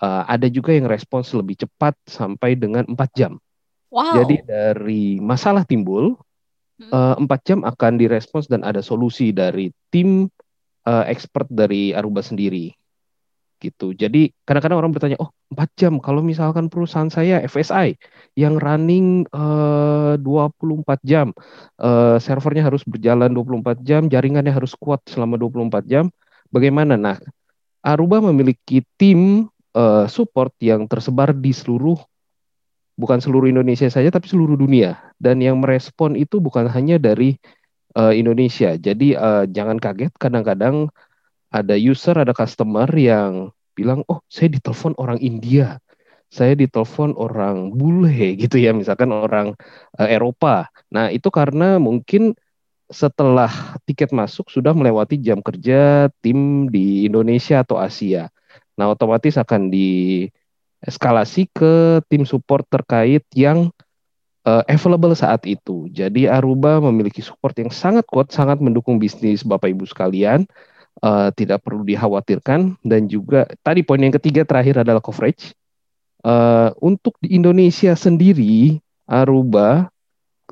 uh, 0.00 0.24
ada 0.28 0.46
juga 0.48 0.72
yang 0.76 0.88
respons 0.88 1.32
lebih 1.32 1.60
cepat 1.66 1.96
sampai 2.06 2.56
dengan 2.56 2.84
empat 2.86 3.10
jam. 3.16 3.40
Wow. 3.90 4.22
Jadi 4.24 4.36
dari 4.44 5.04
masalah 5.22 5.64
timbul 5.64 6.18
Hmm. 6.76 6.92
eh, 6.92 7.14
empat 7.24 7.40
jam 7.48 7.64
akan 7.64 7.96
direspons 7.96 8.52
dan 8.52 8.60
ada 8.60 8.84
solusi 8.84 9.32
dari 9.32 9.72
tim 9.88 10.28
eh, 10.84 11.04
expert 11.08 11.48
dari 11.48 11.96
Aruba 11.96 12.20
sendiri. 12.20 12.68
Gitu. 13.56 13.96
Jadi 13.96 14.28
kadang-kadang 14.44 14.84
orang 14.84 14.92
bertanya, 14.92 15.16
oh 15.16 15.32
empat 15.48 15.72
jam 15.80 15.96
kalau 16.04 16.20
misalkan 16.20 16.68
perusahaan 16.68 17.08
saya 17.08 17.40
FSI 17.48 17.96
yang 18.36 18.60
running 18.60 19.24
eh, 19.24 20.14
24 20.20 21.00
jam, 21.00 21.32
eh, 21.80 22.20
servernya 22.20 22.68
harus 22.68 22.84
berjalan 22.84 23.32
24 23.32 23.80
jam, 23.80 24.12
jaringannya 24.12 24.52
harus 24.52 24.76
kuat 24.76 25.00
selama 25.08 25.40
24 25.40 25.88
jam, 25.88 26.12
bagaimana? 26.52 27.00
Nah, 27.00 27.16
Aruba 27.80 28.20
memiliki 28.20 28.84
tim 29.00 29.48
eh, 29.76 30.04
support 30.08 30.56
yang 30.64 30.88
tersebar 30.88 31.36
di 31.36 31.52
seluruh 31.52 32.00
bukan 32.96 33.20
seluruh 33.20 33.52
Indonesia 33.52 33.86
saja 33.92 34.08
tapi 34.08 34.26
seluruh 34.26 34.56
dunia. 34.56 34.96
Dan 35.20 35.44
yang 35.44 35.60
merespon 35.60 36.16
itu 36.16 36.40
bukan 36.40 36.66
hanya 36.72 36.96
dari 36.96 37.36
uh, 37.96 38.12
Indonesia. 38.12 38.74
Jadi 38.76 39.14
uh, 39.14 39.44
jangan 39.48 39.76
kaget 39.76 40.12
kadang-kadang 40.16 40.88
ada 41.52 41.76
user 41.76 42.16
ada 42.16 42.36
customer 42.36 42.88
yang 42.96 43.52
bilang 43.76 44.02
oh 44.08 44.24
saya 44.26 44.52
ditelepon 44.52 44.96
orang 44.96 45.20
India. 45.20 45.78
Saya 46.26 46.58
ditelepon 46.58 47.14
orang 47.14 47.72
bule 47.76 48.12
gitu 48.42 48.56
ya. 48.58 48.72
Misalkan 48.72 49.12
orang 49.12 49.54
uh, 50.00 50.08
Eropa. 50.08 50.72
Nah 50.90 51.12
itu 51.12 51.28
karena 51.28 51.76
mungkin 51.76 52.32
setelah 52.86 53.50
tiket 53.82 54.14
masuk 54.14 54.46
sudah 54.46 54.70
melewati 54.70 55.18
jam 55.18 55.42
kerja 55.42 56.06
tim 56.22 56.70
di 56.70 57.02
Indonesia 57.02 57.66
atau 57.66 57.82
Asia 57.82 58.30
nah 58.76 58.92
otomatis 58.92 59.40
akan 59.40 59.72
di 59.72 60.28
eskalasi 60.84 61.48
ke 61.50 62.04
tim 62.12 62.28
support 62.28 62.68
terkait 62.68 63.24
yang 63.32 63.72
uh, 64.46 64.62
available 64.70 65.12
saat 65.18 65.42
itu. 65.44 65.90
Jadi 65.90 66.30
Aruba 66.30 66.78
memiliki 66.78 67.20
support 67.20 67.58
yang 67.58 67.74
sangat 67.74 68.06
kuat, 68.06 68.30
sangat 68.30 68.62
mendukung 68.62 69.02
bisnis 69.02 69.42
Bapak 69.42 69.74
Ibu 69.74 69.84
sekalian. 69.84 70.46
Uh, 70.96 71.28
tidak 71.36 71.60
perlu 71.60 71.84
dikhawatirkan 71.84 72.80
dan 72.80 73.04
juga 73.04 73.44
tadi 73.60 73.84
poin 73.84 74.00
yang 74.00 74.16
ketiga 74.16 74.48
terakhir 74.48 74.80
adalah 74.80 75.04
coverage. 75.04 75.52
Uh, 76.24 76.72
untuk 76.80 77.20
di 77.20 77.36
Indonesia 77.36 77.92
sendiri, 77.92 78.80
Aruba 79.04 79.92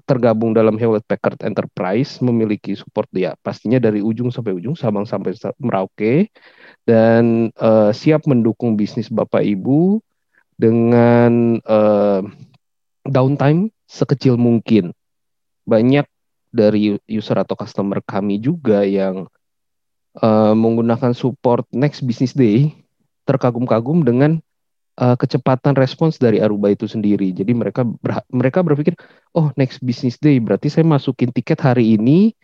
tergabung 0.05 0.53
dalam 0.53 0.77
Hewlett 0.77 1.09
Packard 1.09 1.41
Enterprise 1.47 2.20
memiliki 2.20 2.77
support 2.77 3.09
ya 3.14 3.39
pastinya 3.41 3.81
dari 3.81 4.05
ujung 4.05 4.29
sampai 4.29 4.53
ujung 4.53 4.77
Sabang 4.77 5.09
sampai 5.09 5.33
Merauke 5.57 6.29
dan 6.85 7.49
uh, 7.57 7.91
siap 7.93 8.28
mendukung 8.28 8.76
bisnis 8.76 9.09
Bapak 9.09 9.41
Ibu 9.41 10.01
dengan 10.61 11.59
uh, 11.64 12.20
downtime 13.09 13.72
sekecil 13.89 14.37
mungkin. 14.37 14.93
Banyak 15.64 16.05
dari 16.55 17.01
user 17.09 17.41
atau 17.41 17.57
customer 17.59 17.99
kami 18.05 18.39
juga 18.39 18.85
yang 18.87 19.26
uh, 20.20 20.55
menggunakan 20.55 21.16
support 21.16 21.66
next 21.74 22.05
business 22.05 22.37
day 22.37 22.70
terkagum-kagum 23.24 24.05
dengan 24.05 24.39
uh, 25.01 25.16
kecepatan 25.16 25.74
respons 25.74 26.20
dari 26.20 26.39
Aruba 26.39 26.70
itu 26.70 26.87
sendiri. 26.87 27.32
Jadi 27.35 27.57
mereka 27.57 27.82
ber, 27.82 28.22
mereka 28.30 28.61
berpikir, 28.61 28.95
oh 29.35 29.51
next 29.59 29.80
business 29.82 30.20
day 30.20 30.39
berarti 30.39 30.70
saya 30.70 30.87
masukin 30.87 31.32
tiket 31.32 31.59
hari 31.64 31.97
ini, 31.97 32.37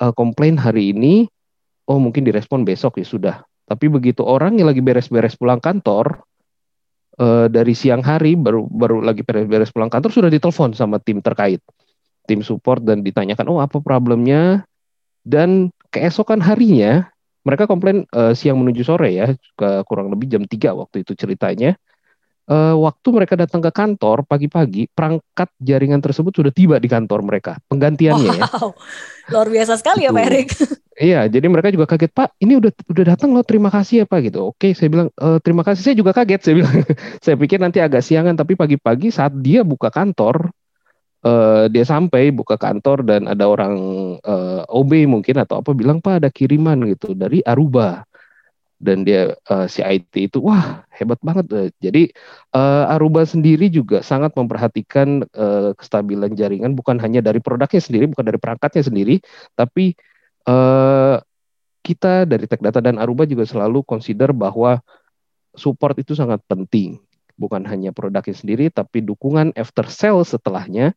uh, 0.00 0.14
komplain 0.14 0.56
hari 0.56 0.94
ini, 0.94 1.26
oh 1.90 1.98
mungkin 1.98 2.24
direspon 2.24 2.64
besok 2.64 3.02
ya 3.02 3.06
sudah. 3.06 3.36
Tapi 3.70 3.86
begitu 3.86 4.26
orang 4.26 4.58
yang 4.58 4.66
lagi 4.66 4.82
beres-beres 4.82 5.38
pulang 5.38 5.62
kantor, 5.62 6.26
uh, 7.22 7.46
dari 7.46 7.70
siang 7.70 8.02
hari 8.02 8.34
baru 8.34 8.66
baru 8.66 8.98
lagi 8.98 9.22
beres-beres 9.22 9.70
pulang 9.70 9.86
kantor 9.86 10.10
sudah 10.10 10.30
ditelepon 10.32 10.74
sama 10.74 10.98
tim 10.98 11.22
terkait. 11.22 11.62
Tim 12.26 12.42
support 12.42 12.82
dan 12.82 13.06
ditanyakan 13.06 13.46
oh 13.46 13.62
apa 13.62 13.78
problemnya? 13.78 14.66
Dan 15.22 15.70
keesokan 15.94 16.42
harinya 16.42 17.06
mereka 17.46 17.70
komplain 17.70 18.04
uh, 18.10 18.34
siang 18.34 18.58
menuju 18.60 18.82
sore 18.84 19.14
ya 19.14 19.32
ke 19.54 19.68
kurang 19.88 20.12
lebih 20.12 20.28
jam 20.28 20.42
3 20.44 20.76
waktu 20.76 21.06
itu 21.06 21.16
ceritanya 21.16 21.78
uh, 22.50 22.74
waktu 22.76 23.08
mereka 23.14 23.38
datang 23.38 23.62
ke 23.62 23.70
kantor 23.70 24.26
pagi-pagi 24.26 24.90
perangkat 24.90 25.48
jaringan 25.62 26.02
tersebut 26.02 26.34
sudah 26.34 26.52
tiba 26.52 26.76
di 26.82 26.90
kantor 26.90 27.22
mereka 27.22 27.62
penggantiannya 27.70 28.34
ya 28.34 28.44
wow. 28.50 28.74
luar 29.30 29.48
biasa 29.48 29.78
sekali 29.78 30.04
ya 30.04 30.10
Pak. 30.10 30.24
Erik 30.26 30.50
Iya, 31.00 31.24
jadi 31.32 31.48
mereka 31.48 31.72
juga 31.72 31.88
kaget, 31.88 32.12
Pak. 32.12 32.36
Ini 32.44 32.60
udah 32.60 32.72
udah 32.92 33.04
datang 33.08 33.32
loh, 33.32 33.40
terima 33.40 33.72
kasih 33.72 34.04
ya 34.04 34.06
Pak 34.06 34.20
gitu. 34.20 34.52
Oke, 34.52 34.76
saya 34.76 34.92
bilang 34.92 35.08
e, 35.16 35.40
terima 35.40 35.64
kasih. 35.64 35.80
Saya 35.80 35.96
juga 35.96 36.12
kaget, 36.12 36.40
saya 36.44 36.54
bilang. 36.60 36.76
saya 37.24 37.34
pikir 37.40 37.56
nanti 37.56 37.80
agak 37.80 38.04
siangan, 38.04 38.36
tapi 38.36 38.52
pagi-pagi 38.52 39.08
saat 39.08 39.32
dia 39.40 39.64
buka 39.64 39.88
kantor, 39.88 40.52
eh, 41.24 41.72
dia 41.72 41.84
sampai 41.88 42.28
buka 42.36 42.60
kantor 42.60 43.00
dan 43.08 43.32
ada 43.32 43.48
orang 43.48 43.74
eh, 44.20 44.62
OB 44.68 45.08
mungkin 45.08 45.40
atau 45.40 45.64
apa 45.64 45.72
bilang 45.72 46.04
Pak 46.04 46.20
ada 46.20 46.28
kiriman 46.28 46.84
gitu 46.92 47.16
dari 47.16 47.40
Aruba. 47.48 48.04
Dan 48.80 49.04
dia 49.04 49.36
eh, 49.36 49.66
si 49.68 49.84
IT 49.84 50.32
itu 50.32 50.40
wah 50.40 50.88
hebat 50.96 51.20
banget. 51.20 51.46
Eh, 51.52 51.68
Jadi 51.84 52.02
eh, 52.56 52.84
Aruba 52.96 53.28
sendiri 53.28 53.68
juga 53.68 54.00
sangat 54.00 54.32
memperhatikan 54.32 55.20
eh, 55.28 55.70
kestabilan 55.76 56.32
jaringan 56.32 56.72
bukan 56.72 56.96
hanya 56.96 57.20
dari 57.20 57.44
produknya 57.44 57.80
sendiri, 57.84 58.08
bukan 58.08 58.24
dari 58.24 58.40
perangkatnya 58.40 58.82
sendiri, 58.88 59.20
tapi 59.52 59.92
eh, 60.48 61.16
kita 61.80 62.28
dari 62.28 62.44
Tech 62.48 62.60
Data 62.60 62.80
dan 62.80 63.00
Aruba 63.00 63.24
juga 63.24 63.44
selalu 63.48 63.84
consider 63.84 64.32
bahwa 64.32 64.80
support 65.56 65.96
itu 66.00 66.16
sangat 66.16 66.40
penting. 66.48 67.00
Bukan 67.40 67.64
hanya 67.64 67.92
produknya 67.92 68.36
sendiri, 68.36 68.68
tapi 68.68 69.00
dukungan 69.00 69.56
after 69.56 69.88
sale 69.88 70.24
setelahnya, 70.28 70.92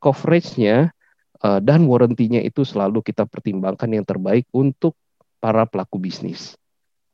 coverage-nya, 0.00 0.92
eh, 1.40 1.60
dan 1.64 1.88
warranty-nya 1.88 2.44
itu 2.44 2.64
selalu 2.64 3.00
kita 3.00 3.24
pertimbangkan 3.24 3.88
yang 3.92 4.04
terbaik 4.04 4.44
untuk 4.52 4.96
para 5.40 5.64
pelaku 5.64 5.96
bisnis. 6.00 6.56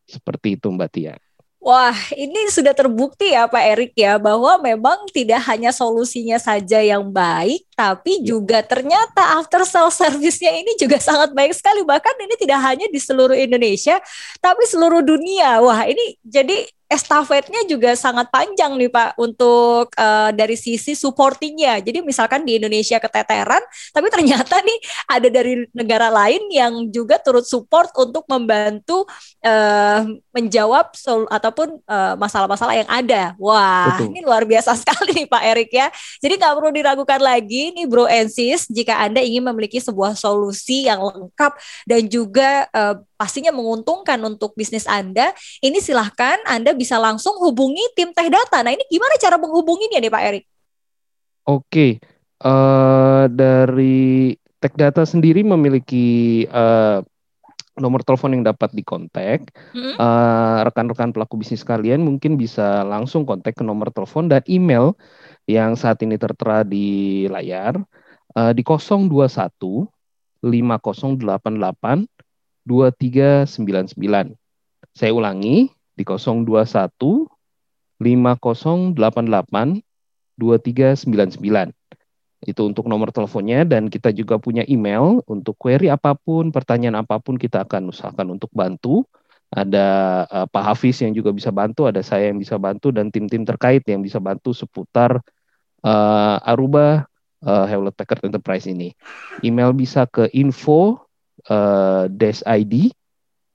Seperti 0.07 0.59
itu 0.59 0.69
Mbak 0.69 0.91
Tia. 0.93 1.15
Wah, 1.63 1.95
ini 2.19 2.51
sudah 2.51 2.75
terbukti 2.75 3.39
ya 3.39 3.47
Pak 3.47 3.63
Erik 3.63 3.93
ya 3.95 4.19
bahwa 4.19 4.59
memang 4.59 5.07
tidak 5.15 5.47
hanya 5.47 5.71
solusinya 5.71 6.35
saja 6.35 6.83
yang 6.83 7.07
baik, 7.15 7.63
tapi 7.79 8.19
Ya. 8.19 8.35
juga 8.35 8.67
ternyata 8.67 9.39
after 9.39 9.63
sale 9.63 9.95
service-nya 9.95 10.51
ini 10.59 10.75
juga 10.75 10.99
sangat 10.99 11.31
baik 11.31 11.55
sekali. 11.55 11.87
Bahkan 11.87 12.19
ini 12.19 12.35
tidak 12.35 12.59
hanya 12.67 12.91
di 12.91 12.99
seluruh 12.99 13.39
Indonesia, 13.39 14.03
tapi 14.43 14.67
seluruh 14.67 15.07
dunia. 15.07 15.63
Wah, 15.63 15.87
ini 15.87 16.19
jadi 16.27 16.67
estafetnya 16.93 17.65
juga 17.65 17.97
sangat 17.97 18.29
panjang 18.29 18.77
nih 18.77 18.93
Pak 18.93 19.17
untuk 19.17 19.89
eh, 19.97 20.31
dari 20.37 20.61
sisi 20.61 20.93
supportingnya. 20.93 21.81
Jadi 21.81 22.05
misalkan 22.05 22.45
di 22.45 22.61
Indonesia 22.61 23.01
keteteran, 23.01 23.65
tapi 23.97 24.13
ternyata 24.13 24.61
nih 24.61 24.79
ada 25.09 25.29
dari 25.33 25.65
negara 25.73 26.13
lain 26.13 26.53
yang 26.53 26.73
juga 26.93 27.17
turut 27.17 27.49
support 27.49 27.89
untuk 27.97 28.29
membantu 28.29 29.09
eh, 29.41 30.05
menjawab 30.37 30.93
sol 30.93 31.25
ataupun 31.33 31.81
eh, 31.81 32.15
masalah-masalah 32.21 32.77
yang 32.77 32.91
ada. 32.93 33.33
Wah, 33.41 33.97
Betul. 33.97 34.13
ini 34.13 34.21
luar 34.21 34.45
biasa 34.45 34.77
sekali 34.81 35.25
nih 35.25 35.29
Pak 35.33 35.43
Erik 35.49 35.71
ya. 35.73 35.89
Jadi 36.21 36.37
nggak 36.37 36.55
perlu 36.61 36.71
diragukan 36.71 37.21
lagi 37.25 37.73
nih 37.73 37.89
Bro 37.89 38.05
and 38.05 38.29
Sis 38.29 38.69
jika 38.69 39.01
Anda 39.01 39.25
ingin 39.25 39.41
memiliki 39.49 39.81
sebuah 39.81 40.13
solusi 40.13 40.85
yang 40.85 41.01
lengkap 41.01 41.53
dan 41.89 42.03
juga 42.13 42.69
eh, 42.69 42.97
pastinya 43.23 43.55
menguntungkan 43.55 44.19
untuk 44.27 44.59
bisnis 44.59 44.91
Anda, 44.91 45.31
ini 45.63 45.79
silahkan 45.79 46.43
Anda 46.43 46.75
bisa 46.75 46.99
langsung 46.99 47.39
hubungi 47.39 47.95
tim 47.95 48.11
Teh 48.11 48.27
Data. 48.27 48.67
Nah 48.67 48.75
ini 48.75 48.83
gimana 48.91 49.15
cara 49.15 49.39
menghubunginya 49.39 50.03
nih 50.03 50.11
Pak 50.11 50.23
Erik? 50.27 50.45
Oke, 51.47 52.03
eh 52.43 53.25
dari 53.31 54.35
Tech 54.59 54.75
Data 54.75 55.07
sendiri 55.07 55.47
memiliki 55.47 56.43
eh, 56.51 56.99
nomor 57.79 58.03
telepon 58.03 58.35
yang 58.35 58.43
dapat 58.43 58.75
dikontak. 58.75 59.55
Hmm? 59.71 59.95
Eh, 59.95 60.59
rekan-rekan 60.67 61.15
pelaku 61.15 61.39
bisnis 61.39 61.63
kalian 61.63 62.03
mungkin 62.03 62.35
bisa 62.35 62.83
langsung 62.83 63.23
kontak 63.23 63.55
ke 63.55 63.63
nomor 63.63 63.95
telepon 63.95 64.27
dan 64.27 64.43
email 64.51 64.99
yang 65.47 65.79
saat 65.79 66.03
ini 66.03 66.19
tertera 66.19 66.67
di 66.67 67.27
layar 67.31 67.79
eh, 68.35 68.51
di 68.51 68.67
021 68.67 69.87
5088 70.43 72.12
2399. 72.67 74.35
Saya 74.93 75.13
ulangi 75.15 75.73
di 75.97 76.05
021 76.05 77.29
5088 78.03 79.83
2399. 80.39 81.73
Itu 82.43 82.67
untuk 82.67 82.91
nomor 82.91 83.15
teleponnya 83.15 83.63
dan 83.63 83.87
kita 83.87 84.11
juga 84.11 84.35
punya 84.35 84.67
email 84.67 85.23
untuk 85.31 85.55
query 85.55 85.87
apa 85.87 86.19
pun, 86.19 86.51
pertanyaan 86.51 86.99
apa 87.07 87.23
pun 87.23 87.39
kita 87.39 87.63
akan 87.63 87.95
usahakan 87.95 88.35
untuk 88.35 88.51
bantu. 88.51 89.07
Ada 89.53 89.87
uh, 90.27 90.47
Pak 90.49 90.65
Hafiz 90.65 91.05
yang 91.05 91.13
juga 91.13 91.31
bisa 91.31 91.53
bantu, 91.53 91.85
ada 91.87 92.01
saya 92.01 92.33
yang 92.33 92.41
bisa 92.41 92.57
bantu 92.57 92.89
dan 92.91 93.13
tim-tim 93.13 93.45
terkait 93.45 93.85
yang 93.85 94.01
bisa 94.01 94.17
bantu 94.19 94.57
seputar 94.57 95.21
uh, 95.85 96.37
Aruba 96.43 97.05
uh, 97.45 97.67
Hewlett 97.69 97.95
Packard 97.95 98.25
Enterprise 98.27 98.67
ini. 98.67 98.97
Email 99.45 99.71
bisa 99.77 100.09
ke 100.09 100.27
info 100.33 101.05
uh, 101.51 102.07
id 102.59 102.75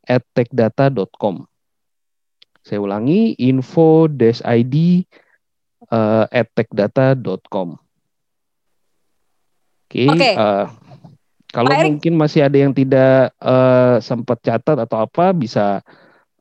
at 0.08 0.24
techdata.com. 0.34 1.46
Saya 2.64 2.84
ulangi 2.84 3.36
info 3.40 4.12
id 4.44 4.76
uh, 5.92 6.26
at 6.28 6.48
techdata.com. 6.52 7.80
Oke. 9.88 10.04
Okay, 10.04 10.08
okay. 10.12 10.34
Uh, 10.36 10.68
kalau 11.56 11.72
Pak 11.72 11.88
mungkin 11.88 12.14
masih 12.20 12.44
ada 12.44 12.60
yang 12.60 12.76
tidak 12.76 13.32
uh, 13.40 14.04
sempat 14.04 14.44
catat 14.44 14.84
atau 14.84 15.00
apa, 15.00 15.32
bisa 15.32 15.80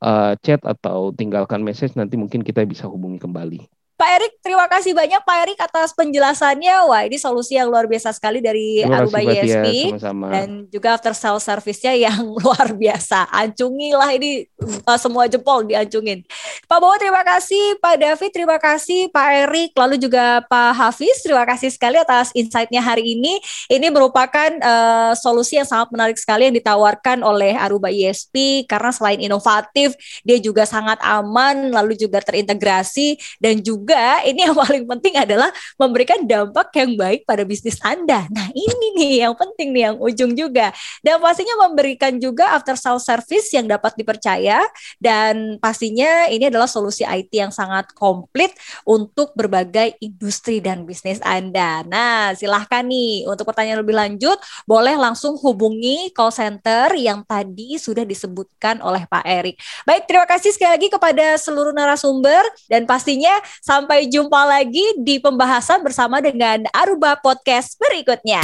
uh, 0.02 0.34
chat 0.42 0.58
atau 0.66 1.14
tinggalkan 1.14 1.62
message. 1.62 1.94
Nanti 1.94 2.18
mungkin 2.18 2.42
kita 2.42 2.66
bisa 2.66 2.90
hubungi 2.90 3.22
kembali. 3.22 3.75
Pak 3.96 4.10
Erik, 4.20 4.32
terima 4.44 4.68
kasih 4.68 4.92
banyak 4.92 5.24
Pak 5.24 5.36
Erik 5.48 5.56
atas 5.56 5.96
penjelasannya. 5.96 6.84
Wah, 6.84 7.08
ini 7.08 7.16
solusi 7.16 7.56
yang 7.56 7.72
luar 7.72 7.88
biasa 7.88 8.12
sekali 8.12 8.44
dari 8.44 8.84
Aruba 8.84 9.24
ISP 9.24 9.96
ya, 9.96 10.12
dan 10.12 10.68
juga 10.68 11.00
after 11.00 11.16
sales 11.16 11.40
service-nya 11.40 11.96
yang 11.96 12.20
luar 12.44 12.76
biasa. 12.76 13.24
Ancungilah 13.32 14.12
ini 14.12 14.44
uh, 14.84 15.00
semua 15.00 15.24
jempol 15.32 15.64
diancungin. 15.64 16.28
Pak 16.68 16.76
Bowo 16.76 16.92
terima 17.00 17.24
kasih, 17.24 17.80
Pak 17.80 17.96
David 17.96 18.30
terima 18.36 18.60
kasih, 18.60 19.08
Pak 19.08 19.28
Erik, 19.48 19.72
lalu 19.72 19.96
juga 19.96 20.44
Pak 20.44 20.76
Hafiz 20.76 21.24
terima 21.24 21.48
kasih 21.48 21.72
sekali 21.72 21.96
atas 21.96 22.36
insight-nya 22.36 22.84
hari 22.84 23.16
ini. 23.16 23.40
Ini 23.72 23.88
merupakan 23.88 24.60
uh, 24.60 25.16
solusi 25.16 25.56
yang 25.56 25.64
sangat 25.64 25.88
menarik 25.88 26.20
sekali 26.20 26.52
yang 26.52 26.56
ditawarkan 26.60 27.24
oleh 27.24 27.56
Aruba 27.56 27.88
ISP 27.88 28.68
karena 28.68 28.92
selain 28.92 29.24
inovatif, 29.24 29.96
dia 30.20 30.36
juga 30.36 30.68
sangat 30.68 31.00
aman, 31.00 31.72
lalu 31.72 31.96
juga 31.96 32.20
terintegrasi 32.20 33.40
dan 33.40 33.64
juga 33.64 33.85
juga 33.86 34.18
ini 34.26 34.42
yang 34.42 34.58
paling 34.58 34.82
penting 34.82 35.14
adalah 35.14 35.46
memberikan 35.78 36.26
dampak 36.26 36.74
yang 36.74 36.98
baik 36.98 37.22
pada 37.22 37.46
bisnis 37.46 37.78
Anda. 37.86 38.26
Nah, 38.34 38.50
ini 38.50 38.98
nih 38.98 39.12
yang 39.22 39.38
penting 39.38 39.70
nih 39.70 39.82
yang 39.86 39.96
ujung 40.02 40.34
juga. 40.34 40.74
Dan 41.06 41.22
pastinya 41.22 41.54
memberikan 41.70 42.18
juga 42.18 42.58
after 42.58 42.74
sales 42.74 43.06
service 43.06 43.46
yang 43.54 43.70
dapat 43.70 43.94
dipercaya 43.94 44.66
dan 44.98 45.62
pastinya 45.62 46.26
ini 46.26 46.50
adalah 46.50 46.66
solusi 46.66 47.06
IT 47.06 47.30
yang 47.30 47.54
sangat 47.54 47.94
komplit 47.94 48.50
untuk 48.82 49.30
berbagai 49.38 49.94
industri 50.02 50.58
dan 50.58 50.82
bisnis 50.82 51.22
Anda. 51.22 51.86
Nah, 51.86 52.34
silahkan 52.34 52.82
nih 52.82 53.30
untuk 53.30 53.46
pertanyaan 53.46 53.86
lebih 53.86 53.94
lanjut 53.94 54.34
boleh 54.66 54.98
langsung 54.98 55.38
hubungi 55.38 56.10
call 56.10 56.34
center 56.34 56.90
yang 56.98 57.22
tadi 57.22 57.78
sudah 57.78 58.02
disebutkan 58.02 58.82
oleh 58.82 59.06
Pak 59.06 59.22
Erik. 59.22 59.54
Baik, 59.86 60.10
terima 60.10 60.26
kasih 60.26 60.50
sekali 60.50 60.74
lagi 60.74 60.88
kepada 60.90 61.38
seluruh 61.38 61.70
narasumber 61.70 62.42
dan 62.66 62.82
pastinya 62.82 63.30
Sampai 63.76 64.08
jumpa 64.08 64.40
lagi 64.48 64.96
di 65.04 65.20
pembahasan 65.20 65.84
bersama 65.84 66.24
dengan 66.24 66.64
Aruba 66.72 67.12
Podcast 67.20 67.76
berikutnya. 67.76 68.40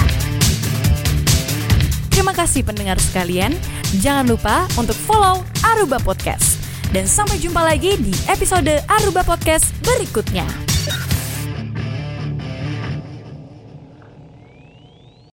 Terima 2.13 2.37
kasih 2.37 2.61
pendengar 2.61 3.01
sekalian. 3.01 3.57
Jangan 4.05 4.29
lupa 4.29 4.69
untuk 4.77 4.93
follow 4.93 5.41
Aruba 5.65 5.97
Podcast. 6.05 6.61
Dan 6.93 7.09
sampai 7.09 7.41
jumpa 7.41 7.65
lagi 7.65 7.97
di 7.97 8.13
episode 8.29 8.85
Aruba 8.93 9.25
Podcast 9.25 9.73
berikutnya. 9.81 10.45